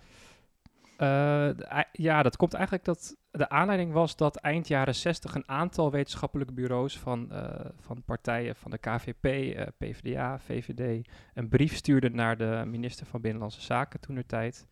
Ja, 1.92 2.24
dat 2.24 2.38
komt 2.38 2.54
eigenlijk 2.54 2.86
dat 2.86 3.16
de 3.32 3.50
aanleiding 3.50 3.92
was 3.92 4.16
dat 4.16 4.36
eind 4.36 4.68
jaren 4.68 4.96
60 4.96 5.36
een 5.36 5.50
aantal 5.50 5.92
wetenschappelijke 5.92 6.54
bureaus 6.54 7.00
van, 7.00 7.30
uh, 7.32 7.50
van 7.80 8.04
partijen 8.04 8.56
van 8.56 8.72
de 8.72 8.78
KVP, 8.78 9.26
uh, 9.26 9.66
PvdA, 9.78 10.40
VVD 10.40 11.08
een 11.34 11.50
brief 11.50 11.76
stuurden 11.76 12.16
naar 12.16 12.38
de 12.38 12.64
minister 12.66 13.06
van 13.06 13.22
Binnenlandse 13.22 13.62
Zaken 13.62 14.00
toen 14.00 14.24
tijd. 14.26 14.68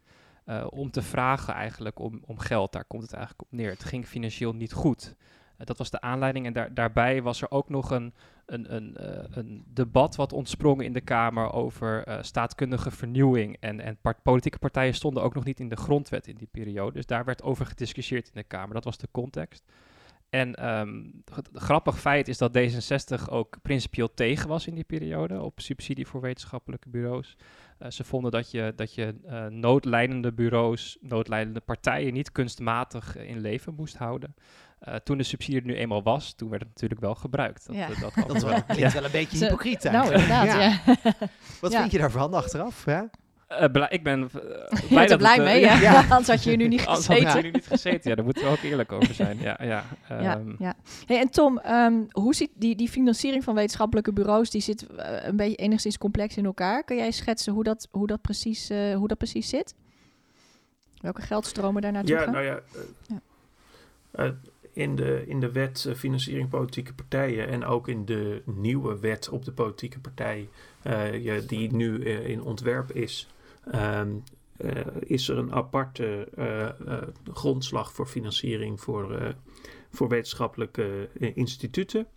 om 0.69 0.91
te 0.91 1.01
vragen 1.01 1.53
eigenlijk 1.53 1.99
om, 1.99 2.21
om 2.25 2.39
geld. 2.39 2.71
Daar 2.71 2.85
komt 2.85 3.01
het 3.01 3.13
eigenlijk 3.13 3.41
op 3.41 3.57
neer. 3.57 3.69
Het 3.69 3.83
ging 3.83 4.05
financieel 4.05 4.53
niet 4.53 4.73
goed. 4.73 5.15
Dat 5.57 5.77
was 5.77 5.89
de 5.89 6.01
aanleiding. 6.01 6.45
En 6.45 6.53
daar, 6.53 6.73
daarbij 6.73 7.21
was 7.21 7.41
er 7.41 7.51
ook 7.51 7.69
nog 7.69 7.91
een, 7.91 8.13
een, 8.45 8.75
een, 8.75 8.97
uh, 8.99 9.23
een 9.29 9.63
debat 9.67 10.15
wat 10.15 10.33
ontsprongen 10.33 10.85
in 10.85 10.93
de 10.93 11.01
Kamer 11.01 11.51
over 11.51 12.07
uh, 12.07 12.17
staatkundige 12.21 12.91
vernieuwing. 12.91 13.57
En, 13.59 13.79
en 13.79 13.97
part 14.01 14.21
politieke 14.21 14.59
partijen 14.59 14.93
stonden 14.93 15.23
ook 15.23 15.33
nog 15.33 15.43
niet 15.43 15.59
in 15.59 15.69
de 15.69 15.75
grondwet 15.75 16.27
in 16.27 16.35
die 16.35 16.49
periode. 16.51 16.93
Dus 16.93 17.05
daar 17.05 17.25
werd 17.25 17.43
over 17.43 17.65
gediscussieerd 17.65 18.27
in 18.27 18.33
de 18.33 18.43
Kamer. 18.43 18.73
Dat 18.73 18.83
was 18.83 18.97
de 18.97 19.07
context. 19.11 19.63
En 20.29 20.49
het 21.33 21.49
grappig 21.53 21.99
feit 21.99 22.27
is 22.27 22.37
dat 22.37 22.57
D66 22.57 23.29
ook 23.29 23.61
principieel 23.61 24.13
tegen 24.13 24.47
was 24.47 24.67
in 24.67 24.75
die 24.75 24.83
periode 24.83 25.41
op 25.41 25.59
subsidie 25.59 26.07
voor 26.07 26.21
wetenschappelijke 26.21 26.89
bureaus. 26.89 27.35
Uh, 27.79 27.89
ze 27.89 28.03
vonden 28.03 28.31
dat 28.31 28.51
je, 28.51 28.73
dat 28.75 28.93
je 28.93 29.15
uh, 30.21 30.31
bureaus, 30.33 30.97
noodlijdende 31.01 31.59
partijen 31.59 32.13
niet 32.13 32.31
kunstmatig 32.31 33.17
in 33.17 33.39
leven 33.39 33.73
moest 33.73 33.97
houden. 33.97 34.35
Uh, 34.87 34.95
toen 34.95 35.17
de 35.17 35.23
subsidie 35.23 35.59
er 35.59 35.65
nu 35.65 35.75
eenmaal 35.75 36.03
was, 36.03 36.33
toen 36.33 36.49
werd 36.49 36.61
het 36.61 36.71
natuurlijk 36.71 37.01
wel 37.01 37.15
gebruikt. 37.15 37.67
Dat, 37.67 37.75
ja. 37.75 37.87
dat, 37.87 37.97
dat, 38.15 38.27
dat 38.27 38.43
wel, 38.43 38.63
klinkt 38.63 38.77
ja. 38.77 38.91
wel 38.91 39.03
een 39.03 39.11
beetje 39.11 39.37
hypocriet 39.37 39.83
Nou, 39.83 40.11
inderdaad, 40.11 40.45
ja. 40.45 40.61
ja. 40.61 40.97
Wat 41.61 41.75
vind 41.75 41.91
je 41.91 41.97
daarvan 41.97 42.33
achteraf? 42.33 42.85
Ja? 42.85 43.09
Uh, 43.51 43.65
blij, 43.71 43.87
ik 43.89 44.03
ben 44.03 44.19
uh, 44.21 44.87
blij, 44.89 45.01
dat 45.01 45.11
er 45.11 45.17
blij 45.17 45.35
het, 45.35 45.43
mee, 45.43 45.59
ja. 45.69 45.79
ja. 45.79 45.99
Anders 46.01 46.27
had 46.27 46.43
je 46.43 46.49
hier 46.49 46.57
nu 46.57 46.67
niet 46.67 46.81
gezeten. 46.81 47.09
Anders 47.09 47.33
had 47.33 47.35
je 47.35 47.41
nu 47.41 47.51
niet 47.51 47.67
gezeten, 47.67 48.09
ja. 48.09 48.15
Daar 48.15 48.25
moeten 48.25 48.43
we 48.43 48.49
ook 48.49 48.61
eerlijk 48.61 48.91
over 48.91 49.13
zijn. 49.13 49.37
Ja, 49.39 49.59
ja, 49.63 49.85
um. 50.11 50.21
ja, 50.21 50.41
ja. 50.59 50.75
Hey, 51.05 51.19
en 51.19 51.29
Tom, 51.29 51.59
um, 51.65 52.07
hoe 52.11 52.35
ziet 52.35 52.51
die, 52.55 52.75
die 52.75 52.89
financiering 52.89 53.43
van 53.43 53.55
wetenschappelijke 53.55 54.13
bureaus, 54.13 54.49
die 54.49 54.61
zit 54.61 54.87
uh, 54.91 55.25
een 55.25 55.35
beetje 55.35 55.55
enigszins 55.55 55.97
complex 55.97 56.37
in 56.37 56.45
elkaar. 56.45 56.83
Kun 56.83 56.95
jij 56.95 57.11
schetsen 57.11 57.53
hoe 57.53 57.63
dat, 57.63 57.87
hoe 57.91 58.07
dat, 58.07 58.21
precies, 58.21 58.69
hoe 58.69 59.07
dat 59.07 59.17
precies 59.17 59.49
zit? 59.49 59.75
Welke 60.97 61.21
geldstromen 61.21 61.81
daar 61.81 61.91
naartoe 61.91 62.15
ja, 62.15 62.23
gaan? 62.23 62.33
Nou 62.33 62.45
ja, 62.45 62.59
ja. 63.07 64.33
In 64.77 64.95
de, 64.95 65.23
in 65.27 65.39
de 65.39 65.51
wet 65.51 65.85
uh, 65.87 65.95
financiering 65.95 66.49
politieke 66.49 66.93
partijen 66.93 67.47
en 67.47 67.65
ook 67.65 67.87
in 67.87 68.05
de 68.05 68.41
nieuwe 68.45 68.99
wet 68.99 69.29
op 69.29 69.45
de 69.45 69.51
politieke 69.51 69.99
partij, 69.99 70.49
ja, 71.19 71.39
die 71.47 71.73
nu 71.73 71.97
uh, 71.97 72.27
in 72.27 72.41
ontwerp 72.41 72.91
is, 72.91 73.27
um, 73.75 74.23
is 74.99 75.29
er 75.29 75.37
een 75.37 75.53
aparte 75.53 76.27
grondslag 77.33 77.93
voor 77.93 78.07
financiering 78.07 78.81
voor, 78.81 79.35
voor 79.89 80.07
wetenschappelijke 80.07 81.09
instituten. 81.19 82.07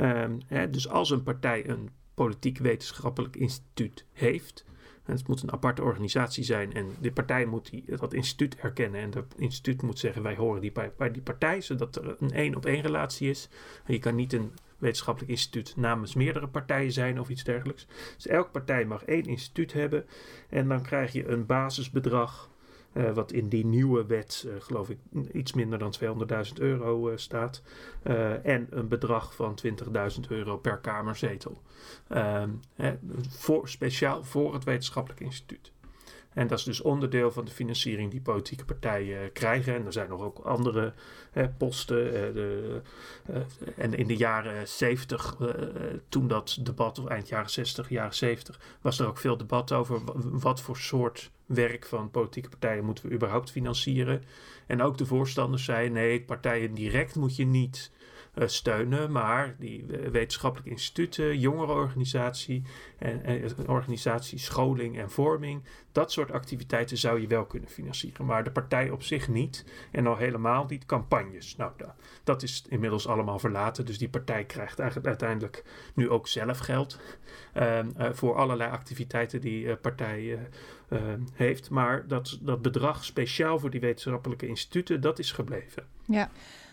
Um, 0.00 0.38
hè, 0.46 0.70
dus 0.70 0.88
als 0.88 1.10
een 1.10 1.22
partij 1.22 1.68
een 1.68 1.90
politiek 2.14 2.58
wetenschappelijk 2.58 3.36
instituut 3.36 4.04
heeft, 4.12 4.64
het 5.04 5.28
moet 5.28 5.42
een 5.42 5.52
aparte 5.52 5.82
organisatie 5.82 6.44
zijn 6.44 6.72
en 6.72 6.86
de 7.00 7.12
partij 7.12 7.46
moet 7.46 7.70
die, 7.70 7.84
dat 7.96 8.12
instituut 8.12 8.56
erkennen. 8.56 9.00
En 9.00 9.10
dat 9.10 9.34
instituut 9.36 9.82
moet 9.82 9.98
zeggen, 9.98 10.22
wij 10.22 10.36
horen 10.36 10.60
die 10.60 10.72
bij, 10.72 10.92
bij 10.96 11.10
die 11.10 11.22
partij, 11.22 11.60
zodat 11.60 11.96
er 11.96 12.16
een 12.18 12.32
één-op-één 12.32 12.82
relatie 12.82 13.30
is. 13.30 13.48
Je 13.86 13.98
kan 13.98 14.14
niet 14.14 14.32
een 14.32 14.52
wetenschappelijk 14.78 15.32
instituut 15.32 15.76
namens 15.76 16.14
meerdere 16.14 16.48
partijen 16.48 16.92
zijn 16.92 17.20
of 17.20 17.28
iets 17.28 17.44
dergelijks. 17.44 17.86
Dus 18.14 18.26
elke 18.26 18.50
partij 18.50 18.84
mag 18.84 19.04
één 19.04 19.24
instituut 19.24 19.72
hebben 19.72 20.06
en 20.48 20.68
dan 20.68 20.82
krijg 20.82 21.12
je 21.12 21.28
een 21.28 21.46
basisbedrag 21.46 22.50
uh, 22.94 23.12
wat 23.12 23.32
in 23.32 23.48
die 23.48 23.66
nieuwe 23.66 24.06
wet, 24.06 24.44
uh, 24.46 24.52
geloof 24.58 24.90
ik, 24.90 24.98
iets 25.32 25.52
minder 25.52 25.78
dan 25.78 25.94
200.000 26.46 26.52
euro 26.54 27.10
uh, 27.10 27.16
staat. 27.16 27.62
en 28.42 28.66
een 28.70 28.88
bedrag 28.88 29.34
van 29.34 29.58
20.000 29.66 30.20
euro 30.28 30.56
per 30.56 30.78
kamerzetel. 30.78 31.62
Ehm, 32.08 32.50
voor, 33.28 33.68
speciaal 33.68 34.24
voor 34.24 34.54
het 34.54 34.64
wetenschappelijk 34.64 35.20
instituut. 35.20 35.72
En 36.32 36.46
dat 36.46 36.58
is 36.58 36.64
dus 36.64 36.80
onderdeel 36.80 37.30
van 37.30 37.44
de 37.44 37.50
financiering 37.50 38.10
die 38.10 38.20
politieke 38.20 38.64
partijen 38.64 39.32
krijgen. 39.32 39.74
En 39.74 39.86
er 39.86 39.92
zijn 39.92 40.08
nog 40.08 40.20
ook 40.20 40.38
andere 40.38 40.92
posten. 41.56 42.34
de, 42.34 42.80
en 43.76 43.94
in 43.94 44.06
de 44.06 44.16
jaren 44.16 44.68
70, 44.68 45.36
toen 46.08 46.28
dat 46.28 46.58
debat, 46.60 46.98
of 46.98 47.06
eind 47.06 47.28
jaren 47.28 47.50
60, 47.50 47.88
jaren 47.88 48.14
70, 48.14 48.60
was 48.80 48.98
er 48.98 49.06
ook 49.06 49.18
veel 49.18 49.36
debat 49.36 49.72
over 49.72 50.00
wat 50.30 50.60
voor 50.60 50.76
soort 50.76 51.30
werk 51.46 51.86
van 51.86 52.10
politieke 52.10 52.48
partijen 52.48 52.84
moeten 52.84 53.08
we 53.08 53.14
überhaupt 53.14 53.50
financieren. 53.50 54.22
En 54.66 54.82
ook 54.82 54.98
de 54.98 55.06
voorstanders 55.06 55.64
zeiden: 55.64 55.92
nee, 55.92 56.22
partijen 56.22 56.74
direct 56.74 57.14
moet 57.14 57.36
je 57.36 57.46
niet 57.46 57.92
uh, 58.34 58.46
steunen, 58.46 59.12
maar 59.12 59.56
die 59.58 59.84
uh, 59.86 60.08
wetenschappelijke 60.08 60.70
instituten, 60.70 61.38
jongerenorganisatie 61.38 62.62
en, 62.98 63.24
en 63.24 63.68
organisatie 63.68 64.38
scholing 64.38 64.98
en 64.98 65.10
vorming, 65.10 65.62
dat 65.92 66.12
soort 66.12 66.30
activiteiten 66.30 66.96
zou 66.96 67.20
je 67.20 67.26
wel 67.26 67.44
kunnen 67.44 67.68
financieren, 67.68 68.26
maar 68.26 68.44
de 68.44 68.50
partij 68.50 68.90
op 68.90 69.02
zich 69.02 69.28
niet 69.28 69.64
en 69.90 70.06
al 70.06 70.16
helemaal 70.16 70.66
niet 70.68 70.86
campagnes. 70.86 71.56
Nou, 71.56 71.72
da, 71.76 71.96
dat 72.24 72.42
is 72.42 72.64
inmiddels 72.68 73.06
allemaal 73.06 73.38
verlaten, 73.38 73.86
dus 73.86 73.98
die 73.98 74.08
partij 74.08 74.44
krijgt 74.44 74.80
uiteindelijk 74.80 75.64
nu 75.94 76.10
ook 76.10 76.28
zelf 76.28 76.58
geld 76.58 77.00
uh, 77.56 77.78
voor 78.12 78.34
allerlei 78.34 78.70
activiteiten 78.70 79.40
die 79.40 79.76
partij 80.88 81.18
heeft, 81.32 81.70
maar 81.70 82.08
dat, 82.08 82.38
dat 82.42 82.62
bedrag 82.62 83.04
speciaal 83.04 83.58
voor 83.58 83.70
die 83.70 83.80
wetenschappelijke 83.80 84.46
instituten, 84.46 85.00
dat 85.00 85.18
is 85.18 85.32
gebleven. 85.32 85.86
Ja. 86.06 86.30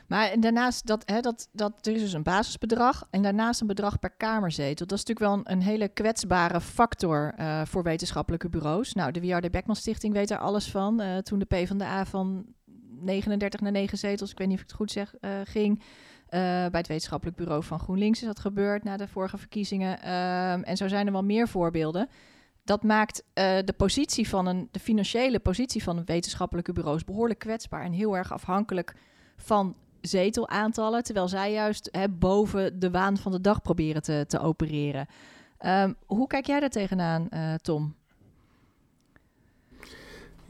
Maar 0.08 0.40
daarnaast, 0.40 0.88
dat, 0.88 1.04
hè, 1.06 1.20
dat, 1.20 1.50
dat, 1.52 1.86
er 1.86 1.94
is 1.94 2.02
dus 2.02 2.14
een 2.14 2.24
basisbedrag 2.24 3.08
en 3.10 3.22
daarnaast 3.22 3.62
een 3.62 3.68
bedrag 3.68 4.00
per 4.00 4.10
kamerzetel. 4.10 4.86
Dat 4.88 4.98
is 4.98 5.06
natuurlijk 5.06 5.46
wel 5.46 5.56
een, 5.56 5.62
hele 5.62 5.88
kwetsbare 5.88 6.62
factor 6.62 7.34
uh, 7.40 7.62
voor 7.66 7.84
wetenschappelijke 7.84 8.50
bureaus. 8.50 8.94
Nou, 8.94 9.12
de 9.12 9.20
W.R.D. 9.20 9.52
Beckman 9.52 9.76
Stichting 9.76 10.14
weet 10.14 10.32
er 10.32 10.38
alles 10.38 10.72
van. 10.72 11.02
Uh, 11.02 11.18
toen 11.18 11.40
de 11.40 11.46
PvdA 11.46 12.06
van 12.06 12.46
39 13.02 13.60
naar 13.60 13.72
9 13.72 13.98
zetels, 13.98 14.32
ik 14.32 14.38
weet 14.38 14.48
niet 14.48 14.58
of 14.58 14.64
ik 14.64 14.70
het 14.70 14.78
goed 14.78 14.92
zeg, 14.92 15.14
ging... 15.44 15.82
bij 16.30 16.70
het 16.72 16.88
wetenschappelijk 16.88 17.38
bureau 17.38 17.64
van 17.64 17.80
GroenLinks 17.80 18.22
is 18.22 18.28
dat 18.28 18.40
gebeurd 18.40 18.84
na 18.84 18.98
de 18.98 19.08
vorige 19.08 19.38
verkiezingen. 19.38 20.02
Ehm, 20.02 20.62
en 20.62 20.78
zo 20.78 20.88
zijn 20.88 21.06
er 21.06 21.12
wel 21.12 21.24
meer 21.24 21.48
voorbeelden. 21.48 22.10
Dat 22.72 22.84
maakt 22.84 23.24
de 23.34 23.74
positie 23.78 24.30
van 24.30 24.46
een, 24.46 24.68
de 24.72 24.80
financiële 24.80 25.40
positie 25.40 25.84
van 25.84 26.06
wetenschappelijke 26.06 26.74
bureaus 26.74 27.04
behoorlijk 27.04 27.40
kwetsbaar 27.40 27.84
en 27.84 27.92
heel 27.92 28.18
erg 28.18 28.34
afhankelijk 28.34 28.96
van 29.38 29.76
zetelaantallen, 30.02 31.04
terwijl 31.04 31.28
zij 31.28 31.52
juist 31.52 31.90
hè, 31.92 32.10
boven 32.10 32.80
de 32.80 32.92
waan 32.92 33.18
van 33.18 33.32
de 33.32 33.42
dag 33.42 33.62
proberen 33.62 34.02
te, 34.02 34.26
te 34.28 34.40
opereren. 34.40 35.08
Um, 35.66 35.96
hoe 36.06 36.28
kijk 36.28 36.46
jij 36.46 36.60
daar 36.60 36.70
tegenaan, 36.70 37.28
uh, 37.34 37.54
Tom? 37.54 37.96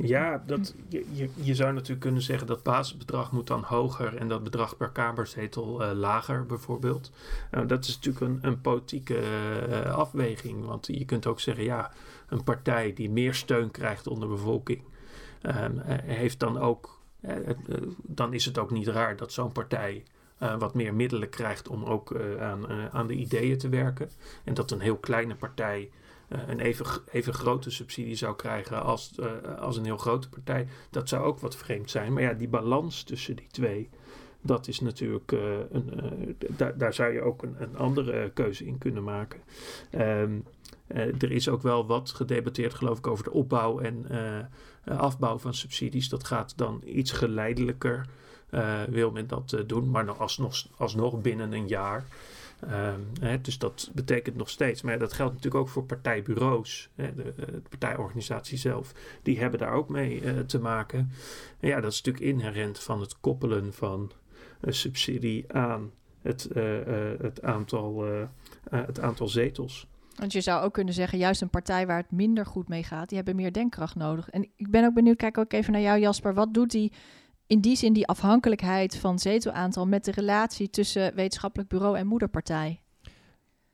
Ja, 0.04 0.44
dat, 0.46 0.76
je, 0.88 1.30
je, 1.36 1.56
zou 1.56 1.74
natuurlijk 1.74 2.02
kunnen 2.02 2.22
zeggen 2.22 2.48
dat 2.48 2.64
basisbedrag 2.64 3.32
moet 3.32 3.48
dan 3.48 3.64
hoger 3.64 4.16
en 4.16 4.28
dat 4.28 4.44
bedrag 4.44 4.78
per 4.78 4.90
kamerzetel 4.90 5.82
uh, 5.82 5.92
lager 5.94 6.46
bijvoorbeeld. 6.46 7.12
Uh, 7.52 7.68
dat 7.68 7.86
is 7.86 7.96
natuurlijk 7.96 8.26
een, 8.26 8.40
een 8.42 8.62
politieke 8.62 9.22
uh, 9.70 9.96
afweging, 9.96 10.66
want 10.66 10.88
je 10.88 11.06
kunt 11.06 11.28
ook 11.28 11.40
zeggen, 11.40 11.64
ja, 11.64 11.92
een 12.28 12.44
partij 12.44 12.94
die 12.94 13.10
meer 13.10 13.34
steun 13.34 13.72
krijgt 13.72 14.08
onder 14.08 14.30
de 14.30 14.36
bevolking, 14.36 14.82
ehm, 15.42 15.78
heeft 16.04 16.40
dan 16.40 16.60
ook 16.60 17.00
eh, 17.22 17.50
eh, 17.50 17.56
dan 18.04 18.34
is 18.34 18.46
het 18.46 18.58
ook 18.58 18.72
niet 18.72 18.88
raar 18.88 19.16
dat 19.16 19.32
zo'n 19.32 19.52
partij 19.52 20.04
wat 20.60 20.74
meer 20.74 20.94
middelen 20.94 21.30
krijgt 21.30 21.68
om 21.68 21.84
ook 21.84 22.16
aan, 22.40 22.92
aan 22.92 23.08
de 23.08 23.14
ideeën 23.14 23.58
te 23.58 23.70
werken. 23.70 24.10
En 24.44 24.54
dat 24.54 24.72
een 24.72 24.80
heel 24.80 24.98
kleine 24.98 25.36
partij 25.36 25.92
een 26.32 26.60
even, 26.60 26.86
even 27.12 27.34
grote 27.34 27.72
subsidie 27.72 28.16
zou 28.16 28.36
krijgen 28.36 28.84
als, 28.84 29.12
als 29.60 29.78
een 29.78 29.86
heel 29.86 29.98
grote 29.98 30.30
partij. 30.30 30.68
Dat 30.90 31.10
zou 31.10 31.24
ook 31.24 31.40
wat 31.40 31.56
vreemd 31.56 31.90
zijn. 31.90 32.14
Maar 32.14 32.24
ja, 32.24 32.34
die 32.34 32.48
balans 32.48 33.04
tussen 33.04 33.36
die 33.36 33.48
twee, 33.52 33.90
dat 34.42 34.68
is 34.68 34.80
natuurlijk, 34.80 35.32
een, 35.32 36.38
daar, 36.76 36.94
zou 36.94 37.14
je 37.14 37.22
ook 37.22 37.44
een, 37.44 37.56
een 37.60 37.78
andere 37.78 38.32
keuze 38.34 38.66
in 38.66 38.78
kunnen 38.78 39.04
maken. 39.04 39.40
Um, 39.92 40.44
er 40.94 41.32
is 41.32 41.50
ook 41.50 41.62
wel 41.62 41.86
wat 41.86 42.10
gedebatteerd, 42.10 42.74
geloof 42.74 42.98
ik, 42.98 43.08
over 43.08 43.24
de 43.24 43.32
opbouw 43.32 43.80
en 43.80 44.06
afbouw 44.86 45.38
van 45.38 45.54
subsidies. 45.54 46.10
Dat 46.10 46.24
gaat 46.24 46.58
dan 46.58 46.82
iets 46.86 47.12
geleidelijker, 47.12 48.06
wil 48.90 49.12
men 49.12 49.28
dat 49.28 49.64
doen, 49.66 49.90
maar 49.90 50.06
nog 50.06 50.20
alsnog, 50.20 50.68
alsnog 50.78 51.22
binnen 51.22 51.54
een 51.54 51.68
jaar. 51.68 52.06
Hè, 53.20 53.42
dus 53.42 53.58
dat 53.58 53.92
betekent 53.94 54.36
nog 54.36 54.50
steeds. 54.50 54.82
Maar 54.82 55.00
dat 55.00 55.14
geldt 55.14 55.34
natuurlijk 55.34 55.64
ook 55.64 55.70
voor 55.70 55.84
partijbureaus, 55.84 56.90
hè, 56.96 57.14
de, 57.16 57.34
de, 57.36 57.62
partijorganisatie 57.70 58.58
zelf. 58.58 58.94
Die 59.24 59.40
hebben 59.40 59.60
daar 59.60 59.74
ook 59.74 59.90
mee 59.90 60.46
te 60.46 60.60
maken. 60.60 61.12
En 61.60 61.68
ja, 61.68 61.82
dat 61.82 61.92
is 61.92 62.02
natuurlijk 62.02 62.34
inherent 62.34 62.80
van 62.80 63.00
het 63.00 63.20
koppelen 63.20 63.74
van 63.74 64.12
een 64.62 64.74
subsidie 64.74 65.54
aan 65.54 65.92
het, 66.22 66.50
het, 67.20 67.42
aantal, 67.42 68.06
het 68.70 69.00
aantal 69.00 69.28
zetels. 69.28 69.88
Want 70.16 70.34
je 70.34 70.42
zou 70.42 70.64
ook 70.64 70.74
kunnen 70.74 70.94
zeggen, 70.94 71.18
juist 71.18 71.42
een 71.42 71.50
partij 71.50 71.88
waar 71.88 71.98
het 71.98 72.12
minder 72.12 72.46
goed 72.46 72.68
mee 72.68 72.84
gaat, 72.84 73.08
die 73.08 73.18
hebben 73.18 73.36
meer 73.36 73.54
denkkracht 73.54 73.96
nodig. 73.96 74.30
En 74.30 74.50
ik 74.56 74.70
ben 74.70 74.86
ook 74.86 74.94
benieuwd, 74.94 75.18
kijk 75.18 75.38
ook 75.38 75.54
even 75.54 75.72
naar 75.72 75.82
jou 75.82 76.00
Jasper, 76.00 76.34
wat 76.34 76.54
doet 76.54 76.72
die 76.72 76.92
in 77.52 77.60
die 77.60 77.76
zin 77.76 77.94
die 77.94 78.08
afhankelijkheid 78.08 78.98
van 78.98 79.20
zetelaantal 79.20 79.88
met 79.88 80.06
de 80.06 80.12
relatie 80.12 80.70
tussen 80.70 81.16
wetenschappelijk 81.16 81.70
bureau 81.70 81.98
en 81.98 82.08
moederpartij? 82.08 82.82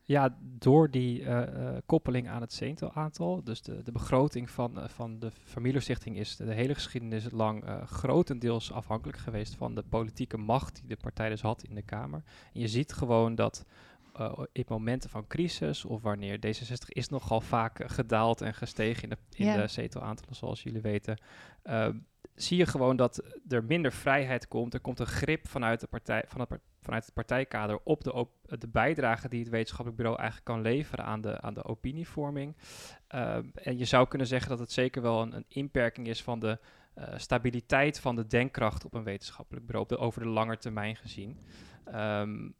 Ja, 0.04 0.38
door 0.42 0.92
die 0.92 1.22
uh, 1.22 1.28
uh, 1.28 1.78
koppeling 1.86 2.30
aan 2.30 2.42
het 2.42 2.54
zetelaantal, 2.54 3.44
dus 3.44 3.62
de, 3.62 3.84
de 3.84 3.92
begroting 3.92 4.50
van, 4.50 4.78
uh, 4.78 4.88
van 4.88 5.20
de 5.20 5.32
familiestichting 5.32 6.18
is 6.18 6.36
de 6.36 6.54
hele 6.54 6.74
geschiedenis 6.74 7.28
lang 7.32 7.64
grotendeels 7.86 8.72
afhankelijk 8.72 9.18
geweest 9.18 9.56
van 9.56 9.76
de 9.76 9.84
politieke 9.90 10.38
macht 10.38 10.76
die 10.80 10.90
de 10.90 10.98
partij 11.02 11.30
dus 11.30 11.42
had 11.42 11.64
in 11.64 11.76
de 11.76 11.82
Kamer. 11.82 12.24
En 12.54 12.60
je 12.60 12.68
ziet 12.68 12.94
gewoon 12.94 13.36
dat 13.36 13.66
uh, 14.20 14.40
in 14.52 14.66
momenten 14.68 15.10
van 15.10 15.28
crisis 15.28 15.86
of 15.86 16.02
wanneer 16.02 16.38
D66 16.38 16.88
is 16.88 17.10
nogal 17.10 17.42
vaak 17.42 17.92
gedaald 17.92 18.42
en 18.42 18.54
gestegen 18.54 19.04
in 19.04 19.10
de, 19.10 19.18
in 19.36 19.46
yeah. 19.46 19.62
de 19.62 19.68
zetelaantallen, 19.68 20.36
zoals 20.36 20.64
jullie 20.64 20.82
weten, 20.82 21.18
uh, 21.66 21.88
zie 22.38 22.58
je 22.58 22.66
gewoon 22.66 22.96
dat 22.96 23.24
er 23.48 23.64
minder 23.64 23.92
vrijheid 23.92 24.48
komt. 24.48 24.74
Er 24.74 24.80
komt 24.80 25.00
een 25.00 25.06
grip 25.06 25.48
vanuit, 25.48 25.80
de 25.80 25.88
partij, 25.88 26.18
het, 26.18 26.60
vanuit 26.82 27.06
het 27.06 27.14
partijkader 27.14 27.80
op 27.84 28.04
de, 28.04 28.28
de 28.58 28.68
bijdrage 28.68 29.30
die 29.30 29.40
het 29.40 29.50
wetenschappelijk 29.50 29.98
bureau 29.98 30.20
eigenlijk 30.20 30.50
kan 30.50 30.62
leveren 30.62 31.06
aan 31.06 31.22
de, 31.22 31.42
aan 31.42 31.54
de 31.54 31.64
opinievorming. 31.64 32.56
Uh, 33.16 33.36
en 33.54 33.78
je 33.78 33.86
zou 33.86 34.08
kunnen 34.08 34.28
zeggen 34.28 34.50
dat 34.50 34.60
het 34.60 34.72
zeker 34.72 35.02
wel 35.02 35.22
een, 35.22 35.36
een 35.36 35.46
inperking 35.48 36.08
is 36.08 36.24
van 36.24 36.40
de 36.40 36.60
stabiliteit 37.16 38.00
van 38.00 38.16
de 38.16 38.28
denkkracht 38.28 38.86
op 38.86 38.94
een 38.94 39.04
wetenschappelijk 39.04 39.66
bureau, 39.66 39.96
over 39.96 40.22
de 40.22 40.28
lange 40.28 40.58
termijn 40.58 40.96
gezien. 40.96 41.40
Um, 41.88 42.56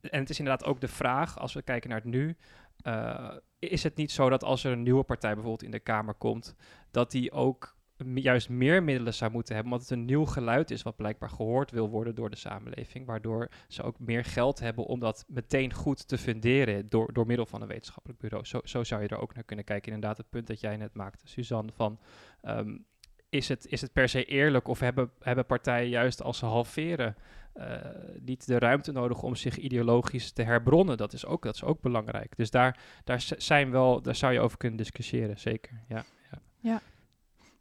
en 0.00 0.20
het 0.20 0.30
is 0.30 0.38
inderdaad 0.38 0.68
ook 0.68 0.80
de 0.80 0.88
vraag, 0.88 1.38
als 1.38 1.52
we 1.52 1.62
kijken 1.62 1.90
naar 1.90 2.00
het 2.00 2.08
nu, 2.08 2.36
uh, 2.82 3.34
is 3.58 3.82
het 3.82 3.96
niet 3.96 4.10
zo 4.12 4.28
dat 4.28 4.44
als 4.44 4.64
er 4.64 4.72
een 4.72 4.82
nieuwe 4.82 5.02
partij 5.02 5.32
bijvoorbeeld 5.34 5.62
in 5.62 5.70
de 5.70 5.80
Kamer 5.80 6.14
komt, 6.14 6.54
dat 6.90 7.10
die 7.10 7.32
ook 7.32 7.75
juist 8.14 8.48
meer 8.48 8.82
middelen 8.82 9.14
zou 9.14 9.30
moeten 9.30 9.54
hebben, 9.54 9.72
omdat 9.72 9.88
het 9.88 9.98
een 9.98 10.04
nieuw 10.04 10.24
geluid 10.24 10.70
is 10.70 10.82
wat 10.82 10.96
blijkbaar 10.96 11.30
gehoord 11.30 11.70
wil 11.70 11.88
worden 11.88 12.14
door 12.14 12.30
de 12.30 12.36
samenleving, 12.36 13.06
waardoor 13.06 13.50
ze 13.68 13.82
ook 13.82 13.98
meer 13.98 14.24
geld 14.24 14.58
hebben 14.58 14.84
om 14.84 15.00
dat 15.00 15.24
meteen 15.28 15.72
goed 15.72 16.08
te 16.08 16.18
funderen 16.18 16.88
door, 16.88 17.12
door 17.12 17.26
middel 17.26 17.46
van 17.46 17.62
een 17.62 17.68
wetenschappelijk 17.68 18.20
bureau. 18.20 18.44
Zo, 18.44 18.60
zo 18.64 18.84
zou 18.84 19.02
je 19.02 19.08
er 19.08 19.20
ook 19.20 19.34
naar 19.34 19.44
kunnen 19.44 19.64
kijken. 19.64 19.92
Inderdaad, 19.92 20.16
het 20.16 20.30
punt 20.30 20.46
dat 20.46 20.60
jij 20.60 20.76
net 20.76 20.94
maakte, 20.94 21.28
Suzanne, 21.28 21.72
van 21.72 21.98
um, 22.42 22.84
is, 23.28 23.48
het, 23.48 23.66
is 23.66 23.80
het 23.80 23.92
per 23.92 24.08
se 24.08 24.24
eerlijk 24.24 24.68
of 24.68 24.80
hebben, 24.80 25.10
hebben 25.20 25.46
partijen 25.46 25.88
juist 25.88 26.22
als 26.22 26.38
ze 26.38 26.46
halveren 26.46 27.16
uh, 27.54 27.74
niet 28.20 28.46
de 28.46 28.58
ruimte 28.58 28.92
nodig 28.92 29.22
om 29.22 29.34
zich 29.34 29.56
ideologisch 29.56 30.32
te 30.32 30.42
herbronnen. 30.42 30.96
Dat 30.96 31.12
is 31.12 31.26
ook, 31.26 31.42
dat 31.42 31.54
is 31.54 31.64
ook 31.64 31.80
belangrijk. 31.80 32.36
Dus 32.36 32.50
daar, 32.50 32.78
daar, 33.04 33.24
zijn 33.36 33.70
wel, 33.70 34.02
daar 34.02 34.14
zou 34.14 34.32
je 34.32 34.40
over 34.40 34.58
kunnen 34.58 34.78
discussiëren, 34.78 35.38
zeker. 35.38 35.82
Ja, 35.88 36.04
ja. 36.30 36.38
ja. 36.60 36.80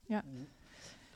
Ja. 0.10 0.24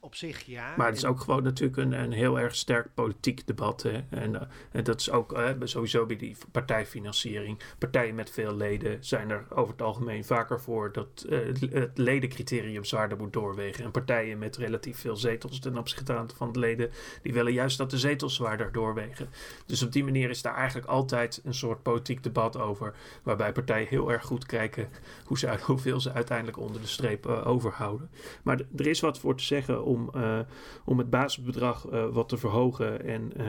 Op 0.10 0.16
zich 0.16 0.46
ja. 0.46 0.74
Maar 0.78 0.88
het 0.88 0.98
is 0.98 1.06
ook 1.06 1.20
gewoon 1.20 1.44
natuurlijk 1.44 1.78
een, 1.78 1.92
een 1.92 2.12
heel 2.12 2.40
erg 2.40 2.56
sterk 2.56 2.88
politiek 2.94 3.48
debat. 3.48 3.82
Hè? 3.82 4.04
En, 4.10 4.36
eh, 4.42 4.48
en 4.72 4.84
dat 4.84 5.00
is 5.00 5.12
ook 5.12 5.34
eh, 5.34 5.50
sowieso 5.64 6.06
bij 6.06 6.16
die 6.16 6.38
partijfinanciering. 6.52 7.60
Partijen 7.78 8.16
met 8.16 8.32
veel 8.32 8.56
leden 8.56 8.98
zijn 9.00 9.30
er 9.30 9.46
over 9.50 9.72
het 9.72 9.82
algemeen 9.82 10.26
vaker 10.26 10.62
voor 10.62 10.92
dat 10.92 11.26
eh, 11.30 11.40
het- 11.72 11.98
ledencriterium 11.98 12.86
zwaarder 12.86 13.18
moet 13.18 13.34
doorwegen. 13.34 13.84
En 13.84 13.92
partijen 13.92 14.38
met 14.38 14.58
relatief 14.58 14.98
veel 15.00 15.16
zetels 15.16 15.60
ten 15.60 15.78
opzichte 15.78 16.26
van 16.36 16.52
de 16.52 16.60
leden, 16.60 16.90
die 17.22 17.34
willen 17.34 17.54
juist 17.54 17.78
dat 17.78 17.90
de 17.90 17.98
zetels 17.98 18.36
zwaarder 18.36 18.72
doorwegen. 18.72 19.30
Dus 19.66 19.84
op 19.84 19.92
die 19.92 20.04
manier 20.04 20.30
is 20.30 20.42
daar 20.42 20.56
eigenlijk 20.56 20.88
altijd 20.88 21.42
een 21.44 21.54
soort 21.54 21.84
politiek 21.84 22.24
debat 22.24 22.58
over. 22.58 22.94
Waarbij 23.24 23.52
partijen 23.52 23.88
heel 23.88 24.12
erg 24.12 24.26
goed 24.26 24.46
kijken 24.46 24.90
hoe 25.26 25.38
ze, 25.38 25.58
hoeveel 25.66 26.00
ze 26.00 26.12
uiteindelijk 26.12 26.58
onder 26.58 26.82
de 26.82 26.88
streep 26.88 27.26
overhouden. 27.26 28.10
Maar 28.44 28.60
er 28.78 28.88
is 28.88 29.00
wat 29.00 29.20
voor 29.20 29.36
te 29.36 29.44
zeggen 29.44 29.84
om, 29.84 29.99
eh, 30.08 30.40
om 30.86 30.98
het 30.98 31.10
basisbedrag 31.10 31.88
eh, 31.88 32.06
wat 32.10 32.30
te 32.30 32.38
verhogen 32.38 33.06
en 33.06 33.32
eh, 33.38 33.46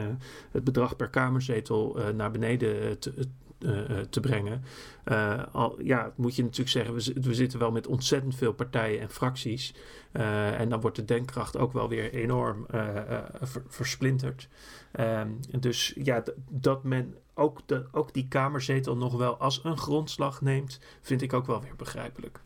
het 0.50 0.64
bedrag 0.64 0.96
per 0.96 1.08
kamerzetel 1.08 1.98
naar 2.14 2.30
beneden 2.30 2.98
te, 2.98 3.28
te 4.10 4.20
brengen. 4.20 4.62
Al, 5.52 5.82
ja, 5.82 6.12
moet 6.16 6.36
je 6.36 6.42
natuurlijk 6.42 6.70
zeggen, 6.70 6.94
we, 6.94 7.28
we 7.28 7.34
zitten 7.34 7.58
wel 7.58 7.70
met 7.70 7.86
ontzettend 7.86 8.34
veel 8.34 8.52
partijen 8.52 9.00
en 9.00 9.10
fracties. 9.10 9.74
En 10.12 10.68
dan 10.68 10.80
wordt 10.80 10.96
de 10.96 11.04
denkkracht 11.04 11.56
ook 11.56 11.72
wel 11.72 11.88
weer 11.88 12.12
enorm 12.12 12.66
ver- 13.40 13.64
versplinterd. 13.66 14.48
Ehm, 14.92 15.28
dus 15.60 15.94
ja, 15.96 16.22
dat 16.48 16.84
men 16.84 17.16
ook, 17.34 17.60
de, 17.66 17.86
ook 17.92 18.14
die 18.14 18.28
kamerzetel 18.28 18.96
nog 18.96 19.16
wel 19.16 19.36
als 19.36 19.64
een 19.64 19.78
grondslag 19.78 20.40
neemt, 20.40 20.80
vind 21.00 21.22
ik 21.22 21.32
ook 21.32 21.46
wel 21.46 21.60
weer 21.60 21.76
begrijpelijk. 21.76 22.40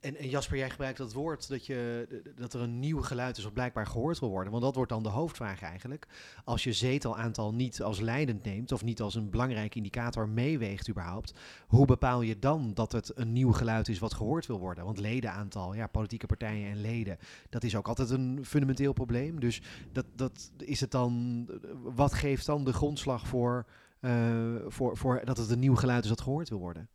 En, 0.00 0.16
en 0.16 0.28
Jasper, 0.28 0.56
jij 0.56 0.70
gebruikt 0.70 0.98
dat 0.98 1.12
woord 1.12 1.48
dat, 1.48 1.66
je, 1.66 2.06
dat 2.36 2.54
er 2.54 2.60
een 2.60 2.78
nieuw 2.78 3.02
geluid 3.02 3.36
is 3.36 3.44
wat 3.44 3.52
blijkbaar 3.52 3.86
gehoord 3.86 4.18
wil 4.18 4.28
worden. 4.28 4.50
Want 4.50 4.64
dat 4.64 4.74
wordt 4.74 4.90
dan 4.90 5.02
de 5.02 5.08
hoofdvraag 5.08 5.62
eigenlijk. 5.62 6.06
Als 6.44 6.64
je 6.64 6.72
zetelaantal 6.72 7.54
niet 7.54 7.82
als 7.82 8.00
leidend 8.00 8.44
neemt 8.44 8.72
of 8.72 8.84
niet 8.84 9.00
als 9.00 9.14
een 9.14 9.30
belangrijke 9.30 9.76
indicator 9.76 10.28
meeweegt 10.28 10.88
überhaupt. 10.88 11.34
Hoe 11.66 11.86
bepaal 11.86 12.22
je 12.22 12.38
dan 12.38 12.74
dat 12.74 12.92
het 12.92 13.12
een 13.14 13.32
nieuw 13.32 13.52
geluid 13.52 13.88
is 13.88 13.98
wat 13.98 14.14
gehoord 14.14 14.46
wil 14.46 14.58
worden? 14.58 14.84
Want 14.84 14.98
ledenaantal, 14.98 15.74
ja, 15.74 15.86
politieke 15.86 16.26
partijen 16.26 16.70
en 16.70 16.80
leden, 16.80 17.18
dat 17.48 17.64
is 17.64 17.76
ook 17.76 17.88
altijd 17.88 18.10
een 18.10 18.44
fundamenteel 18.44 18.92
probleem. 18.92 19.40
Dus 19.40 19.62
dat, 19.92 20.06
dat 20.14 20.50
is 20.56 20.80
het 20.80 20.90
dan, 20.90 21.46
wat 21.82 22.14
geeft 22.14 22.46
dan 22.46 22.64
de 22.64 22.72
grondslag 22.72 23.26
voor, 23.26 23.66
eh, 24.00 24.54
voor, 24.66 24.96
voor 24.96 25.20
dat 25.24 25.36
het 25.36 25.50
een 25.50 25.58
nieuw 25.58 25.76
geluid 25.76 26.02
is 26.02 26.08
dat 26.08 26.20
gehoord 26.20 26.48
wil 26.48 26.58
worden? 26.58 26.88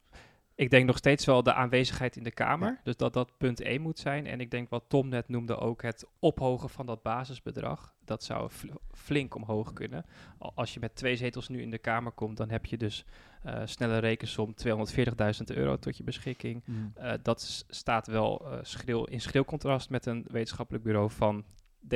Ik 0.58 0.70
denk 0.70 0.86
nog 0.86 0.98
steeds 0.98 1.26
wel 1.26 1.44
de 1.44 1.54
aanwezigheid 1.54 2.16
in 2.16 2.24
de 2.24 2.32
Kamer. 2.32 2.68
Ja. 2.70 2.80
Dus 2.84 2.98
dat 2.98 3.14
dat 3.14 3.38
punt 3.38 3.62
1 3.62 3.82
moet 3.82 4.00
zijn. 4.00 4.28
En 4.28 4.40
ik 4.40 4.52
denk 4.52 4.70
wat 4.70 4.84
Tom 4.88 5.08
net 5.10 5.30
noemde 5.30 5.58
ook 5.58 5.82
het 5.82 6.06
ophogen 6.20 6.70
van 6.70 6.86
dat 6.86 7.02
basisbedrag. 7.02 7.94
Dat 8.06 8.24
zou 8.24 8.50
fl- 8.50 8.68
flink 8.92 9.36
omhoog 9.36 9.74
kunnen. 9.74 10.06
Al- 10.38 10.52
Als 10.56 10.74
je 10.74 10.80
met 10.80 10.96
twee 10.96 11.16
zetels 11.16 11.48
nu 11.50 11.62
in 11.62 11.70
de 11.70 11.78
Kamer 11.78 12.12
komt, 12.12 12.38
dan 12.38 12.50
heb 12.50 12.66
je 12.66 12.78
dus 12.78 13.06
eh 13.44 13.62
snelle 13.66 13.98
rekensom 13.98 14.54
240.000 14.54 15.44
euro 15.46 15.78
tot 15.80 15.98
je 15.98 16.04
beschikking. 16.04 16.64
Eh, 16.96 17.14
dat 17.22 17.66
staat 17.70 18.08
wel 18.08 18.46
eh, 18.52 18.58
schril, 18.62 19.06
in 19.06 19.22
schril 19.22 19.46
contrast 19.46 19.90
met 19.90 20.06
een 20.06 20.26
wetenschappelijk 20.32 20.84
bureau 20.84 21.10
van 21.12 21.44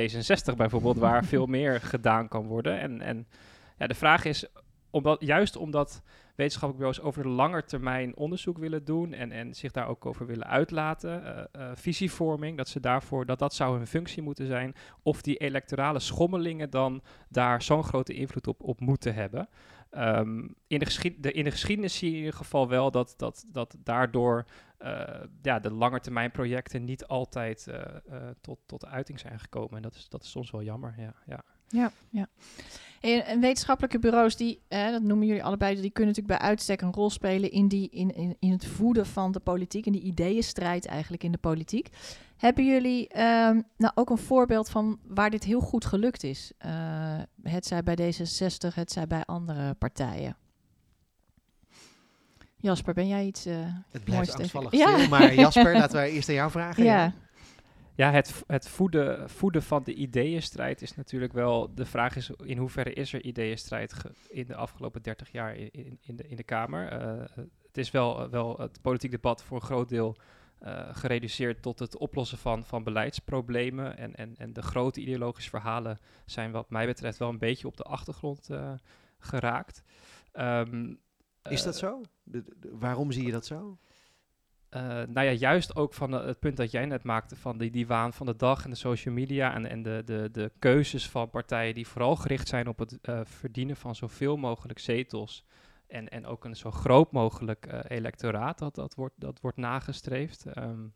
D66 0.00 0.56
bijvoorbeeld, 0.56 0.98
waar 0.98 1.24
veel 1.34 1.46
meer 1.46 1.80
gedaan 1.80 2.28
kan 2.28 2.46
worden. 2.46 2.80
En, 2.80 3.00
en 3.00 3.26
ja, 3.78 3.86
de 3.86 3.94
vraag 3.94 4.24
is, 4.24 4.46
omdat, 4.90 5.20
juist 5.20 5.56
omdat 5.56 6.02
wetenschappelijke 6.36 6.76
bureaus 6.76 7.00
over 7.00 7.22
de 7.22 7.28
lange 7.28 7.64
termijn 7.64 8.16
onderzoek 8.16 8.58
willen 8.58 8.84
doen 8.84 9.12
en, 9.12 9.32
en 9.32 9.54
zich 9.54 9.72
daar 9.72 9.88
ook 9.88 10.06
over 10.06 10.26
willen 10.26 10.46
uitlaten, 10.46 11.24
eh, 11.24 11.70
eh, 11.70 11.76
visievorming, 11.76 12.56
dat 12.56 12.68
ze 12.68 12.80
daarvoor, 12.80 13.26
dat 13.26 13.38
dat 13.38 13.54
zou 13.54 13.76
hun 13.76 13.86
functie 13.86 14.22
moeten 14.22 14.46
zijn, 14.46 14.74
of 15.02 15.22
die 15.22 15.36
electorale 15.36 15.98
schommelingen 15.98 16.70
dan 16.70 17.02
daar 17.28 17.62
zo'n 17.62 17.84
grote 17.84 18.12
invloed 18.12 18.46
op, 18.46 18.62
op 18.62 18.80
moeten 18.80 19.14
hebben. 19.14 19.48
Ehm, 19.90 20.48
in, 20.66 20.78
de 20.78 21.14
de, 21.18 21.32
in 21.32 21.44
de 21.44 21.50
geschiedenis 21.50 21.98
zie 21.98 22.08
je 22.08 22.16
in 22.16 22.22
ieder 22.22 22.36
geval 22.36 22.68
wel 22.68 22.90
dat, 22.90 23.14
dat, 23.16 23.44
dat 23.48 23.76
daardoor 23.78 24.44
eh, 24.78 25.20
ja, 25.42 25.58
de 25.58 25.72
langetermijnprojecten 25.72 26.84
niet 26.84 27.06
altijd 27.06 27.68
tot, 28.40 28.58
tot 28.66 28.86
uiting 28.86 29.20
zijn 29.20 29.40
gekomen. 29.40 29.76
En 29.76 29.82
dat 29.82 29.94
is, 29.94 30.08
dat 30.08 30.22
is 30.22 30.30
soms 30.30 30.50
wel 30.50 30.62
jammer. 30.62 30.94
Ja, 30.98 31.14
ja. 31.26 31.42
Ja, 31.70 31.92
ja. 32.10 32.26
En, 33.00 33.26
en 33.26 33.40
wetenschappelijke 33.40 33.98
bureaus, 33.98 34.36
die, 34.36 34.60
eh, 34.68 34.90
dat 34.90 35.02
noemen 35.02 35.26
jullie 35.26 35.44
allebei, 35.44 35.80
die 35.80 35.90
kunnen 35.90 36.14
natuurlijk 36.14 36.38
bij 36.40 36.48
uitstek 36.48 36.80
een 36.80 36.92
rol 36.92 37.10
spelen 37.10 37.50
in, 37.50 37.68
die, 37.68 37.88
in, 37.90 38.14
in, 38.14 38.36
in 38.38 38.50
het 38.50 38.66
voeden 38.66 39.06
van 39.06 39.32
de 39.32 39.40
politiek, 39.40 39.86
in 39.86 39.92
die 39.92 40.02
ideeënstrijd 40.02 40.86
eigenlijk 40.86 41.22
in 41.24 41.32
de 41.32 41.38
politiek. 41.38 41.88
Hebben 42.36 42.66
jullie 42.66 43.08
ehm, 43.08 43.60
nou 43.76 43.92
ook 43.94 44.10
een 44.10 44.18
voorbeeld 44.18 44.68
van 44.68 44.98
waar 45.06 45.30
dit 45.30 45.44
heel 45.44 45.60
goed 45.60 45.84
gelukt 45.84 46.22
is? 46.22 46.52
Eh, 46.58 46.70
het 47.42 47.66
zij 47.66 47.82
bij 47.82 47.96
D66, 47.98 48.74
het 48.74 48.92
zij 48.92 49.06
bij 49.06 49.24
andere 49.24 49.74
partijen. 49.74 50.36
Jasper, 52.56 52.94
ben 52.94 53.08
jij 53.08 53.24
iets... 53.26 53.46
eh, 53.46 53.54
Het 53.90 54.04
blijft 54.04 54.34
angstvallig 54.34 54.72
Ja. 54.72 54.96
stil, 54.96 55.08
maar 55.08 55.34
Jasper, 55.34 55.72
laten 55.76 55.96
wij 55.96 56.10
eerst 56.10 56.28
aan 56.28 56.34
jou 56.34 56.50
vragen. 56.50 56.84
ja. 56.92 57.02
Ja, 57.04 57.12
het, 58.08 58.32
v- 58.32 58.40
het 58.46 58.68
voeden, 58.68 59.30
voeden 59.30 59.62
van 59.62 59.82
de 59.84 59.94
ideeënstrijd 59.94 60.82
is 60.82 60.94
natuurlijk 60.96 61.32
wel... 61.32 61.74
De 61.74 61.84
vraag 61.86 62.16
is 62.16 62.30
in 62.44 62.58
hoeverre 62.58 62.92
is 62.92 63.12
er 63.12 63.22
ideeënstrijd 63.22 63.92
ge- 63.92 64.12
in 64.28 64.46
de 64.46 64.54
afgelopen 64.54 65.02
30 65.02 65.32
jaar 65.32 65.56
in, 65.56 65.70
in, 65.72 65.98
in, 66.00 66.16
de, 66.16 66.28
in 66.28 66.36
de 66.36 66.42
Kamer. 66.42 66.88
Eh, 66.88 67.20
het 67.66 67.78
is 67.78 67.90
wel, 67.90 68.30
wel 68.30 68.58
het 68.58 68.80
politiek 68.80 69.10
debat 69.10 69.42
voor 69.42 69.56
een 69.56 69.66
groot 69.66 69.88
deel 69.88 70.16
eh, 70.58 70.88
gereduceerd 70.92 71.62
tot 71.62 71.78
het 71.78 71.96
oplossen 71.96 72.38
van, 72.38 72.64
van 72.64 72.84
beleidsproblemen. 72.84 73.96
En, 73.96 74.14
en, 74.14 74.34
en 74.36 74.52
de 74.52 74.62
grote 74.62 75.00
ideologische 75.00 75.50
verhalen 75.50 75.98
zijn 76.26 76.50
wat 76.50 76.70
mij 76.70 76.86
betreft 76.86 77.18
wel 77.18 77.28
een 77.28 77.38
beetje 77.38 77.66
op 77.66 77.76
de 77.76 77.82
achtergrond 77.84 78.50
eh, 78.50 78.72
geraakt. 79.18 79.82
Ehm, 80.32 80.94
Is 81.48 81.62
dat 81.62 81.74
eh, 81.74 81.80
zo? 81.80 82.00
De- 82.22 82.42
de- 82.42 82.76
waarom 82.78 83.12
zie 83.12 83.24
je 83.26 83.32
dat 83.32 83.46
zo? 83.46 83.78
Eh, 84.70 84.82
nou 84.82 85.26
ja, 85.26 85.30
juist 85.30 85.76
ook 85.76 85.94
van 85.94 86.14
eh, 86.14 86.24
het 86.26 86.38
punt 86.38 86.56
dat 86.56 86.70
jij 86.70 86.86
net 86.86 87.02
maakte 87.02 87.36
van 87.36 87.58
die, 87.58 87.70
die 87.70 87.86
waan 87.86 88.12
van 88.12 88.26
de 88.26 88.36
dag 88.36 88.64
en 88.64 88.70
de 88.70 88.76
social 88.76 89.14
media 89.14 89.54
en, 89.54 89.66
en 89.66 89.82
de, 89.82 90.02
de, 90.04 90.28
de 90.32 90.52
keuzes 90.58 91.08
van 91.08 91.30
partijen 91.30 91.74
die 91.74 91.86
vooral 91.86 92.16
gericht 92.16 92.48
zijn 92.48 92.68
op 92.68 92.78
het 92.78 92.98
eh, 93.02 93.20
verdienen 93.24 93.76
van 93.76 93.94
zoveel 93.94 94.36
mogelijk 94.36 94.78
zetels 94.78 95.44
en, 95.86 96.08
en 96.08 96.26
ook 96.26 96.44
een 96.44 96.56
zo 96.56 96.70
groot 96.70 97.12
mogelijk 97.12 97.84
electoraat 97.88 98.58
dat, 98.58 98.74
dat, 98.74 98.94
wordt, 98.94 99.14
dat 99.16 99.40
wordt 99.40 99.56
nagestreefd. 99.56 100.46
Ehm, 100.46 100.86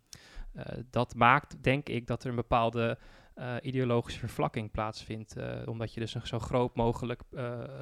eh, 0.52 0.64
dat 0.90 1.14
maakt, 1.14 1.62
denk 1.62 1.88
ik, 1.88 2.06
dat 2.06 2.22
er 2.22 2.28
een 2.30 2.36
bepaalde 2.36 2.98
ideologische 3.60 4.18
vervlakking 4.18 4.70
plaatsvindt, 4.70 5.36
omdat 5.66 5.94
je 5.94 6.00
dus 6.00 6.14
een 6.14 6.26
zo 6.26 6.38
groot 6.38 6.74
mogelijk 6.74 7.22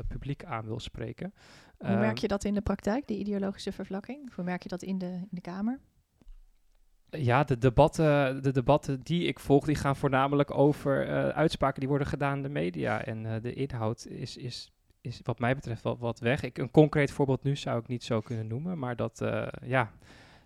publiek 0.09 0.45
aan 0.45 0.65
wil 0.65 0.81
spreken. 0.81 1.35
Hoe 1.83 1.97
merk 1.97 2.13
Ehm, 2.13 2.21
je 2.21 2.29
dat 2.29 2.45
in 2.45 2.55
de 2.55 2.61
praktijk, 2.61 3.07
die 3.07 3.19
ideologische 3.19 3.73
vervlakking? 3.73 4.35
Hoe 4.35 4.45
merk 4.45 4.63
je 4.63 4.69
dat 4.69 4.83
in 4.83 4.99
de, 4.99 5.07
in 5.07 5.29
de 5.31 5.41
Kamer? 5.41 5.81
Ja, 7.11 7.45
de 7.45 7.59
debatten, 7.59 8.43
de 8.43 8.53
debatten 8.53 9.01
die 9.01 9.27
ik 9.27 9.39
volg, 9.39 9.65
die 9.65 9.75
gaan 9.75 9.97
voornamelijk 9.97 10.51
over 10.51 11.09
eh, 11.09 11.29
uitspraken 11.29 11.81
die 11.81 11.89
worden 11.89 12.07
gedaan 12.07 12.37
in 12.37 12.43
de 12.43 12.49
media. 12.49 13.05
En 13.05 13.27
eh, 13.27 13.43
de 13.43 13.53
inhoud 13.55 14.07
is, 14.07 14.37
is, 14.37 14.73
is 15.01 15.21
wat 15.23 15.39
mij 15.39 15.55
betreft 15.55 15.83
wel 15.83 15.99
wat 15.99 16.19
weg. 16.21 16.43
Ik, 16.43 16.59
een 16.59 16.71
concreet 16.71 17.11
voorbeeld 17.11 17.43
nu 17.43 17.57
zou 17.57 17.79
ik 17.81 17.87
niet 17.89 18.05
zo 18.05 18.21
kunnen 18.21 18.47
noemen, 18.47 18.79
maar 18.79 18.97
dat, 18.97 19.21
eh, 19.21 19.47
ja, 19.65 19.93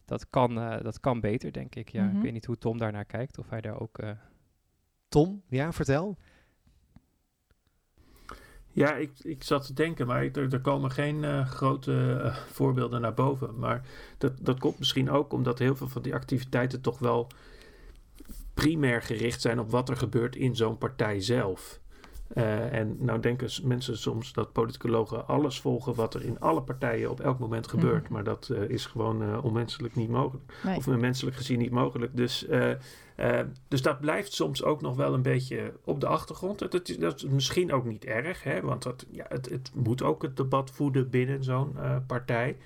dat, 0.04 0.30
kan, 0.30 0.58
eh, 0.60 0.82
dat 0.82 1.00
kan 1.00 1.20
beter, 1.20 1.52
denk 1.52 1.74
ik. 1.74 1.88
Ja. 1.88 2.04
Mhm. 2.04 2.16
Ik 2.16 2.22
weet 2.22 2.32
niet 2.32 2.44
hoe 2.46 2.58
Tom 2.58 2.78
daarnaar 2.78 3.04
kijkt, 3.04 3.38
of 3.38 3.48
hij 3.50 3.60
daar 3.60 3.80
ook... 3.80 3.98
eh, 3.98 4.10
Tom, 5.08 5.42
ja, 5.48 5.72
vertel. 5.72 6.16
Ja, 8.76 8.94
ik, 8.94 9.10
ik 9.22 9.42
zat 9.42 9.66
te 9.66 9.72
denken, 9.72 10.06
maar 10.06 10.24
er, 10.24 10.52
er 10.52 10.60
komen 10.60 10.90
geen 10.90 11.24
eh, 11.24 11.46
grote 11.46 12.20
eh, 12.22 12.36
voorbeelden 12.36 13.00
naar 13.00 13.14
boven. 13.14 13.58
Maar 13.58 13.82
dat, 14.18 14.32
dat 14.40 14.58
komt 14.58 14.78
misschien 14.78 15.10
ook 15.10 15.32
omdat 15.32 15.58
heel 15.58 15.76
veel 15.76 15.88
van 15.88 16.02
die 16.02 16.14
activiteiten 16.14 16.80
toch 16.80 16.98
wel 16.98 17.26
primair 18.54 19.02
gericht 19.02 19.40
zijn 19.40 19.58
op 19.58 19.70
wat 19.70 19.88
er 19.88 19.96
gebeurt 19.96 20.36
in 20.36 20.56
zo'n 20.56 20.78
partij 20.78 21.20
zelf. 21.20 21.80
Eh, 22.28 22.72
en 22.72 22.96
nou 22.98 23.20
denken 23.20 23.50
mensen 23.62 23.98
soms 23.98 24.32
dat 24.32 24.52
politicologen 24.52 25.26
alles 25.26 25.60
volgen 25.60 25.94
wat 25.94 26.14
er 26.14 26.24
in 26.24 26.40
alle 26.40 26.62
partijen 26.62 27.10
op 27.10 27.20
elk 27.20 27.38
moment 27.38 27.68
gebeurt. 27.68 28.02
Mhm. 28.02 28.12
Maar 28.12 28.24
dat 28.24 28.50
is 28.68 28.86
gewoon 28.86 29.42
onmenselijk 29.42 29.94
niet 29.94 30.10
mogelijk. 30.10 30.52
Nee. 30.64 30.76
Of 30.76 30.86
menselijk 30.86 31.36
gezien 31.36 31.58
niet 31.58 31.70
mogelijk. 31.70 32.16
Dus, 32.16 32.46
eh, 33.16 33.38
eh, 33.38 33.46
dus 33.68 33.82
dat 33.82 34.00
blijft 34.00 34.32
soms 34.32 34.62
ook 34.62 34.80
nog 34.80 34.96
wel 34.96 35.14
een 35.14 35.22
beetje 35.22 35.72
op 35.84 36.00
de 36.00 36.06
achtergrond. 36.06 36.58
Dat, 36.58 36.72
dat, 36.98 37.16
is, 37.16 37.24
misschien 37.24 37.72
ook 37.72 37.84
niet 37.84 38.04
erg, 38.04 38.42
hè? 38.42 38.60
want 38.60 38.82
dat, 38.82 39.06
ja, 39.10 39.26
het, 39.28 39.48
het 39.48 39.70
moet 39.74 40.02
ook 40.02 40.22
het 40.22 40.36
debat 40.36 40.70
voeden 40.70 41.10
binnen 41.10 41.44
zo'n 41.44 41.76
eh, 41.78 41.96
partij. 42.06 42.56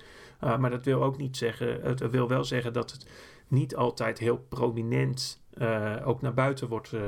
Uh, 0.43 0.57
maar 0.57 0.69
dat 0.69 0.83
wil 0.83 1.03
ook 1.03 1.17
niet 1.17 1.37
zeggen, 1.37 1.81
het 1.81 2.09
wil 2.09 2.27
wel 2.27 2.43
zeggen 2.43 2.73
dat 2.73 2.91
het 2.91 3.07
niet 3.51 3.75
altijd 3.75 4.19
heel 4.19 4.37
prominent 4.37 5.41
uh, 5.57 5.95
ook 6.05 6.21
naar 6.21 6.33
buiten 6.33 6.67
wordt 6.67 6.91
uh, 6.91 7.01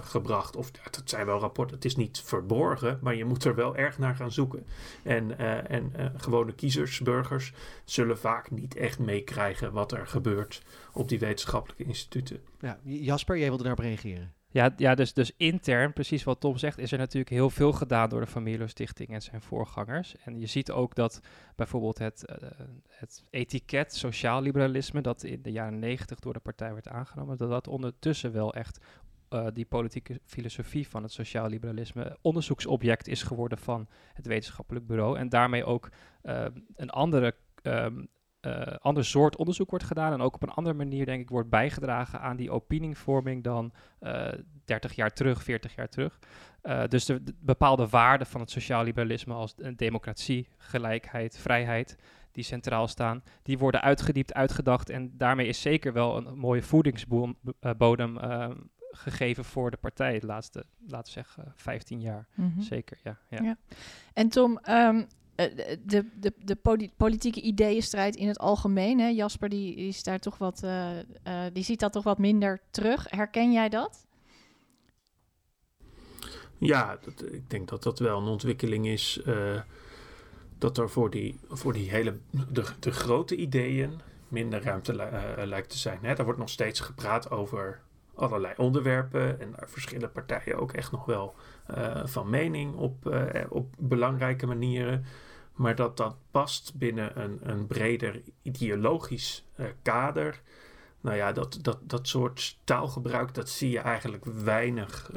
gebracht. 0.00 0.56
Of 0.56 0.70
dat 0.70 1.02
zijn 1.04 1.26
wel 1.26 1.38
rapporten, 1.38 1.76
het 1.76 1.84
is 1.84 1.96
niet 1.96 2.20
verborgen, 2.20 2.98
maar 3.02 3.14
je 3.14 3.24
moet 3.24 3.44
er 3.44 3.54
wel 3.54 3.76
erg 3.76 3.98
naar 3.98 4.14
gaan 4.14 4.32
zoeken. 4.32 4.66
En, 5.02 5.38
en 5.68 5.92
gewone 6.16 6.52
kiezers, 6.52 7.00
burgers, 7.00 7.52
zullen 7.84 8.18
vaak 8.18 8.50
niet 8.50 8.76
echt 8.76 8.98
meekrijgen 8.98 9.72
wat 9.72 9.92
er 9.92 10.06
gebeurt 10.06 10.62
op 10.92 11.08
die 11.08 11.18
wetenschappelijke 11.18 11.84
instituten. 11.84 12.40
Ja, 12.60 12.78
Jasper, 12.82 13.38
jij 13.38 13.48
wilde 13.48 13.62
daarop 13.62 13.84
reageren. 13.84 14.32
Ja, 14.52 14.74
ja 14.76 14.94
dus, 14.94 15.12
dus 15.12 15.32
intern, 15.36 15.92
precies 15.92 16.24
wat 16.24 16.40
Tom 16.40 16.56
zegt, 16.56 16.78
is 16.78 16.92
er 16.92 16.98
natuurlijk 16.98 17.30
heel 17.30 17.50
veel 17.50 17.72
gedaan 17.72 18.08
door 18.08 18.20
de 18.20 18.26
Familio 18.26 18.66
Stichting 18.66 19.08
en 19.08 19.22
zijn 19.22 19.40
voorgangers. 19.40 20.16
En 20.24 20.38
je 20.38 20.46
ziet 20.46 20.70
ook 20.70 20.94
dat 20.94 21.20
bijvoorbeeld 21.56 21.98
het, 21.98 22.24
uh, 22.42 22.48
het 22.88 23.24
etiket 23.30 23.94
sociaal 23.94 24.42
liberalisme, 24.42 25.00
dat 25.00 25.22
in 25.22 25.42
de 25.42 25.52
jaren 25.52 25.78
negentig 25.78 26.18
door 26.18 26.32
de 26.32 26.40
partij 26.40 26.72
werd 26.72 26.88
aangenomen, 26.88 27.36
dat 27.36 27.50
dat 27.50 27.68
ondertussen 27.68 28.32
wel 28.32 28.54
echt 28.54 28.84
uh, 29.30 29.46
die 29.52 29.66
politieke 29.66 30.20
filosofie 30.24 30.88
van 30.88 31.02
het 31.02 31.12
sociaal 31.12 31.48
liberalisme 31.48 32.18
onderzoeksobject 32.20 33.08
is 33.08 33.22
geworden 33.22 33.58
van 33.58 33.88
het 34.14 34.26
wetenschappelijk 34.26 34.86
bureau. 34.86 35.18
En 35.18 35.28
daarmee 35.28 35.64
ook 35.64 35.88
uh, 36.22 36.44
een 36.76 36.90
andere 36.90 37.34
um, 37.62 38.08
uh, 38.46 38.62
ander 38.78 39.04
soort 39.04 39.36
onderzoek 39.36 39.70
wordt 39.70 39.84
gedaan 39.84 40.12
en 40.12 40.20
ook 40.20 40.34
op 40.34 40.42
een 40.42 40.50
andere 40.50 40.76
manier, 40.76 41.06
denk 41.06 41.20
ik, 41.20 41.28
wordt 41.28 41.50
bijgedragen 41.50 42.20
aan 42.20 42.36
die 42.36 42.50
opinievorming 42.50 43.44
dan 43.44 43.72
uh, 44.00 44.28
30 44.64 44.94
jaar 44.94 45.12
terug, 45.12 45.42
40 45.42 45.74
jaar 45.74 45.88
terug. 45.88 46.18
Uh, 46.62 46.82
dus 46.88 47.04
de, 47.04 47.22
de, 47.22 47.34
bepaalde 47.40 47.88
waarden 47.88 48.26
van 48.26 48.40
het 48.40 48.50
sociaal 48.50 48.84
liberalisme 48.84 49.34
als 49.34 49.54
democratie, 49.76 50.48
gelijkheid, 50.56 51.38
vrijheid, 51.38 51.96
die 52.32 52.44
centraal 52.44 52.88
staan, 52.88 53.22
die 53.42 53.58
worden 53.58 53.80
uitgediept, 53.80 54.34
uitgedacht 54.34 54.90
en 54.90 55.16
daarmee 55.16 55.46
is 55.46 55.60
zeker 55.60 55.92
wel 55.92 56.16
een 56.16 56.38
mooie 56.38 56.62
voedingsbodem 56.62 58.18
gegeven 58.90 59.44
voor 59.44 59.70
de 59.70 59.76
partij 59.76 60.18
de 60.18 60.26
laatste, 60.26 60.64
laten 60.86 61.14
we 61.14 61.20
zeggen, 61.20 61.52
15 61.56 62.00
jaar. 62.00 62.26
Mm 62.34 62.52
-hmm. 62.52 62.62
Zeker, 62.62 62.98
ja, 63.02 63.18
ja. 63.28 63.42
ja. 63.42 63.56
En 64.12 64.28
Tom, 64.28 64.58
um, 64.68 65.06
de, 65.84 66.06
de, 66.14 66.32
de 66.44 66.56
politieke 66.96 67.40
ideeënstrijd 67.40 68.16
in 68.16 68.28
het 68.28 68.38
algemeen, 68.38 69.00
hè? 69.00 69.08
Jasper, 69.08 69.48
die, 69.48 69.74
is 69.74 70.02
daar 70.02 70.18
toch 70.18 70.38
wat, 70.38 70.60
uh, 70.64 70.98
uh, 70.98 71.42
die 71.52 71.64
ziet 71.64 71.80
dat 71.80 71.92
toch 71.92 72.04
wat 72.04 72.18
minder 72.18 72.60
terug. 72.70 73.06
Herken 73.08 73.52
jij 73.52 73.68
dat? 73.68 74.06
Ja, 76.58 76.98
ik 77.30 77.50
denk 77.50 77.68
dat 77.68 77.82
dat 77.82 77.98
wel 77.98 78.18
een 78.18 78.28
ontwikkeling 78.28 78.86
is. 78.86 79.20
Dat 80.58 80.78
er 80.78 80.90
voor 80.90 81.10
die, 81.10 81.38
voor 81.48 81.72
die 81.72 81.90
hele 81.90 82.18
de, 82.48 82.64
de 82.80 82.90
grote 82.90 83.36
ideeën 83.36 84.00
minder 84.28 84.62
ruimte 84.62 84.94
lijkt 85.46 85.70
te 85.70 85.78
zijn. 85.78 85.98
Hè? 86.02 86.14
Daar 86.14 86.24
wordt 86.24 86.40
nog 86.40 86.48
steeds 86.48 86.80
gepraat 86.80 87.30
over 87.30 87.80
allerlei 88.14 88.54
onderwerpen. 88.56 89.40
En 89.40 89.50
daar 89.56 89.68
verschillen 89.68 90.12
partijen 90.12 90.58
ook 90.58 90.72
echt 90.72 90.92
nog 90.92 91.04
wel 91.04 91.34
van 92.04 92.30
mening 92.30 92.74
op, 92.74 93.24
op 93.48 93.74
belangrijke 93.78 94.46
manieren. 94.46 95.04
Maar 95.54 95.74
dat 95.74 95.96
dat 95.96 96.16
past 96.30 96.72
binnen 96.74 97.20
een, 97.20 97.38
een 97.42 97.66
breder 97.66 98.22
ideologisch 98.42 99.44
uh, 99.56 99.66
kader. 99.82 100.40
Nou 101.00 101.16
ja, 101.16 101.32
dat, 101.32 101.58
dat, 101.62 101.78
dat 101.82 102.08
soort 102.08 102.58
taalgebruik, 102.64 103.34
dat 103.34 103.48
zie 103.48 103.70
je 103.70 103.78
eigenlijk 103.78 104.24
weinig, 104.24 105.10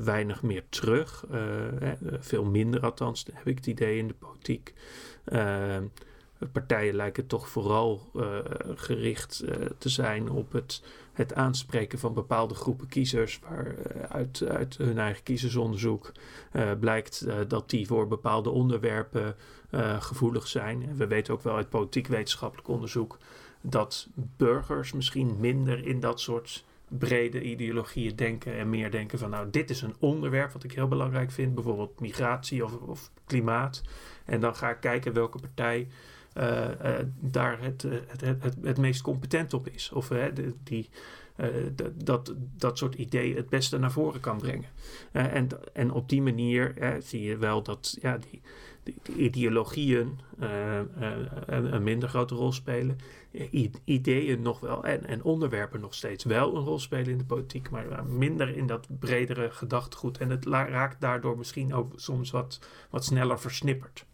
weinig 0.00 0.42
meer 0.42 0.64
terug. 0.68 1.24
veel 2.18 2.44
minder 2.44 2.80
althans, 2.80 3.26
heb 3.32 3.46
ik 3.46 3.56
het 3.56 3.66
idee 3.66 3.98
in 3.98 4.06
de 4.06 4.14
politiek. 4.14 4.74
Partijen 6.52 6.94
lijken 6.94 7.26
toch 7.26 7.48
vooral 7.48 8.10
gericht 8.74 9.44
te 9.78 9.88
zijn 9.88 10.30
op 10.30 10.52
het 10.52 10.82
het 11.12 11.34
aanspreken 11.34 11.98
van 11.98 12.14
bepaalde 12.14 12.54
groepen 12.54 12.88
kiezers, 12.88 13.40
waar 13.48 13.66
uh, 13.66 14.02
uit, 14.02 14.42
uit 14.48 14.76
hun 14.76 14.98
eigen 14.98 15.22
kiezersonderzoek 15.22 16.12
blijkt 16.80 17.26
dat 17.48 17.70
die 17.70 17.86
voor 17.86 18.08
bepaalde 18.08 18.50
onderwerpen 18.50 19.36
gevoelig 19.98 20.46
zijn. 20.46 20.82
En 20.82 20.96
we 20.96 21.06
weten 21.06 21.34
ook 21.34 21.42
wel 21.42 21.56
uit 21.56 21.68
politiek-wetenschappelijk 21.68 22.68
onderzoek 22.68 23.18
dat 23.60 24.08
burgers 24.14 24.92
misschien 24.92 25.36
minder 25.40 25.86
in 25.86 26.00
dat 26.00 26.20
soort 26.20 26.64
brede 26.88 27.42
ideologieën 27.42 28.16
denken 28.16 28.58
en 28.58 28.70
meer 28.70 28.90
denken 28.90 29.18
van 29.18 29.30
nou 29.30 29.50
dit 29.50 29.70
is 29.70 29.82
een 29.82 29.94
onderwerp 29.98 30.52
wat 30.52 30.64
ik 30.64 30.72
heel 30.72 30.88
belangrijk 30.88 31.30
vind, 31.30 31.54
bijvoorbeeld 31.54 32.00
migratie 32.00 32.64
of, 32.64 32.76
of 32.76 33.10
klimaat. 33.26 33.82
En 34.24 34.40
dan 34.40 34.56
ga 34.56 34.70
ik 34.70 34.80
kijken 34.80 35.12
welke 35.12 35.38
partij 35.38 35.88
daar 37.20 37.62
het, 37.62 37.82
het, 37.82 38.20
het, 38.20 38.56
het, 38.62 38.78
meest 38.78 39.02
competent 39.02 39.54
op 39.54 39.68
is. 39.68 39.90
Of 39.92 40.08
de, 40.08 40.54
die, 40.64 40.88
dat, 41.94 42.34
dat 42.56 42.78
soort 42.78 42.94
ideeën 42.94 43.36
het 43.36 43.48
beste 43.48 43.78
naar 43.78 43.92
voren 43.92 44.20
kan 44.20 44.38
brengen. 44.38 44.68
en, 45.12 45.48
en 45.72 45.92
op 45.92 46.08
die 46.08 46.22
manier 46.22 46.74
zie 47.02 47.22
je 47.22 47.36
wel 47.36 47.62
dat 47.62 47.96
ja, 48.00 48.18
die, 48.30 48.40
die 48.82 49.16
ideologieën 49.16 50.18
een, 50.38 51.74
een, 51.74 51.82
minder 51.82 52.08
grote 52.08 52.34
rol 52.34 52.52
spelen. 52.52 52.98
ideeën 53.84 54.42
nog 54.42 54.60
wel 54.60 54.84
en, 54.84 55.06
en 55.06 55.22
onderwerpen 55.22 55.80
nog 55.80 55.94
steeds 55.94 56.24
wel 56.24 56.56
een 56.56 56.64
rol 56.64 56.78
spelen 56.78 57.08
in 57.10 57.18
de 57.18 57.24
politiek, 57.24 57.70
maar 57.70 58.04
minder 58.04 58.56
in 58.56 58.66
dat 58.66 58.86
bredere 58.98 59.50
gedachtegoed. 59.50 60.18
En 60.18 60.30
het 60.30 60.44
raakt 60.46 61.00
daardoor 61.00 61.38
misschien 61.38 61.74
ook 61.74 61.92
soms 61.96 62.30
wat, 62.30 62.60
wat 62.90 63.04
sneller 63.04 63.40
versnipperd 63.40 64.06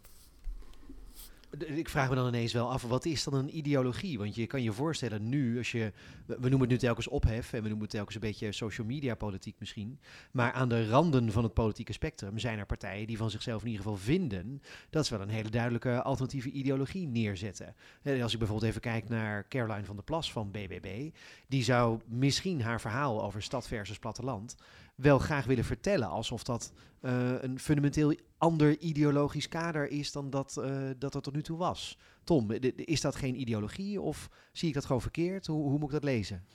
ik 1.63 1.89
vraag 1.89 2.09
me 2.09 2.15
dan 2.15 2.27
ineens 2.27 2.53
wel 2.53 2.71
af, 2.71 2.81
wat 2.81 3.05
is 3.05 3.23
dan 3.23 3.33
een 3.33 3.57
ideologie? 3.57 4.17
Want 4.17 4.35
je 4.35 4.47
kan 4.47 4.63
je 4.63 4.71
voorstellen 4.71 5.29
nu, 5.29 5.57
als 5.57 5.71
je, 5.71 5.91
we 6.25 6.35
noemen 6.39 6.59
het 6.59 6.69
nu 6.69 6.77
telkens 6.77 7.07
ophef 7.07 7.53
en 7.53 7.61
we 7.61 7.67
noemen 7.67 7.81
het 7.81 7.89
telkens 7.89 8.15
een 8.15 8.21
beetje 8.21 8.51
social 8.51 8.87
media 8.87 9.15
politiek 9.15 9.55
misschien, 9.59 9.99
maar 10.31 10.51
aan 10.51 10.69
de 10.69 10.87
randen 10.87 11.31
van 11.31 11.43
het 11.43 11.53
politieke 11.53 11.93
spectrum 11.93 12.39
zijn 12.39 12.59
er 12.59 12.65
partijen 12.65 13.07
die 13.07 13.17
van 13.17 13.29
zichzelf 13.29 13.61
in 13.61 13.67
ieder 13.67 13.83
geval 13.83 13.97
vinden 13.97 14.61
dat 14.89 15.05
ze 15.05 15.17
wel 15.17 15.27
een 15.27 15.33
hele 15.33 15.49
duidelijke 15.49 16.01
alternatieve 16.01 16.51
ideologie 16.51 17.07
neerzetten. 17.07 17.75
Als 18.21 18.33
ik 18.33 18.39
bijvoorbeeld 18.39 18.69
even 18.69 18.81
kijk 18.81 19.09
naar 19.09 19.47
Caroline 19.47 19.85
van 19.85 19.95
der 19.95 20.05
Plas 20.05 20.31
van 20.31 20.51
BBB, 20.51 21.09
die 21.47 21.63
zou 21.63 21.99
misschien 22.07 22.61
haar 22.61 22.81
verhaal 22.81 23.23
over 23.23 23.41
stad 23.41 23.67
versus 23.67 23.99
platteland 23.99 24.55
wel 24.95 25.19
graag 25.19 25.45
willen 25.45 25.63
vertellen. 25.63 26.07
Alsof 26.07 26.43
dat 26.43 26.73
uh, 27.01 27.41
een 27.41 27.59
fundamenteel 27.59 28.15
ander 28.37 28.77
ideologisch 28.77 29.47
kader 29.47 29.87
is 29.89 30.11
dan 30.11 30.29
dat, 30.29 30.55
uh, 30.59 30.89
dat 30.97 31.15
er 31.15 31.21
tot 31.21 31.33
nu 31.33 31.41
toe 31.41 31.57
was. 31.57 31.97
Tom, 32.23 32.51
is 32.75 33.01
dat 33.01 33.15
geen 33.15 33.39
ideologie 33.39 34.01
of 34.01 34.29
zie 34.51 34.67
ik 34.67 34.73
dat 34.73 34.85
gewoon 34.85 35.01
verkeerd? 35.01 35.47
Hoe, 35.47 35.69
hoe 35.69 35.79
moet 35.79 35.87
ik 35.87 35.93
dat 35.93 36.03
lezen? 36.03 36.45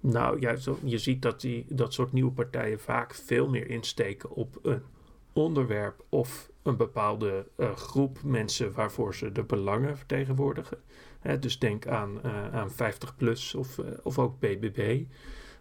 Nou 0.00 0.56
zo, 0.56 0.78
je 0.84 0.98
ziet 0.98 1.22
dat 1.22 1.40
die, 1.40 1.64
dat 1.68 1.92
soort 1.92 2.12
nieuwe 2.12 2.32
partijen 2.32 2.80
vaak 2.80 3.14
veel 3.14 3.48
meer 3.48 3.70
insteken 3.70 4.30
op 4.30 4.58
een 4.62 4.82
onderwerp 5.32 6.04
of 6.08 6.50
een 6.62 6.76
bepaalde 6.76 7.48
uh, 7.56 7.76
groep 7.76 8.22
mensen 8.22 8.72
waarvoor 8.72 9.14
ze 9.14 9.32
de 9.32 9.44
belangen 9.44 9.96
vertegenwoordigen. 9.96 10.78
Hè, 11.20 11.38
dus 11.38 11.58
denk 11.58 11.86
aan, 11.86 12.22
aan 12.52 12.70
50 12.70 13.16
plus 13.16 13.54
of, 13.54 13.78
of 14.02 14.18
ook 14.18 14.38
BBB. 14.38 15.04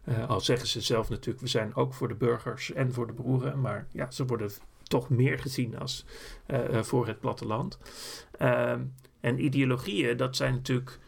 Uh, 0.06 0.30
al 0.30 0.42
zeggen 0.42 0.68
ze 0.68 0.82
zelf 0.82 1.10
natuurlijk, 1.10 1.40
we 1.40 1.48
zijn 1.48 1.76
ook 1.76 1.94
voor 1.94 2.08
de 2.08 2.16
burgers 2.16 2.74
en 2.74 2.94
voor 2.94 3.08
de 3.08 3.14
boeren. 3.14 3.62
Maar 3.62 3.88
ja, 3.92 4.12
ze 4.12 4.26
worden 4.26 4.52
toch 4.84 5.10
meer 5.10 5.40
gezien 5.40 5.80
als 5.80 6.06
uh, 6.48 6.82
voor 6.84 7.08
het 7.08 7.20
platteland. 7.20 7.78
Uh, 8.42 8.74
en 9.20 9.44
ideologieën, 9.44 10.18
dat 10.18 10.36
zijn 10.36 10.54
natuurlijk 10.54 11.00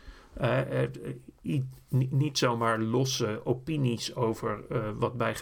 niet 2.10 2.38
zomaar 2.38 2.80
losse 2.80 3.42
opinies 3.44 4.16
over 4.16 4.64
wat 4.98 5.18
bij, 5.18 5.36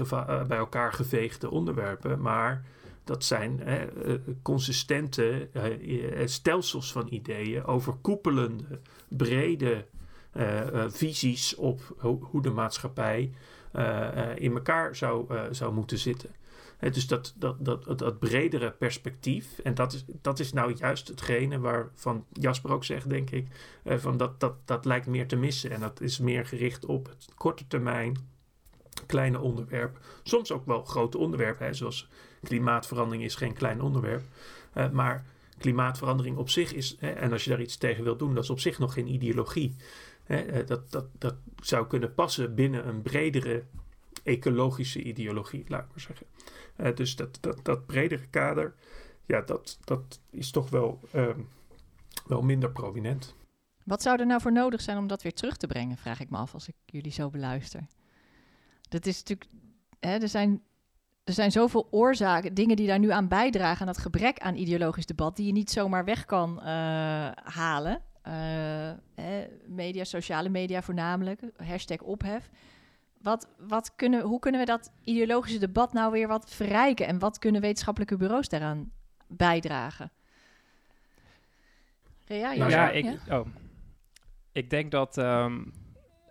bij, 0.48 0.58
elkaar 0.58 0.94
geveegde 0.94 1.50
onderwerpen. 1.50 2.22
Maar 2.22 2.66
dat 3.04 3.24
zijn 3.24 3.62
consistente 4.42 5.50
stelsels 6.26 6.92
van 6.92 7.08
ideeën, 7.10 7.66
overkoepelende, 7.66 8.80
brede 9.08 9.86
visies 10.88 11.56
op 11.56 11.96
hoe 12.22 12.42
de 12.42 12.50
maatschappij 12.50 13.32
uh, 13.76 14.36
in 14.36 14.54
elkaar 14.54 14.96
zou, 14.96 15.34
zou 15.52 15.74
moeten 15.74 15.98
zitten. 15.98 16.30
dus 16.80 17.08
dat, 17.08 17.34
dat, 17.36 17.56
dat, 17.60 17.98
dat, 17.98 18.20
bredere 18.20 18.72
perspectief, 18.72 19.60
en 19.60 19.74
dat 19.74 19.94
is, 19.94 20.06
dat 20.22 20.40
is 20.40 20.54
nou 20.54 20.74
juist 20.74 21.08
hetgene 21.08 21.60
waarvan 21.60 22.26
Jasper 22.32 22.72
ook 22.72 22.86
zegt, 22.86 23.10
denk 23.10 23.30
ik, 23.30 23.48
van 23.86 24.18
dat, 24.18 24.40
dat, 24.40 24.54
dat 24.66 24.86
lijkt 24.86 25.08
meer 25.08 25.28
te 25.28 25.36
missen. 25.36 25.72
En 25.72 25.80
dat 25.80 26.02
is 26.02 26.20
meer 26.20 26.46
gericht 26.46 26.86
op 26.86 27.08
het 27.08 27.28
korte 27.36 27.68
termijn, 27.68 28.18
kleine 29.06 29.40
onderwerp. 29.40 30.00
Soms 30.24 30.52
ook 30.52 30.66
wel 30.66 30.84
grote 30.84 31.18
onderwerpen, 31.18 31.66
hè, 31.66 31.74
zoals 31.74 32.08
klimaatverandering 32.44 33.24
is 33.24 33.36
geen 33.36 33.54
klein 33.54 33.82
onderwerp. 33.82 34.24
maar 34.92 35.26
klimaatverandering 35.62 36.38
op 36.38 36.50
zich 36.50 36.74
is, 36.74 36.96
hè, 37.00 37.10
en 37.10 37.32
als 37.32 37.44
je 37.44 37.50
daar 37.50 37.62
iets 37.62 37.78
tegen 37.78 38.04
wilt 38.04 38.20
doen, 38.20 38.34
dat 38.34 38.44
is 38.44 38.50
op 38.50 38.60
zich 38.60 38.80
nog 38.80 38.94
geen 38.94 39.08
ideologie. 39.08 39.76
Hè, 40.24 40.64
dat, 40.64 40.92
dat, 40.92 41.06
dat 41.18 41.36
zou 41.62 41.88
kunnen 41.88 42.14
passen 42.14 42.56
binnen 42.56 42.88
een 42.88 43.02
bredere 43.02 43.64
ecologische 44.24 45.02
ideologie, 45.02 45.66
laat 45.68 45.84
ik 45.84 45.90
maar 45.90 46.00
zeggen. 46.00 46.28
Uh, 46.78 46.96
dus 46.96 47.16
dat, 47.16 47.40
dat, 47.64 47.86
bredere 47.86 48.28
kader, 48.28 48.74
ja, 49.26 49.42
dat, 49.42 49.80
dat 49.84 50.20
is 50.30 50.52
toch 50.52 50.70
wel, 50.70 51.00
um, 51.16 51.48
wel 52.28 52.42
minder 52.42 52.72
prominent. 52.72 53.36
Wat 53.84 54.02
zou 54.02 54.20
er 54.20 54.26
nou 54.26 54.42
voor 54.42 54.52
nodig 54.52 54.82
zijn 54.82 54.98
om 54.98 55.08
dat 55.08 55.22
weer 55.22 55.34
terug 55.34 55.58
te 55.58 55.68
brengen, 55.68 55.98
vraag 55.98 56.20
ik 56.20 56.30
me 56.30 56.38
af 56.38 56.54
als 56.54 56.68
ik 56.68 56.76
jullie 56.86 57.12
zo 57.12 57.30
beluister. 57.30 57.88
Dat 58.90 59.06
is 59.06 59.18
natuurlijk, 59.18 59.50
hè, 60.00 60.18
er 60.18 60.30
zijn 60.30 60.62
er 61.24 61.34
zijn 61.34 61.52
zoveel 61.52 61.88
oorzaken, 61.92 62.54
dingen 62.54 62.76
die 62.76 62.88
daar 62.88 63.00
nu 63.00 63.12
aan 63.12 63.28
bijdragen 63.28 63.80
aan 63.80 63.94
dat 63.94 63.98
gebrek 63.98 64.40
aan 64.40 64.56
ideologisch 64.56 65.06
debat, 65.06 65.36
die 65.36 65.46
je 65.46 65.52
niet 65.52 65.72
zomaar 65.72 66.06
weg 66.06 66.26
kan 66.26 66.58
uh, 66.58 66.66
halen. 67.44 68.02
Uh, 68.28 68.92
media, 69.68 70.04
sociale 70.04 70.50
media 70.50 70.82
voornamelijk, 70.82 71.42
hashtag 71.58 72.02
ophef. 72.02 72.50
wat, 73.22 73.48
wat 73.58 73.96
kunnen, 73.96 74.22
hoe 74.22 74.40
kunnen 74.40 74.60
we 74.60 74.66
dat 74.66 74.92
ideologische 75.04 75.60
debat 75.60 75.94
nou 75.94 76.12
weer 76.12 76.28
wat 76.28 76.52
verrijken? 76.54 77.08
En 77.08 77.20
wat 77.20 77.40
kunnen 77.40 77.62
wetenschappelijke 77.62 78.18
bureaus 78.18 78.50
daaraan 78.50 78.92
bijdragen? 79.28 80.12
Ja, 82.26 82.54
nou, 82.54 82.72
ja, 82.72 82.90
ik, 82.90 83.20
Oh. 83.30 83.48
ik 84.52 84.70
denk 84.70 84.92
dat 84.92 85.18
ehm, 85.18 85.64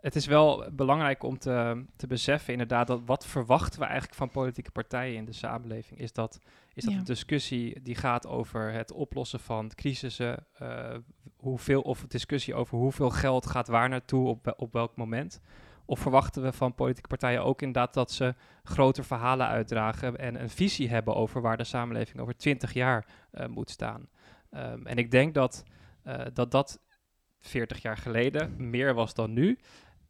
het 0.00 0.16
is 0.16 0.26
wel 0.26 0.64
belangrijk 0.72 1.22
om 1.22 1.38
te, 1.38 1.84
te 1.96 2.06
beseffen 2.06 2.52
inderdaad 2.52 2.86
dat 2.86 3.00
wat 3.04 3.26
verwachten 3.26 3.80
we 3.80 3.84
eigenlijk 3.84 4.14
van 4.14 4.30
politieke 4.30 4.70
partijen 4.70 5.16
in 5.16 5.24
de 5.24 5.32
samenleving 5.32 6.00
is 6.00 6.12
dat, 6.12 6.38
is 6.74 6.84
dat 6.84 6.94
een 6.94 7.04
discussie 7.04 7.82
die 7.82 7.94
gaat 7.94 8.26
over 8.26 8.72
het 8.72 8.92
oplossen 8.92 9.40
van 9.40 9.70
crisissen, 9.74 10.46
uh, 10.62 10.94
hoeveel, 11.36 11.80
of 11.80 12.02
een 12.02 12.08
discussie 12.08 12.54
over 12.54 12.78
hoeveel 12.78 13.10
geld 13.10 13.46
gaat 13.46 13.68
waar 13.68 13.88
naartoe 13.88 14.28
op, 14.28 14.54
op 14.56 14.72
welk 14.72 14.96
moment. 14.96 15.40
Of 15.84 16.00
verwachten 16.00 16.42
we 16.42 16.52
van 16.52 16.74
politieke 16.74 17.08
partijen 17.08 17.44
ook 17.44 17.62
inderdaad 17.62 17.94
dat 17.94 18.10
ze 18.10 18.34
groter 18.62 19.04
verhalen 19.04 19.46
uitdragen 19.46 20.18
en 20.18 20.40
een 20.42 20.50
visie 20.50 20.88
hebben 20.88 21.14
over 21.14 21.40
waar 21.40 21.56
de 21.56 21.64
samenleving 21.64 22.20
over 22.20 22.36
twintig 22.36 22.72
jaar 22.72 23.06
uh, 23.32 23.46
moet 23.46 23.70
staan. 23.70 24.08
Um, 24.50 24.86
en 24.86 24.96
ik 24.96 25.10
denk 25.10 25.34
dat, 25.34 25.64
uh, 26.06 26.20
dat 26.32 26.50
dat 26.50 26.80
40 27.40 27.82
jaar 27.82 27.96
geleden 27.96 28.70
meer 28.70 28.94
was 28.94 29.14
dan 29.14 29.32
nu. 29.32 29.58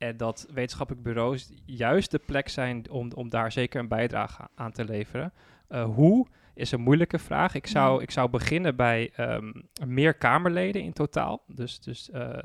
En 0.01 0.16
dat 0.16 0.46
wetenschappelijke 0.53 1.09
bureaus 1.09 1.51
juist 1.64 2.11
de 2.11 2.18
plek 2.18 2.48
zijn 2.48 2.90
om, 2.90 3.12
om 3.12 3.28
daar 3.28 3.53
zeker 3.53 3.80
een 3.80 3.88
bijdrage 3.88 4.48
aan 4.55 4.72
te 4.72 4.84
leveren. 4.84 5.32
Uh, 5.68 5.84
hoe 5.84 6.26
is 6.55 6.72
een 6.72 6.80
moeilijke 6.80 7.18
vraag. 7.18 7.55
Ik 7.55 7.66
zou, 7.66 8.03
ik 8.03 8.11
zou 8.11 8.30
beginnen 8.30 8.76
bij 8.76 9.12
um, 9.16 9.68
meer 9.86 10.14
Kamerleden 10.14 10.82
in 10.82 10.92
totaal. 10.92 11.42
Dus, 11.46 11.80
dus 11.80 12.11
uh, 12.14 12.38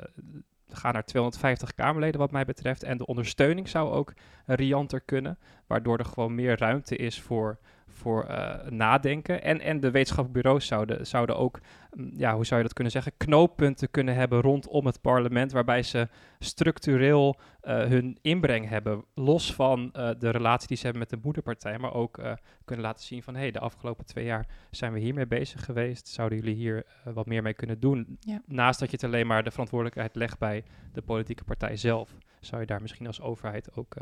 gaan 0.69 0.93
naar 0.93 1.05
250 1.05 1.75
Kamerleden 1.75 2.19
wat 2.19 2.31
mij 2.31 2.45
betreft. 2.45 2.83
En 2.83 2.97
de 2.97 3.05
ondersteuning 3.05 3.67
zou 3.69 3.91
ook 3.91 4.13
rianter 4.45 5.01
kunnen. 5.01 5.39
Waardoor 5.67 5.97
er 5.97 6.05
gewoon 6.05 6.35
meer 6.35 6.57
ruimte 6.57 6.95
is 6.95 7.21
voor 7.21 7.59
voor 7.95 8.25
uh, 8.29 8.55
nadenken. 8.69 9.43
En, 9.43 9.61
en 9.61 9.79
de 9.79 9.91
wetenschappelijke 9.91 10.41
bureaus 10.41 10.67
zouden, 10.67 11.07
zouden 11.07 11.37
ook, 11.37 11.59
mm, 11.91 12.11
ja, 12.15 12.35
hoe 12.35 12.45
zou 12.45 12.57
je 12.57 12.65
dat 12.65 12.73
kunnen 12.73 12.93
zeggen, 12.93 13.11
knooppunten 13.17 13.91
kunnen 13.91 14.15
hebben 14.15 14.41
rondom 14.41 14.85
het 14.85 15.01
parlement, 15.01 15.51
waarbij 15.51 15.83
ze 15.83 16.07
structureel 16.39 17.39
uh, 17.63 17.83
hun 17.83 18.17
inbreng 18.21 18.69
hebben, 18.69 19.05
los 19.13 19.53
van 19.53 19.93
uh, 19.93 20.09
de 20.19 20.29
relatie 20.29 20.67
die 20.67 20.77
ze 20.77 20.83
hebben 20.83 21.01
met 21.01 21.09
de 21.09 21.19
moederpartij, 21.23 21.77
maar 21.77 21.93
ook 21.93 22.19
kunnen 22.65 22.85
laten 22.85 23.05
zien 23.05 23.23
van, 23.23 23.33
hé, 23.33 23.39
hey, 23.39 23.51
de 23.51 23.59
afgelopen 23.59 24.05
twee 24.05 24.25
jaar 24.25 24.47
zijn 24.71 24.93
we 24.93 24.99
hiermee 24.99 25.27
bezig 25.27 25.65
geweest, 25.65 26.07
zouden 26.07 26.37
jullie 26.37 26.55
hier 26.55 26.85
wat 27.13 27.25
meer 27.25 27.41
mee 27.41 27.53
kunnen 27.53 27.79
doen? 27.79 28.17
Ja. 28.19 28.41
Naast 28.45 28.79
dat 28.79 28.89
je 28.89 28.95
het 28.95 29.05
alleen 29.05 29.27
maar 29.27 29.43
de 29.43 29.51
verantwoordelijkheid 29.51 30.15
legt 30.15 30.39
bij 30.39 30.63
de 30.93 31.01
politieke 31.01 31.43
partij 31.43 31.77
zelf, 31.77 32.15
zou 32.39 32.61
je 32.61 32.67
daar 32.67 32.81
misschien 32.81 33.07
als 33.07 33.21
overheid 33.21 33.75
ook 33.75 33.95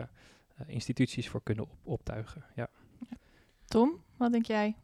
instituties 0.68 1.30
voor 1.30 1.44
kunnen 1.44 1.64
op 1.64 1.72
optuigen, 1.84 2.44
ja. 2.56 2.70
Tom, 3.74 4.00
wat 4.18 4.32
denk 4.32 4.46
jij? 4.46 4.76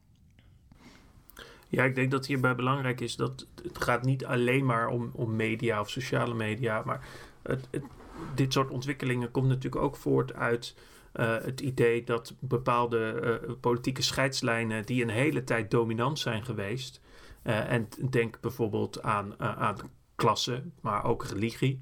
Ja, 1.68 1.84
ik 1.84 1.96
denk 1.96 2.12
dat 2.12 2.26
hierbij 2.26 2.56
belangrijk 2.56 3.02
is 3.02 3.16
dat 3.16 3.48
het 3.64 3.84
gaat 3.84 4.04
niet 4.04 4.26
alleen 4.26 4.66
maar 4.66 4.88
om, 4.88 5.12
om 5.14 5.36
media 5.36 5.80
of 5.80 5.90
sociale 5.90 6.34
media, 6.34 6.82
maar 6.86 7.08
het, 7.42 7.68
dit 8.36 8.54
soort 8.54 8.70
ontwikkelingen 8.70 9.32
komt 9.32 9.48
natuurlijk 9.48 9.84
ook 9.84 9.96
voort 9.96 10.34
uit 10.34 10.76
uh, 11.16 11.38
het 11.42 11.62
idee 11.62 12.04
dat 12.04 12.34
bepaalde 12.40 13.40
uh, 13.48 13.54
politieke 13.60 14.02
scheidslijnen 14.02 14.86
die 14.86 15.04
een 15.04 15.10
hele 15.10 15.44
tijd 15.44 15.72
dominant 15.72 16.20
zijn 16.20 16.46
geweest, 16.46 17.02
uh, 17.44 17.72
en 17.72 17.88
denk 18.10 18.40
bijvoorbeeld 18.42 19.02
aan, 19.02 19.40
aan 19.40 19.78
klasse, 20.16 20.64
maar 20.82 21.04
ook 21.04 21.26
religie, 21.26 21.80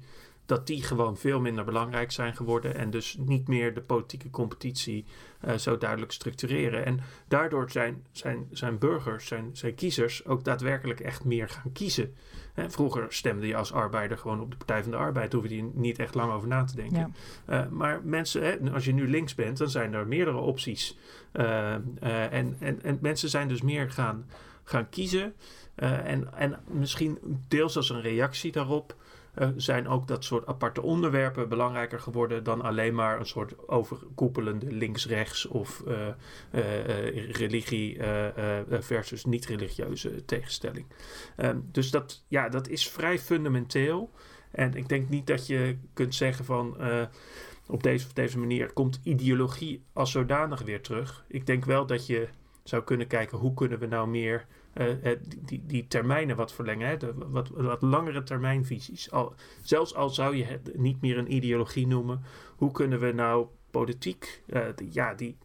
dat 0.48 0.66
die 0.66 0.82
gewoon 0.82 1.16
veel 1.16 1.40
minder 1.40 1.64
belangrijk 1.64 2.12
zijn 2.12 2.36
geworden 2.36 2.74
en 2.74 2.90
dus 2.90 3.16
niet 3.18 3.48
meer 3.48 3.74
de 3.74 3.80
politieke 3.80 4.30
competitie 4.30 5.04
uh, 5.44 5.54
zo 5.54 5.78
duidelijk 5.78 6.12
structureren. 6.12 6.84
En 6.84 7.00
daardoor 7.26 7.70
zijn, 7.70 8.04
zijn, 8.12 8.48
zijn 8.50 8.78
burgers, 8.78 9.26
zijn, 9.26 9.50
zijn 9.52 9.74
kiezers 9.74 10.24
ook 10.26 10.44
daadwerkelijk 10.44 11.00
echt 11.00 11.24
meer 11.24 11.48
gaan 11.48 11.72
kiezen. 11.72 12.14
Hè, 12.54 12.70
vroeger 12.70 13.06
stemde 13.08 13.46
je 13.46 13.56
als 13.56 13.72
arbeider 13.72 14.18
gewoon 14.18 14.40
op 14.40 14.50
de 14.50 14.56
Partij 14.56 14.82
van 14.82 14.90
de 14.90 14.96
Arbeid, 14.96 15.32
hoefde 15.32 15.56
je 15.56 15.70
niet 15.74 15.98
echt 15.98 16.14
lang 16.14 16.32
over 16.32 16.48
na 16.48 16.64
te 16.64 16.76
denken. 16.76 17.14
Ja. 17.46 17.64
Uh, 17.64 17.70
maar 17.70 18.00
mensen, 18.04 18.42
hè, 18.42 18.72
als 18.72 18.84
je 18.84 18.92
nu 18.92 19.08
links 19.08 19.34
bent, 19.34 19.58
dan 19.58 19.70
zijn 19.70 19.94
er 19.94 20.06
meerdere 20.06 20.38
opties. 20.38 20.98
Uh, 21.32 21.72
en, 22.32 22.56
en, 22.58 22.82
en 22.82 22.98
mensen 23.00 23.28
zijn 23.28 23.48
dus 23.48 23.62
meer 23.62 23.90
gaan, 23.90 24.26
gaan 24.64 24.88
kiezen. 24.88 25.34
en, 25.74 26.34
en 26.34 26.58
misschien 26.66 27.18
deels 27.48 27.76
als 27.76 27.90
een 27.90 28.00
reactie 28.00 28.52
daarop 28.52 28.96
uh, 29.38 29.48
zijn 29.56 29.88
ook 29.88 30.08
dat 30.08 30.24
soort 30.24 30.46
aparte 30.46 30.82
onderwerpen 30.82 31.48
belangrijker 31.48 32.00
geworden 32.00 32.44
dan 32.44 32.62
alleen 32.62 32.94
maar 32.94 33.18
een 33.18 33.26
soort 33.26 33.68
overkoepelende 33.68 34.72
links-rechts 34.72 35.46
of 35.46 35.82
uh, 35.86 36.06
uh, 36.54 37.30
religie 37.30 37.98
versus 38.68 39.24
niet-religieuze 39.24 40.24
tegenstelling. 40.24 40.86
Um, 41.36 41.68
dus 41.72 41.90
dat, 41.90 42.24
ja, 42.28 42.48
dat 42.48 42.68
is 42.68 42.88
vrij 42.88 43.18
fundamenteel. 43.18 44.10
En 44.50 44.74
ik 44.74 44.88
denk 44.88 45.08
niet 45.08 45.26
dat 45.26 45.46
je 45.46 45.78
kunt 45.92 46.14
zeggen 46.14 46.44
van 46.44 46.76
op 47.66 47.82
deze 47.82 48.06
of 48.06 48.12
deze 48.12 48.38
manier 48.38 48.72
komt 48.72 49.00
ideologie 49.02 49.82
als 49.92 50.10
zodanig 50.10 50.62
weer 50.62 50.80
terug. 50.80 51.24
Ik 51.28 51.46
denk 51.46 51.64
wel 51.64 51.86
dat 51.86 52.06
je 52.06 52.28
zou 52.62 52.82
kunnen 52.82 53.06
kijken 53.06 53.38
hoe 53.38 53.54
kunnen 53.54 53.78
we 53.78 53.86
nou 53.86 54.08
meer 54.08 54.46
uh, 54.74 55.16
die, 55.44 55.62
die 55.66 55.86
termijnen 55.88 56.36
wat 56.36 56.52
verlengen, 56.52 56.88
hè, 56.88 56.96
wat, 57.14 57.48
wat 57.48 57.82
langere 57.82 58.22
termijnvisies. 58.22 59.10
Al, 59.10 59.34
zelfs 59.62 59.94
al 59.94 60.08
zou 60.08 60.36
je 60.36 60.44
het 60.44 60.78
niet 60.78 61.00
meer 61.00 61.18
een 61.18 61.34
ideologie 61.34 61.86
noemen, 61.86 62.22
hoe 62.56 62.72
kunnen 62.72 63.00
we 63.00 63.12
nou 63.12 63.46
politiek, 63.70 64.42
die, 64.74 64.88
ja, 64.92 65.14
die 65.14 65.36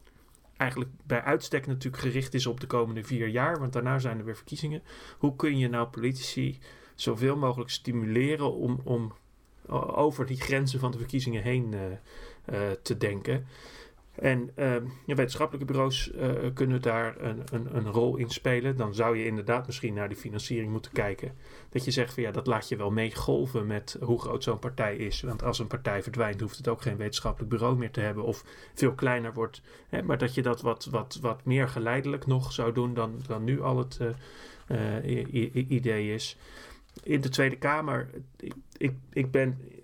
eigenlijk 0.58 0.92
bij 1.04 1.22
uitstek 1.22 1.68
natuurlijk 1.68 2.04
gericht 2.04 2.34
is 2.34 2.48
op 2.48 2.60
de 2.60 2.68
komende 2.68 3.04
vier 3.04 3.28
jaar, 3.28 3.60
want 3.60 3.74
daarna 3.74 4.00
zijn 4.00 4.18
er 4.18 4.26
weer 4.26 4.36
verkiezingen. 4.36 4.84
Hoe 5.18 5.36
kun 5.36 5.58
je 5.58 5.68
nou 5.68 5.88
politici 5.88 6.60
zoveel 6.96 7.38
mogelijk 7.38 7.70
stimuleren 7.70 8.54
om, 8.54 8.80
om 8.84 9.14
over 9.96 10.26
die 10.26 10.42
grenzen 10.42 10.80
van 10.80 10.92
de 10.92 10.98
verkiezingen 10.98 11.44
heen 11.44 11.76
te 12.82 12.98
denken? 12.98 13.46
En 14.14 14.52
uh, 14.56 14.76
wetenschappelijke 15.06 15.72
bureaus 15.72 16.12
uh, 16.12 16.32
kunnen 16.54 16.82
daar 16.82 17.22
een, 17.22 17.44
een, 17.52 17.76
een, 17.76 17.88
rol 17.88 18.18
in 18.18 18.30
spelen. 18.30 18.78
Dan 18.78 18.96
zou 18.96 19.18
je 19.18 19.26
inderdaad 19.26 19.66
misschien 19.66 19.94
naar 19.94 20.08
die 20.08 20.18
financiering 20.18 20.72
moeten 20.72 20.92
kijken. 20.92 21.32
Dat 21.70 21.86
je 21.86 21.92
zegt 21.92 22.14
van 22.14 22.24
ja, 22.24 22.32
dat 22.32 22.48
laat 22.48 22.70
je 22.70 22.76
wel 22.76 22.92
meegolven 22.92 23.68
met 23.68 23.98
hoe 24.02 24.20
groot 24.20 24.44
zo'n 24.44 24.60
partij 24.60 24.96
is. 24.96 25.22
Want 25.22 25.44
als 25.44 25.60
een 25.60 25.68
partij 25.68 26.04
verdwijnt, 26.04 26.42
hoeft 26.42 26.58
het 26.58 26.68
ook 26.68 26.82
geen 26.82 26.98
wetenschappelijk 26.98 27.52
bureau 27.52 27.78
meer 27.78 27.92
te 27.92 28.00
hebben. 28.00 28.24
Of 28.24 28.44
veel 28.74 28.94
kleiner 28.94 29.34
wordt. 29.34 29.62
Hè, 29.90 30.04
maar 30.04 30.18
dat 30.18 30.34
je 30.34 30.42
dat 30.42 30.62
wat, 30.62 30.86
wat, 30.92 31.18
wat 31.22 31.46
meer 31.46 31.68
geleidelijk 31.68 32.26
nog 32.26 32.52
zou 32.52 32.74
doen 32.74 32.94
dan, 32.94 33.22
dan 33.28 33.44
nu 33.44 33.62
al 33.62 33.78
het 33.78 34.00
uh, 34.68 35.70
idee 35.70 36.14
is. 36.14 36.38
In 37.04 37.22
de 37.22 37.30
Tweede 37.30 37.58
Kamer, 37.58 38.10
ik, 38.38 38.54
ik, 38.78 38.94
ik 39.14 39.32
ben 39.32 39.60
eh, 39.62 39.78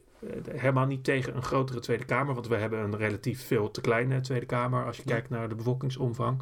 helemaal 0.51 0.85
niet 0.85 1.03
tegen 1.03 1.35
een 1.35 1.43
grotere 1.43 1.79
Tweede 1.79 2.05
Kamer, 2.05 2.33
want 2.33 2.47
we 2.47 2.55
hebben 2.55 2.79
een 2.79 2.97
relatief 2.97 3.45
veel 3.47 3.71
te 3.71 3.81
kleine 3.81 4.21
Tweede 4.21 4.45
Kamer 4.45 4.85
als 4.85 4.97
je 4.97 5.03
kijkt 5.03 5.29
naar 5.29 5.49
de 5.49 5.55
bevolkingsomvang. 5.55 6.41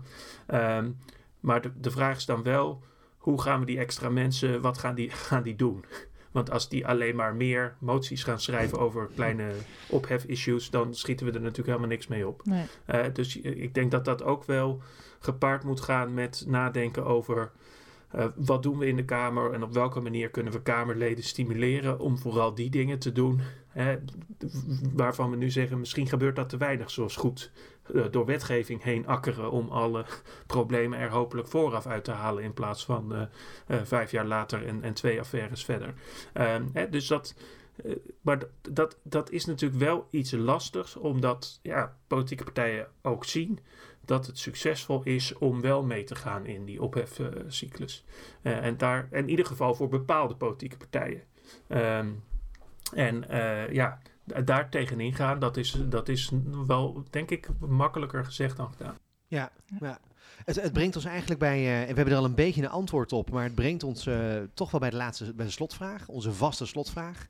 Um, 0.54 0.98
maar 1.40 1.62
de, 1.62 1.72
de 1.80 1.92
vraag 1.92 2.18
is 2.18 2.26
dan 2.26 2.44
wel, 2.44 2.84
hoe 3.18 3.42
gaan 3.42 3.60
we 3.60 3.66
die 3.66 3.80
extra 3.80 4.10
mensen, 4.10 4.62
wat 4.62 4.78
gaan 4.78 4.96
die, 4.96 5.10
gaan 5.30 5.44
die 5.44 5.56
doen? 5.56 5.86
Want 6.32 6.52
als 6.52 6.70
die 6.70 6.88
alleen 6.88 7.16
maar 7.16 7.36
meer 7.36 7.76
moties 7.80 8.24
gaan 8.24 8.40
schrijven 8.40 8.80
over 8.80 9.10
kleine 9.16 9.52
ophef-issues, 9.90 10.70
dan 10.70 10.96
schieten 10.96 11.26
we 11.26 11.32
er 11.32 11.42
natuurlijk 11.42 11.68
helemaal 11.68 11.90
niks 11.90 12.08
mee 12.08 12.28
op. 12.28 12.46
Nee. 12.46 12.66
Uh, 12.88 13.06
dus 13.14 13.38
ik 13.40 13.74
denk 13.74 13.92
dat 13.92 14.06
dat 14.06 14.24
ook 14.24 14.44
wel 14.44 14.82
gepaard 15.20 15.64
moet 15.64 15.82
gaan 15.82 16.14
met 16.14 16.44
nadenken 16.48 17.06
over 17.06 17.52
uh, 18.16 18.26
wat 18.36 18.64
doen 18.64 18.78
we 18.78 18.88
in 18.88 18.96
de 18.96 19.06
Kamer 19.06 19.54
en 19.54 19.64
op 19.64 19.74
welke 19.74 20.00
manier 20.00 20.30
kunnen 20.30 20.54
we 20.54 20.62
Kamerleden 20.62 21.24
stimuleren 21.24 22.00
om 22.00 22.18
vooral 22.18 22.54
die 22.54 22.70
dingen 22.70 23.00
te 23.00 23.12
doen 23.12 23.42
hè, 23.68 23.98
waarvan 24.94 25.30
we 25.30 25.36
nu 25.36 25.50
zeggen 25.50 25.80
misschien 25.80 26.08
gebeurt 26.08 26.36
dat 26.36 26.50
te 26.50 26.58
weinig 26.58 26.92
zoals 26.92 27.16
goed 27.16 27.52
uh, 27.92 28.06
door 28.12 28.26
wetgeving 28.26 28.84
heen 28.84 29.08
akkeren 29.08 29.52
om 29.52 29.70
alle 29.70 30.06
problemen 30.48 31.00
er 31.00 31.10
hopelijk 31.10 31.48
vooraf 31.48 31.86
uit 31.86 32.04
te 32.04 32.12
halen 32.12 32.44
in 32.44 32.54
plaats 32.54 32.86
van 32.86 33.14
uh, 33.14 33.82
vijf 33.84 34.12
jaar 34.12 34.26
later 34.26 34.66
en, 34.66 34.84
en 34.84 34.94
twee 34.94 35.20
affaires 35.20 35.66
verder. 35.66 35.94
Ehm, 36.34 36.64
hè, 36.74 36.90
dus 36.90 37.08
dat, 37.08 37.36
maar 38.22 38.40
dat, 38.72 38.98
dat 39.04 39.32
is 39.32 39.46
natuurlijk 39.46 39.82
wel 39.82 40.08
iets 40.10 40.32
lastigs 40.32 40.96
omdat 40.96 41.60
ja, 41.62 41.98
politieke 42.08 42.44
partijen 42.44 42.88
ook 43.02 43.26
zien 43.26 43.60
dat 44.08 44.26
het 44.26 44.38
succesvol 44.38 45.02
is 45.04 45.34
om 45.38 45.62
wel 45.62 45.84
mee 45.84 46.04
te 46.04 46.16
gaan 46.16 46.46
in 46.46 46.66
die 46.66 46.82
ophefcyclus. 46.82 48.06
Uh, 48.42 48.66
en 48.66 48.78
daar, 48.78 49.08
in 49.12 49.30
ieder 49.30 49.46
geval 49.46 49.76
voor 49.76 49.88
bepaalde 49.88 50.36
politieke 50.36 50.78
partijen. 50.78 51.22
Um, 51.68 52.24
en 52.94 53.26
uh, 53.32 53.72
ja, 53.72 54.00
daar 54.44 54.70
tegenin 54.70 55.14
gaan, 55.14 55.40
dat 55.40 55.58
is, 55.58 55.78
dat 55.90 56.10
is 56.10 56.32
wel, 56.68 57.04
denk 57.10 57.32
ik, 57.32 57.50
makkelijker 57.60 58.26
gezegd 58.26 58.58
dan 58.58 58.72
gedaan. 58.72 58.96
Ja, 59.28 59.52
ja. 59.80 60.00
Het, 60.46 60.62
het 60.62 60.74
brengt 60.74 60.96
ons 60.96 61.06
eigenlijk 61.06 61.40
bij, 61.40 61.58
eh, 61.58 61.82
en 61.82 61.88
we 61.88 61.94
hebben 61.94 62.14
er 62.14 62.20
al 62.20 62.26
een 62.26 62.36
beetje 62.36 62.62
een 62.62 62.70
antwoord 62.70 63.14
op, 63.14 63.30
maar 63.30 63.44
het 63.44 63.56
brengt 63.56 63.84
ons 63.84 64.08
eh, 64.08 64.36
toch 64.54 64.72
wel 64.72 64.80
bij 64.80 64.90
de 64.90 64.96
laatste, 64.96 65.34
bij 65.34 65.46
de 65.46 65.52
slotvraag, 65.52 66.08
onze 66.08 66.34
vaste 66.34 66.66
slotvraag. 66.66 67.26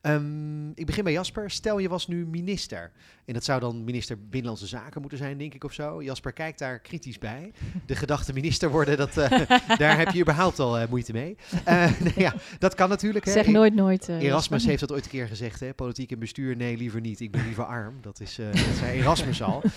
Ehm, 0.00 0.70
ik 0.70 0.86
begin 0.86 1.04
bij 1.04 1.12
Jasper. 1.12 1.50
Stel 1.50 1.78
je 1.78 1.88
was 1.88 2.06
nu 2.06 2.26
minister, 2.26 2.92
en 3.24 3.34
dat 3.34 3.44
zou 3.44 3.60
dan 3.60 3.84
minister 3.84 4.18
Binnenlandse 4.18 4.66
Zaken 4.66 5.00
moeten 5.00 5.18
zijn, 5.18 5.38
denk 5.38 5.54
ik 5.54 5.64
of 5.64 5.72
zo. 5.72 6.02
Jasper 6.02 6.32
kijkt 6.32 6.58
daar 6.58 6.78
kritisch 6.78 7.18
bij. 7.18 7.52
De 7.86 7.94
gedachte 7.94 8.32
minister 8.32 8.70
worden, 8.70 8.96
dat, 8.96 9.16
eh, 9.16 9.40
daar 9.78 9.98
heb 9.98 10.08
je 10.08 10.20
überhaupt 10.20 10.58
al 10.58 10.78
eh, 10.78 10.88
moeite 10.88 11.12
mee. 11.12 11.36
Nou 12.02 12.12
ja, 12.16 12.34
dat 12.58 12.74
kan 12.74 12.88
natuurlijk. 12.88 13.24
Hè. 13.24 13.32
Zeg 13.32 13.46
nooit 13.46 13.74
nooit. 13.74 14.08
Erasmus 14.08 14.64
heeft 14.64 14.80
dat 14.80 14.92
ooit 14.92 15.04
een 15.04 15.10
keer 15.10 15.26
gezegd, 15.26 15.60
hè? 15.60 15.74
politiek 15.74 16.12
en 16.12 16.18
bestuur, 16.18 16.56
nee, 16.56 16.76
liever 16.76 17.00
niet. 17.00 17.20
Ik 17.20 17.30
ben 17.30 17.44
liever 17.44 17.64
arm. 17.64 17.98
Dat, 18.00 18.20
is, 18.20 18.34
dat 18.34 18.56
zei 18.78 18.98
Erasmus 18.98 19.42
al. 19.42 19.62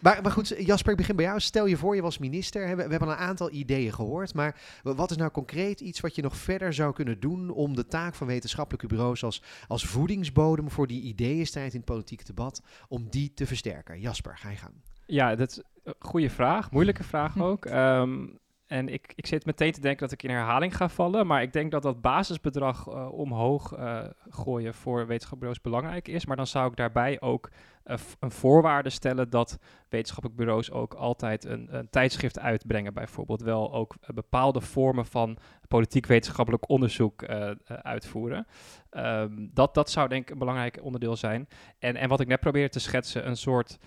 Maar, 0.00 0.22
maar 0.22 0.30
goed, 0.32 0.54
Jasper, 0.58 0.90
ik 0.90 0.96
begin 0.96 1.16
bij 1.16 1.24
jou. 1.24 1.40
Stel 1.40 1.66
je 1.66 1.76
voor, 1.76 1.94
je 1.94 2.02
was 2.02 2.18
minister. 2.18 2.66
Hè? 2.66 2.74
We, 2.76 2.84
we 2.84 2.90
hebben 2.90 3.08
een 3.08 3.16
aantal 3.16 3.50
ideeën 3.52 3.92
gehoord. 3.92 4.34
Maar 4.34 4.56
wa- 4.82 4.94
wat 4.94 5.10
is 5.10 5.16
nou 5.16 5.30
concreet 5.30 5.80
iets 5.80 6.00
wat 6.00 6.14
je 6.14 6.22
nog 6.22 6.36
verder 6.36 6.72
zou 6.74 6.92
kunnen 6.94 7.20
doen 7.20 7.50
om 7.50 7.76
de 7.76 7.86
taak 7.86 8.14
van 8.14 8.26
wetenschappelijke 8.26 8.86
bureaus 8.86 9.24
als, 9.24 9.42
als 9.68 9.86
voedingsbodem 9.86 10.70
voor 10.70 10.86
die 10.86 11.02
ideeënstrijd 11.02 11.72
in 11.72 11.76
het 11.76 11.88
politieke 11.88 12.24
debat, 12.24 12.59
om 12.88 13.06
die 13.10 13.34
te 13.34 13.46
versterken? 13.46 14.00
Jasper, 14.00 14.38
ga 14.38 14.50
je 14.50 14.56
gang. 14.56 14.74
Ja, 15.06 15.34
dat 15.36 15.50
is 15.50 15.62
een 15.82 15.94
goede 15.98 16.30
vraag. 16.30 16.70
Moeilijke 16.70 17.04
vraag 17.04 17.38
ook. 17.48 17.66
Ehm, 17.66 18.26
en 18.70 18.88
ik, 18.88 19.12
ik 19.14 19.26
zit 19.26 19.46
meteen 19.46 19.72
te 19.72 19.80
denken 19.80 20.00
dat 20.00 20.12
ik 20.12 20.22
in 20.22 20.30
herhaling 20.30 20.76
ga 20.76 20.88
vallen. 20.88 21.26
Maar 21.26 21.42
ik 21.42 21.52
denk 21.52 21.70
dat 21.70 21.82
dat 21.82 22.00
basisbedrag 22.00 22.86
eh, 22.86 23.12
omhoog 23.12 23.72
eh, 23.72 24.04
gooien 24.28 24.74
voor 24.74 25.06
wetenschapsbureaus 25.06 25.60
belangrijk 25.60 26.08
is. 26.08 26.26
Maar 26.26 26.36
dan 26.36 26.46
zou 26.46 26.70
ik 26.70 26.76
daarbij 26.76 27.20
ook 27.20 27.50
eh, 27.90 27.96
een 28.20 28.30
voorwaarde 28.30 28.90
stellen 28.90 29.30
dat 29.30 29.58
wetenschappelijke 29.88 30.42
bureaus 30.42 30.70
ook 30.70 30.94
altijd 30.94 31.44
een, 31.44 31.76
een 31.76 31.90
tijdschrift 31.90 32.38
uitbrengen. 32.38 32.94
Bijvoorbeeld 32.94 33.42
wel 33.42 33.72
ook 33.72 33.94
bepaalde 34.14 34.60
vormen 34.60 35.06
van 35.06 35.38
politiek-wetenschappelijk 35.68 36.68
onderzoek 36.68 37.22
eh, 37.22 37.50
eh, 37.50 37.56
uitvoeren. 37.66 38.46
Ehm, 38.90 39.48
dat, 39.52 39.74
dat 39.74 39.90
zou 39.90 40.08
denk 40.08 40.22
ik 40.22 40.30
een 40.30 40.38
belangrijk 40.38 40.78
onderdeel 40.82 41.16
zijn. 41.16 41.48
En, 41.78 41.96
en 41.96 42.08
wat 42.08 42.20
ik 42.20 42.26
net 42.26 42.40
probeerde 42.40 42.68
te 42.68 42.80
schetsen, 42.80 43.26
een 43.26 43.36
soort 43.36 43.78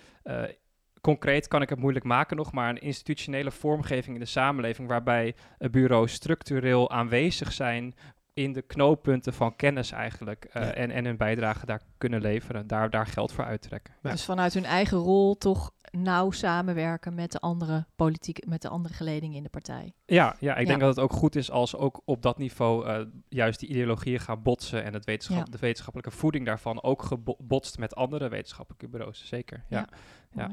concreet 1.04 1.48
kan 1.48 1.62
ik 1.62 1.70
het 1.70 1.80
moeilijk 1.80 2.06
maken 2.06 2.38
nog, 2.38 2.52
maar 2.52 2.70
een 2.70 2.82
institutionele 2.82 3.52
vormgeving 3.52 4.16
in 4.16 4.22
de 4.22 4.28
samenleving 4.28 4.88
waarbij 4.88 5.36
uh, 5.60 5.70
bureaus 5.70 6.14
structureel 6.14 6.92
aanwezig 6.92 7.52
zijn 7.52 7.96
in 8.34 8.54
de 8.54 8.62
knooppunten 8.62 9.34
van 9.34 9.56
kennis 9.56 9.92
eigenlijk 9.92 10.46
uh, 10.48 10.54
Ja. 10.54 10.74
en, 10.74 10.92
en 10.92 11.06
hun 11.06 11.18
bijdrage 11.18 11.66
daar 11.66 11.82
kunnen 11.98 12.22
leveren, 12.22 12.68
daar, 12.68 12.90
daar 12.90 13.08
geld 13.08 13.32
voor 13.32 13.46
uittrekken. 13.46 13.94
Ja. 14.02 14.12
Dus 14.12 14.26
vanuit 14.26 14.54
hun 14.54 14.66
eigen 14.66 14.98
rol 14.98 15.38
toch 15.38 15.72
nauw 15.92 16.32
samenwerken 16.32 17.16
met 17.16 17.32
de 17.32 17.40
andere 17.40 17.86
politiek, 17.96 18.46
met 18.48 18.62
de 18.62 18.70
andere 18.70 18.94
geledingen 18.94 19.38
in 19.38 19.44
de 19.44 19.50
partij. 19.50 19.94
Ja, 20.06 20.36
ja 20.40 20.54
ik 20.56 20.60
Ja. 20.62 20.66
denk 20.68 20.80
dat 20.80 20.96
het 20.96 21.04
ook 21.06 21.12
goed 21.14 21.36
is 21.36 21.52
als 21.52 21.76
ook 21.76 22.02
op 22.06 22.22
dat 22.22 22.38
niveau 22.38 22.88
eh, 22.88 23.06
juist 23.30 23.60
die 23.60 23.70
ideologieën 23.70 24.20
gaan 24.20 24.42
botsen 24.42 24.84
en 24.84 24.94
het 24.94 25.06
wetenschap, 25.06 25.46
Ja. 25.46 25.52
de 25.52 25.58
wetenschappelijke 25.58 26.18
voeding 26.18 26.46
daarvan 26.46 26.84
ook 26.84 27.02
gebotst 27.02 27.78
met 27.78 27.96
andere 27.96 28.30
wetenschappelijke 28.30 28.88
bureaus. 28.90 29.28
Zeker, 29.28 29.64
ja. 29.70 29.88
Ja. 30.36 30.50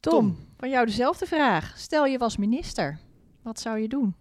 Tom, 0.00 0.12
Tom. 0.12 0.46
van 0.58 0.70
jou 0.70 0.86
dezelfde 0.86 1.26
vraag. 1.26 1.72
Stel 1.76 2.06
je 2.06 2.18
was 2.18 2.36
minister, 2.36 2.98
wat 3.42 3.60
zou 3.60 3.78
je 3.78 3.88
doen? 3.88 4.14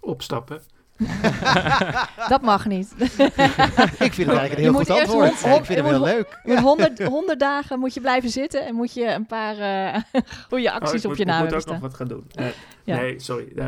Opstappen. 0.00 0.62
Dat 2.28 2.42
mag 2.42 2.66
niet. 2.66 2.92
ik 2.98 3.08
vind 3.08 4.16
het 4.16 4.16
eigenlijk 4.16 4.50
een 4.50 4.56
Je 4.56 4.62
heel 4.62 4.72
moet 4.72 4.80
goed 4.86 4.96
eerst 4.96 5.00
antwoord. 5.10 5.40
hond- 5.42 5.58
ik 5.58 5.64
vind 5.64 5.78
hem 5.78 5.86
je 5.86 5.92
heel 5.92 5.98
moet- 6.00 6.08
leuk. 6.08 6.40
Met 6.54 6.58
honderd, 6.58 7.02
honderd 7.04 7.40
dagen 7.40 7.78
moet 7.78 7.94
je 7.94 8.00
blijven 8.00 8.30
zitten 8.30 8.66
en 8.66 8.74
moet 8.74 8.94
je 8.94 9.06
een 9.06 9.26
paar 9.26 9.58
eh, 9.58 10.02
goede 10.48 10.70
acties 10.72 10.90
Oh, 10.90 10.96
ik 10.98 11.02
op 11.04 11.08
moet, 11.08 11.18
je 11.18 11.24
naam 11.24 11.44
ik 11.44 11.50
moet 11.50 11.64
hebben 11.64 11.74
ook 11.74 11.80
nog 11.80 11.90
wat 11.90 11.94
gaan 11.94 12.08
doen. 12.08 12.26
Eh, 12.34 12.46
Ja. 12.84 12.96
Nee, 12.96 13.20
sorry. 13.20 13.52
Eh, 13.56 13.66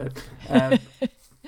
eh, 0.71 0.79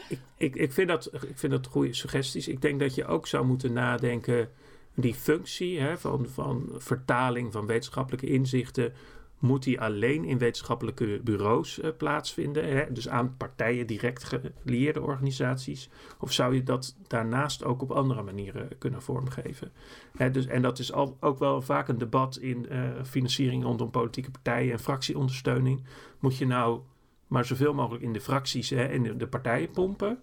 ik, 0.08 0.20
ik, 0.36 0.54
ik, 0.54 0.72
vind 0.72 0.88
dat, 0.88 1.10
ik 1.12 1.38
vind 1.38 1.52
dat 1.52 1.66
goede 1.66 1.94
suggesties. 1.94 2.48
Ik 2.48 2.60
denk 2.62 2.80
dat 2.80 2.94
je 2.94 3.06
ook 3.06 3.26
zou 3.26 3.44
moeten 3.46 3.72
nadenken... 3.72 4.48
die 4.94 5.14
functie 5.14 5.80
hè, 5.80 5.98
van, 5.98 6.26
van 6.28 6.68
vertaling 6.76 7.52
van 7.52 7.66
wetenschappelijke 7.66 8.26
inzichten... 8.26 8.92
moet 9.38 9.62
die 9.62 9.80
alleen 9.80 10.24
in 10.24 10.38
wetenschappelijke 10.38 11.20
bureaus 11.24 11.80
eh, 11.80 11.90
plaatsvinden? 11.96 12.68
Hè? 12.68 12.92
Dus 12.92 13.08
aan 13.08 13.36
partijen 13.36 13.86
direct 13.86 14.24
gelieerde 14.24 15.00
organisaties? 15.00 15.90
Of 16.18 16.32
zou 16.32 16.54
je 16.54 16.62
dat 16.62 16.96
daarnaast 17.06 17.64
ook 17.64 17.82
op 17.82 17.90
andere 17.90 18.22
manieren 18.22 18.78
kunnen 18.78 19.02
vormgeven? 19.02 19.72
Hè, 20.16 20.30
dus, 20.30 20.46
en 20.46 20.62
dat 20.62 20.78
is 20.78 20.92
al, 20.92 21.16
ook 21.20 21.38
wel 21.38 21.62
vaak 21.62 21.88
een 21.88 21.98
debat 21.98 22.36
in 22.36 22.68
eh, 22.68 22.80
financiering 23.04 23.62
rondom 23.62 23.90
politieke 23.90 24.30
partijen... 24.30 24.72
en 24.72 24.80
fractieondersteuning. 24.80 25.82
Moet 26.18 26.36
je 26.36 26.46
nou 26.46 26.80
maar 27.26 27.44
zoveel 27.44 27.74
mogelijk 27.74 28.04
in 28.04 28.12
de 28.12 28.20
fracties 28.20 28.70
en 28.70 29.02
de, 29.02 29.16
de 29.16 29.26
partijen 29.26 29.70
pompen. 29.70 30.22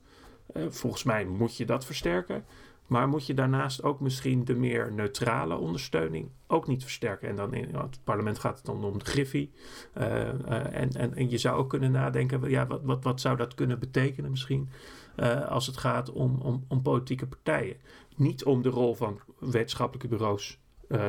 Eh, 0.54 0.64
volgens 0.70 1.04
mij 1.04 1.26
moet 1.26 1.58
je 1.58 1.66
dat 1.66 1.86
versterken. 1.86 2.46
Maar 2.90 3.08
moet 3.08 3.26
je 3.26 3.34
daarnaast 3.34 3.84
ook 3.84 4.00
misschien 4.00 4.46
de 4.46 4.56
meer 4.56 4.94
neutrale 4.94 5.56
ondersteuning 5.56 6.30
ook 6.48 6.68
niet 6.68 6.82
versterken. 6.82 7.30
En 7.30 7.36
dan 7.36 7.54
in 7.54 7.76
het 7.76 8.00
parlement 8.04 8.40
gaat 8.40 8.58
het 8.58 8.66
dan 8.66 8.84
om 8.84 9.00
de 9.00 9.06
griffie. 9.06 9.52
Uh, 9.98 10.04
uh, 10.06 10.30
en, 10.74 10.90
en, 10.92 11.16
en 11.16 11.30
je 11.30 11.38
zou 11.38 11.58
ook 11.58 11.70
kunnen 11.70 11.92
nadenken, 11.92 12.50
ja, 12.50 12.68
wat, 12.68 12.82
wat, 12.84 13.04
wat 13.04 13.22
zou 13.22 13.38
dat 13.38 13.56
kunnen 13.56 13.80
betekenen 13.80 14.30
misschien 14.30 14.70
uh, 15.16 15.48
als 15.48 15.68
het 15.68 15.78
gaat 15.78 16.12
om, 16.12 16.40
om, 16.42 16.66
om 16.68 16.82
politieke 16.82 17.28
partijen. 17.28 17.78
Niet 18.16 18.44
om 18.44 18.62
de 18.62 18.70
rol 18.70 18.96
van 18.96 19.20
wetenschappelijke 19.40 20.08
bureaus 20.08 20.60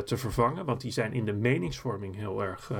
te 0.04 0.16
vervangen, 0.16 0.64
want 0.64 0.80
die 0.80 0.90
zijn 0.90 1.12
in 1.12 1.24
de 1.24 1.32
meningsvorming 1.32 2.16
heel 2.16 2.42
erg 2.42 2.72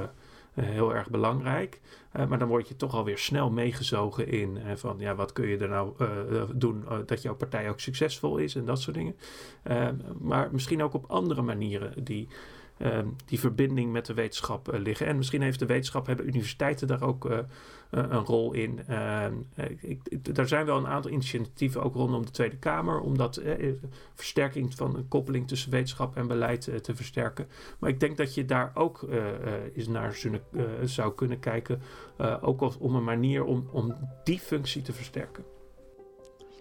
heel 0.55 0.95
erg 0.95 1.11
belangrijk. 1.11 1.81
Uh, 2.17 2.27
maar 2.27 2.39
dan 2.39 2.49
word 2.49 2.69
je 2.69 2.77
toch 2.77 2.95
alweer 2.95 3.19
snel 3.19 3.51
meegezogen 3.51 4.29
in 4.29 4.57
uh, 4.57 4.73
van 4.75 4.97
ja, 4.99 5.15
wat 5.15 5.33
kun 5.33 5.47
je 5.47 5.59
er 5.59 5.69
nou 5.69 5.93
doen 6.55 6.85
dat 7.07 7.23
jouw 7.23 7.35
partij 7.35 7.71
ook 7.71 7.81
succesvol 7.81 8.37
is 8.37 8.55
en 8.55 8.65
dat 8.65 8.81
soort 8.81 8.97
dingen. 8.97 9.17
maar 10.19 10.49
misschien 10.53 10.83
ook 10.83 10.95
op 10.95 11.05
andere 11.09 11.43
manieren 11.43 12.05
die, 12.05 12.29
die 13.25 13.41
verbinding 13.41 13.93
met 13.93 14.07
de 14.07 14.15
wetenschap 14.15 14.69
liggen. 14.73 15.07
En 15.07 15.17
misschien 15.17 15.43
heeft 15.43 15.59
de 15.59 15.67
wetenschap, 15.67 16.07
hebben 16.07 16.27
universiteiten 16.27 16.87
daar 16.87 17.03
ook 17.03 17.45
een 17.91 18.25
rol 18.25 18.53
in. 18.53 18.81
Ik, 19.81 20.01
ik, 20.09 20.39
er 20.39 20.49
zijn 20.49 20.67
wel 20.67 20.77
een 20.77 20.87
aantal 20.87 21.11
initiatieven 21.11 21.83
ook 21.83 21.95
rondom 21.95 22.25
de 22.25 22.31
Tweede 22.31 22.57
Kamer 22.57 23.01
om 23.01 23.17
dat 23.17 23.43
versterking 24.15 24.75
van 24.75 24.97
een 24.97 25.09
koppeling 25.09 25.49
tussen 25.49 25.71
wetenschap 25.71 26.17
en 26.17 26.27
beleid 26.27 26.71
te 26.83 26.95
versterken. 26.95 27.49
Maar 27.79 27.91
ik 27.91 28.01
denk 28.01 28.17
dat 28.17 28.35
je 28.35 28.45
daar 28.45 28.71
ook 28.75 29.09
eens 29.75 29.89
naar 29.89 30.19
zou 30.85 31.15
kunnen 31.15 31.41
kijken. 31.41 31.83
Ook 32.41 32.61
als, 32.61 32.79
om 32.79 32.95
een 32.95 33.05
manier 33.05 33.45
om, 33.45 33.69
om 33.73 33.97
die 34.25 34.39
functie 34.39 34.83
te 34.83 34.93
versterken. 34.93 35.45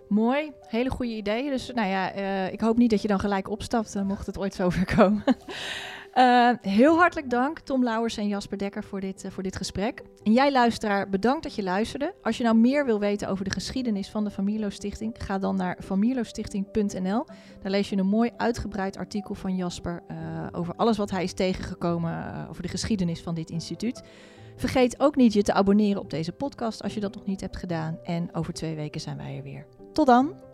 Mooi, 0.09 0.51
hele 0.61 0.89
goede 0.89 1.13
ideeën. 1.13 1.49
Dus 1.49 1.71
nou 1.73 1.87
ja, 1.87 2.11
ik 2.49 2.61
hoop 2.61 2.77
niet 2.77 2.89
dat 2.89 3.01
je 3.01 3.07
dan 3.07 3.19
gelijk 3.19 3.49
opstapt, 3.49 4.03
mocht 4.03 4.25
het 4.25 4.37
ooit 4.37 4.53
zover 4.53 4.95
komen. 4.95 5.23
Uh, 6.19 6.49
heel 6.61 6.97
hartelijk 6.97 7.29
dank, 7.29 7.59
Tom 7.59 7.83
Lauwers 7.83 8.17
en 8.17 8.27
Jasper 8.27 8.57
Dekker, 8.57 8.83
voor 8.83 8.99
dit, 8.99 9.23
uh, 9.23 9.31
voor 9.31 9.43
dit 9.43 9.55
gesprek. 9.55 10.03
En 10.23 10.33
jij, 10.33 10.51
luisteraar, 10.51 11.09
bedankt 11.09 11.43
dat 11.43 11.55
je 11.55 11.63
luisterde. 11.63 12.13
Als 12.21 12.37
je 12.37 12.43
nou 12.43 12.55
meer 12.55 12.85
wil 12.85 12.99
weten 12.99 13.29
over 13.29 13.43
de 13.43 13.51
geschiedenis 13.51 14.09
van 14.09 14.23
de 14.23 14.29
Van 14.29 14.43
Mierlo 14.43 14.69
Stichting, 14.69 15.15
ga 15.17 15.37
dan 15.37 15.55
naar 15.55 15.77
vanmierlostichting.nl. 15.79 17.25
Daar 17.61 17.71
lees 17.71 17.89
je 17.89 17.97
een 17.97 18.07
mooi 18.07 18.31
uitgebreid 18.37 18.97
artikel 18.97 19.35
van 19.35 19.55
Jasper 19.55 20.03
uh, 20.11 20.17
over 20.51 20.75
alles 20.75 20.97
wat 20.97 21.11
hij 21.11 21.23
is 21.23 21.33
tegengekomen 21.33 22.47
over 22.49 22.61
de 22.61 22.69
geschiedenis 22.69 23.21
van 23.21 23.35
dit 23.35 23.49
instituut. 23.49 24.03
Vergeet 24.55 24.99
ook 24.99 25.15
niet 25.15 25.33
je 25.33 25.41
te 25.41 25.53
abonneren 25.53 26.01
op 26.01 26.09
deze 26.09 26.31
podcast 26.31 26.83
als 26.83 26.93
je 26.93 26.99
dat 26.99 27.15
nog 27.15 27.25
niet 27.25 27.41
hebt 27.41 27.57
gedaan. 27.57 27.99
En 28.03 28.35
over 28.35 28.53
twee 28.53 28.75
weken 28.75 29.01
zijn 29.01 29.17
wij 29.17 29.37
er 29.37 29.43
weer. 29.43 29.65
Tot 29.93 30.05
dan! 30.05 30.48